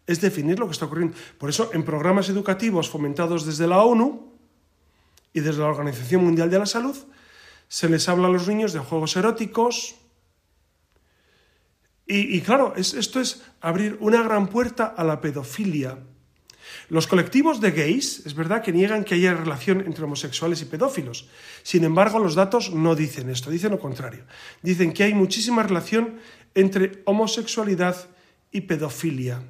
Es 0.08 0.22
definir 0.22 0.60
lo 0.60 0.66
que 0.66 0.74
está 0.74 0.86
ocurriendo. 0.86 1.16
Por 1.38 1.50
eso, 1.50 1.70
en 1.74 1.84
programas 1.84 2.30
educativos 2.30 2.90
fomentados 2.90 3.46
desde 3.46 3.68
la 3.68 3.84
ONU 3.84 4.34
y 5.34 5.40
desde 5.40 5.62
la 5.62 5.68
Organización 5.68 6.24
Mundial 6.24 6.50
de 6.50 6.60
la 6.60 6.66
Salud, 6.66 6.98
se 7.68 7.88
les 7.88 8.10
habla 8.10 8.28
a 8.28 8.32
los 8.32 8.48
niños 8.48 8.74
de 8.74 8.80
juegos 8.80 9.16
eróticos, 9.16 9.96
y, 12.14 12.42
claro, 12.42 12.74
esto 12.76 13.22
es 13.22 13.42
abrir 13.62 13.98
una 14.02 14.22
gran 14.22 14.48
puerta 14.48 14.86
a 14.86 15.04
la 15.06 15.22
pedofilia. 15.22 15.98
Los 16.92 17.08
colectivos 17.08 17.62
de 17.62 17.72
gays, 17.72 18.26
es 18.26 18.36
verdad 18.36 18.62
que 18.62 18.74
niegan 18.74 19.06
que 19.06 19.16
haya 19.16 19.34
relación 19.34 19.80
entre 19.80 20.04
homosexuales 20.04 20.62
y 20.62 20.66
pedófilos. 20.66 21.30
Sin 21.64 21.86
embargo, 21.86 22.20
los 22.20 22.36
datos 22.36 22.74
no 22.74 22.96
dicen 22.96 23.30
esto, 23.30 23.50
dicen 23.50 23.72
lo 23.72 23.80
contrario. 23.80 24.26
Dicen 24.62 24.92
que 24.92 25.04
hay 25.04 25.14
muchísima 25.14 25.64
relación 25.64 26.20
entre 26.54 27.02
homosexualidad 27.06 27.96
y 28.52 28.68
pedofilia. 28.68 29.42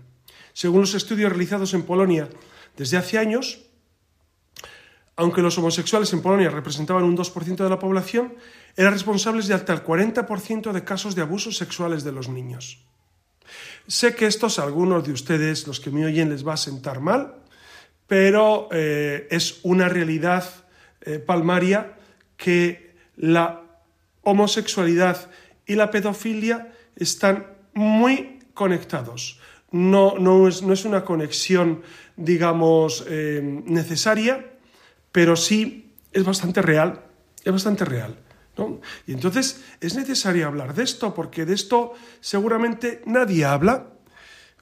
Según 0.54 0.82
los 0.82 0.94
estudios 0.94 1.32
realizados 1.32 1.74
en 1.74 1.82
Polonia 1.82 2.30
desde 2.78 2.98
hace 2.98 3.18
años, 3.18 3.66
aunque 5.16 5.42
los 5.42 5.58
homosexuales 5.58 6.14
en 6.14 6.22
Polonia 6.22 6.52
representaban 6.52 7.06
un 7.06 7.18
2% 7.18 7.56
de 7.56 7.70
la 7.72 7.80
población, 7.80 8.36
eran 8.76 8.94
responsables 8.94 9.48
de 9.48 9.56
hasta 9.56 9.74
el 9.74 9.84
40% 9.84 10.72
de 10.72 10.84
casos 10.84 11.16
de 11.16 11.24
abusos 11.24 11.58
sexuales 11.58 12.04
de 12.04 12.12
los 12.12 12.30
niños. 12.30 12.86
Sé 13.88 14.16
que 14.16 14.26
estos 14.26 14.60
algunos 14.60 15.04
de 15.04 15.12
ustedes, 15.12 15.68
los 15.68 15.80
que 15.80 15.92
me 15.92 16.06
oyen, 16.06 16.30
les 16.30 16.48
va 16.48 16.54
a 16.54 16.58
sentar 16.58 17.00
mal, 17.00 17.36
pero 18.08 18.70
eh, 18.72 19.28
es 19.32 19.60
una 19.64 19.90
realidad 19.90 20.44
eh, 21.02 21.20
palmaria 21.20 21.98
que 22.38 22.96
la 23.16 23.62
homosexualidad 24.24 25.30
y 25.66 25.76
la 25.76 25.92
pedofilia 25.92 26.74
están 26.96 27.48
muy 27.74 28.40
conectados. 28.54 29.40
No, 29.72 30.18
no, 30.20 30.48
es, 30.48 30.62
no 30.62 30.74
es, 30.74 30.84
una 30.84 31.06
conexión, 31.06 31.82
digamos, 32.18 33.06
eh, 33.08 33.40
necesaria, 33.66 34.46
pero 35.12 35.36
sí 35.36 35.94
es 36.12 36.26
bastante 36.26 36.62
real, 36.62 37.02
es 37.44 37.52
bastante 37.52 37.86
real. 37.86 38.18
Y 39.08 39.14
entonces 39.14 39.64
es 39.80 39.96
necesario 39.96 40.48
hablar 40.48 40.74
de 40.74 40.84
esto, 40.84 41.14
porque 41.14 41.46
de 41.46 41.54
esto 41.54 41.94
seguramente 42.20 43.02
nadie 43.06 43.46
habla, 43.46 43.88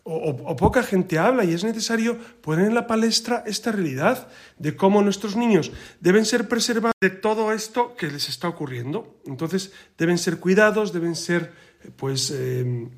o, 0.04 0.56
poca 0.56 0.82
gente 0.82 1.20
habla, 1.20 1.44
y 1.44 1.54
es 1.54 1.64
necesario 1.64 2.18
poner 2.42 2.66
en 2.66 2.74
la 2.74 2.88
palestra 2.88 3.44
esta 3.46 3.72
realidad 3.72 4.28
de 4.58 4.76
cómo 4.76 5.02
nuestros 5.04 5.36
niños 5.36 5.72
deben 6.00 6.26
ser 6.26 6.48
preservados 6.48 6.96
de 7.00 7.12
todo 7.12 7.52
esto 7.52 7.96
que 7.96 8.08
les 8.08 8.28
está 8.28 8.48
ocurriendo. 8.48 9.20
Entonces 9.28 9.72
deben 9.98 10.18
ser 10.18 10.40
cuidados, 10.40 10.94
deben 10.94 11.16
ser, 11.16 11.54
pues, 11.96 12.32
em, 12.32 12.90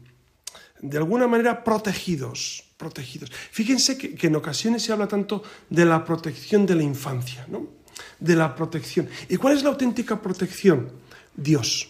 de 0.80 0.97
alguna 0.97 1.28
manera 1.28 1.64
protegidos. 1.64 2.68
protegidos. 2.82 3.30
Fíjense 3.52 3.95
que, 3.95 4.16
que 4.16 4.26
en 4.26 4.36
ocasiones 4.36 4.82
se 4.82 4.91
habla 4.91 5.08
tanto 5.08 5.43
de 5.70 5.86
la 5.86 6.04
protección 6.04 6.66
de 6.66 6.74
la 6.74 6.82
infancia, 6.82 7.45
¿no? 7.47 7.81
De 8.20 8.36
la 8.36 8.56
protección. 8.56 9.08
¿Y 9.30 9.38
cuál 9.38 9.56
es 9.56 9.64
la 9.64 9.70
auténtica 9.70 10.22
protección? 10.22 10.89
Dios. 11.36 11.89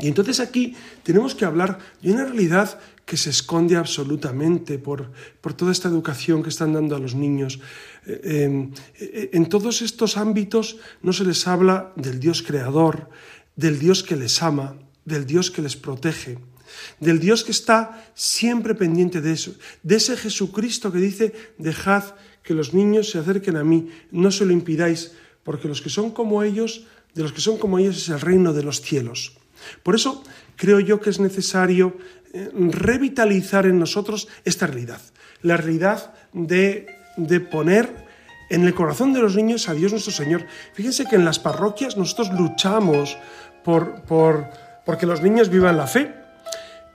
Y 0.00 0.08
entonces 0.08 0.38
aquí 0.38 0.76
tenemos 1.02 1.34
que 1.34 1.44
hablar 1.44 1.78
de 2.02 2.12
una 2.12 2.24
realidad 2.24 2.78
que 3.04 3.16
se 3.16 3.30
esconde 3.30 3.76
absolutamente 3.76 4.78
por, 4.78 5.10
por 5.40 5.54
toda 5.54 5.72
esta 5.72 5.88
educación 5.88 6.42
que 6.42 6.50
están 6.50 6.74
dando 6.74 6.94
a 6.94 7.00
los 7.00 7.14
niños. 7.14 7.58
Eh, 8.06 8.68
eh, 9.00 9.30
en 9.32 9.48
todos 9.48 9.82
estos 9.82 10.16
ámbitos 10.16 10.76
no 11.02 11.12
se 11.12 11.24
les 11.24 11.48
habla 11.48 11.92
del 11.96 12.20
Dios 12.20 12.42
creador, 12.42 13.08
del 13.56 13.78
Dios 13.78 14.02
que 14.02 14.14
les 14.14 14.42
ama, 14.42 14.76
del 15.04 15.26
Dios 15.26 15.50
que 15.50 15.62
les 15.62 15.74
protege, 15.74 16.38
del 17.00 17.18
Dios 17.18 17.42
que 17.42 17.50
está 17.50 18.12
siempre 18.14 18.74
pendiente 18.74 19.20
de 19.20 19.32
eso, 19.32 19.54
de 19.82 19.96
ese 19.96 20.16
Jesucristo 20.16 20.92
que 20.92 20.98
dice, 20.98 21.32
dejad 21.56 22.04
que 22.42 22.54
los 22.54 22.74
niños 22.74 23.10
se 23.10 23.18
acerquen 23.18 23.56
a 23.56 23.64
mí, 23.64 23.90
no 24.10 24.30
se 24.30 24.44
lo 24.46 24.52
impidáis, 24.52 25.12
porque 25.42 25.68
los 25.68 25.80
que 25.80 25.90
son 25.90 26.10
como 26.10 26.42
ellos, 26.42 26.86
de 27.14 27.22
los 27.22 27.32
que 27.32 27.40
son 27.40 27.58
como 27.58 27.78
ellos 27.78 27.96
es 27.96 28.08
el 28.08 28.20
reino 28.20 28.52
de 28.52 28.62
los 28.62 28.80
cielos. 28.80 29.36
Por 29.82 29.94
eso 29.94 30.22
creo 30.56 30.80
yo 30.80 31.00
que 31.00 31.10
es 31.10 31.20
necesario 31.20 31.96
eh, 32.32 32.50
revitalizar 32.54 33.66
en 33.66 33.78
nosotros 33.78 34.28
esta 34.44 34.66
realidad, 34.66 35.00
la 35.42 35.56
realidad 35.56 36.14
de, 36.32 36.86
de 37.16 37.40
poner 37.40 38.08
en 38.50 38.64
el 38.64 38.74
corazón 38.74 39.12
de 39.12 39.20
los 39.20 39.36
niños 39.36 39.68
a 39.68 39.74
Dios 39.74 39.92
nuestro 39.92 40.12
Señor. 40.12 40.46
Fíjense 40.72 41.06
que 41.06 41.16
en 41.16 41.24
las 41.24 41.38
parroquias 41.38 41.96
nosotros 41.96 42.30
luchamos 42.32 43.16
por, 43.64 44.02
por, 44.02 44.46
porque 44.86 45.06
los 45.06 45.22
niños 45.22 45.50
vivan 45.50 45.76
la 45.76 45.86
fe 45.86 46.14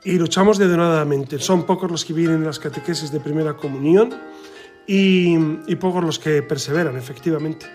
y 0.03 0.17
luchamos 0.17 0.57
denodadamente. 0.57 1.39
Son 1.39 1.65
pocos 1.65 1.89
los 1.89 2.05
que 2.05 2.13
vienen 2.13 2.37
en 2.37 2.45
las 2.45 2.59
catequesis 2.59 3.11
de 3.11 3.19
primera 3.19 3.53
comunión 3.53 4.13
y, 4.87 5.75
pocos 5.75 6.03
los 6.03 6.19
que 6.19 6.41
perseveran, 6.41 6.97
efectivamente. 6.97 7.65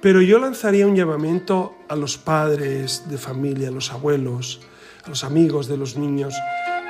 Pero 0.00 0.20
yo 0.20 0.38
lanzaría 0.38 0.86
un 0.86 0.96
llamamiento 0.96 1.76
a 1.88 1.96
los 1.96 2.18
padres 2.18 3.08
de 3.08 3.18
familia, 3.18 3.68
a 3.68 3.72
los 3.72 3.90
abuelos, 3.92 4.60
a 5.04 5.08
los 5.08 5.24
amigos 5.24 5.68
de 5.68 5.76
los 5.76 5.96
niños. 5.96 6.34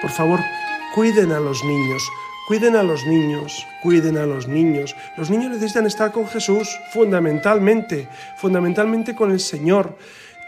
Por 0.01 0.11
favor, 0.11 0.41
cuiden 0.95 1.33
a 1.33 1.41
los 1.41 1.65
niños, 1.65 2.03
cuiden 2.49 2.77
a 2.77 2.83
los 2.83 3.05
niños, 3.07 3.65
cuiden 3.83 4.19
a 4.19 4.27
los 4.27 4.49
niños. 4.49 4.95
Los 5.17 5.31
niños 5.31 5.53
necesitan 5.53 5.87
estar 5.87 6.13
con 6.13 6.27
Jesús, 6.27 6.69
fundamentalmente, 6.93 8.09
fundamentalmente 8.39 9.15
con 9.15 9.31
el 9.31 9.41
Señor. 9.41 9.97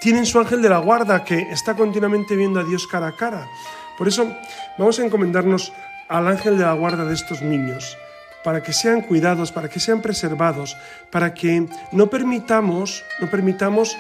Tienen 0.01 0.27
su 0.27 0.39
ángel 0.39 0.63
de 0.63 0.69
la 0.69 0.79
guarda 0.79 1.25
que 1.25 1.39
está 1.51 1.75
continuamente 1.75 2.37
viendo 2.37 2.61
a 2.61 2.65
Dios 2.65 2.87
cara 2.87 3.09
a 3.09 3.17
cara. 3.17 3.49
Por 3.97 4.07
eso 4.07 4.33
vamos 4.77 4.99
a 4.99 5.05
encomendarnos 5.05 5.73
al 6.09 6.29
ángel 6.29 6.57
de 6.57 6.65
la 6.65 6.73
guarda 6.75 7.05
de 7.05 7.15
estos 7.15 7.43
niños 7.43 7.97
para 8.45 8.63
que 8.63 8.73
sean 8.73 9.03
cuidados, 9.03 9.53
para 9.53 9.69
que 9.69 9.81
sean 9.81 10.01
preservados, 10.01 10.77
para 11.11 11.35
que 11.35 11.67
no 11.93 12.09
permitamos, 12.09 13.05
no 13.21 13.29
permitamos 13.31 13.97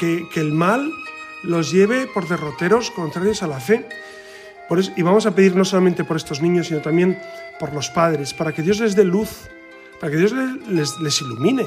que, 0.00 0.40
el 0.40 0.52
mal 0.52 0.90
los 1.42 1.70
lleve 1.70 2.06
por 2.06 2.28
derroteros 2.28 2.90
contrarios 2.90 3.42
a 3.42 3.46
la 3.46 3.60
fe. 3.60 3.86
Y 4.96 5.02
vamos 5.02 5.26
a 5.26 5.34
pedir 5.34 5.54
no 5.54 5.64
solamente 5.64 6.04
por 6.04 6.16
estos 6.16 6.40
niños, 6.40 6.68
sino 6.68 6.80
también 6.80 7.18
por 7.60 7.72
los 7.72 7.90
padres, 7.90 8.34
para 8.34 8.52
que 8.52 8.62
Dios 8.62 8.80
les 8.80 8.96
dé 8.96 9.04
luz, 9.04 9.48
para 10.00 10.10
que 10.10 10.18
Dios 10.18 10.32
les, 10.32 10.98
les, 10.98 11.20
ilumine. 11.20 11.66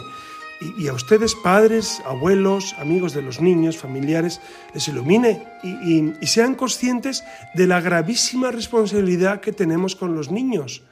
Y, 0.78 0.90
a 0.90 0.94
ustedes, 0.94 1.36
padres, 1.36 2.02
abuelos, 2.06 2.76
amigos 2.78 3.14
de 3.14 3.22
los 3.22 3.40
niños, 3.40 3.78
familiares, 3.78 4.42
les 4.74 4.88
ilumine 4.90 5.42
y, 5.64 6.14
y 6.20 6.28
sean 6.28 6.56
conscientes 6.56 7.24
de 7.54 7.68
la 7.68 7.80
gravísima 7.80 8.52
responsabilidad 8.52 9.40
que 9.40 9.54
tenemos 9.54 9.96
con 9.96 10.14
los 10.14 10.30
niños. 10.30 10.84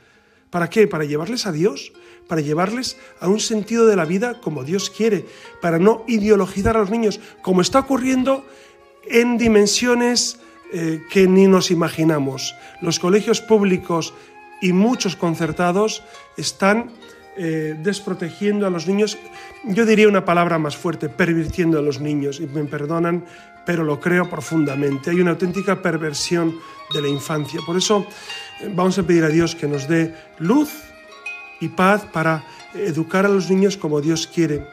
¿Para 0.50 0.70
qué? 0.70 0.88
Para 0.88 1.06
llevarles 1.06 1.46
a 1.46 1.52
Dios, 1.52 1.92
para 2.28 2.42
llevarles 2.42 2.98
a 3.20 3.28
un 3.28 3.40
sentido 3.40 3.86
de 3.86 3.96
la 3.96 4.06
vida 4.06 4.40
como 4.40 4.64
Dios 4.64 4.90
quiere, 4.90 5.26
para 5.62 5.80
no 5.80 6.04
ideologizar 6.08 6.78
a 6.78 6.82
los 6.82 6.90
niños, 6.90 7.20
como 7.42 7.62
está 7.62 7.80
ocurriendo 7.80 8.46
en 9.06 9.38
dimensiones 9.38 10.40
eh, 10.74 11.02
que 11.10 11.28
ni 11.28 11.48
nos 11.48 11.72
imaginamos. 11.72 12.56
Los 12.82 13.00
colegios 13.00 13.42
públicos 13.42 14.14
y 14.62 14.74
muchos 14.74 15.16
concertados 15.16 16.04
están 16.36 16.92
eh, 17.38 17.76
desprotegiendo 17.84 18.66
a 18.66 18.70
los 18.70 18.88
niños, 18.88 19.18
yo 19.64 19.86
diría 19.86 20.08
una 20.08 20.26
palabra 20.26 20.58
más 20.58 20.76
fuerte, 20.76 21.08
pervirtiendo 21.08 21.78
a 21.78 21.82
los 21.82 22.02
niños, 22.02 22.40
y 22.40 22.48
me 22.48 22.64
perdonan, 22.64 23.26
pero 23.66 23.84
lo 23.84 24.00
creo 24.00 24.30
profundamente. 24.30 25.12
Hay 25.12 25.22
una 25.22 25.32
auténtica 25.32 25.82
perversión 25.82 26.56
de 26.94 27.02
la 27.02 27.08
infancia. 27.08 27.60
Por 27.66 27.78
eso 27.78 28.08
vamos 28.74 28.98
a 28.98 29.04
pedir 29.04 29.24
a 29.24 29.30
Dios 29.30 29.56
que 29.56 29.68
nos 29.68 29.88
dé 29.88 30.14
luz 30.40 30.70
y 31.60 31.70
paz 31.70 32.06
para 32.06 32.44
educar 32.74 33.26
a 33.26 33.30
los 33.30 33.50
niños 33.50 33.78
como 33.78 34.02
Dios 34.02 34.28
quiere. 34.28 34.66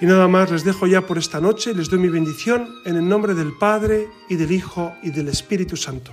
Y 0.00 0.06
nada 0.06 0.26
más, 0.26 0.50
les 0.50 0.64
dejo 0.64 0.86
ya 0.86 1.06
por 1.06 1.16
esta 1.16 1.40
noche, 1.40 1.74
les 1.74 1.88
doy 1.88 2.00
mi 2.00 2.08
bendición 2.08 2.68
en 2.84 2.96
el 2.96 3.08
nombre 3.08 3.34
del 3.34 3.52
Padre 3.52 4.08
y 4.28 4.36
del 4.36 4.50
Hijo 4.50 4.92
y 5.02 5.10
del 5.10 5.28
Espíritu 5.28 5.76
Santo. 5.76 6.12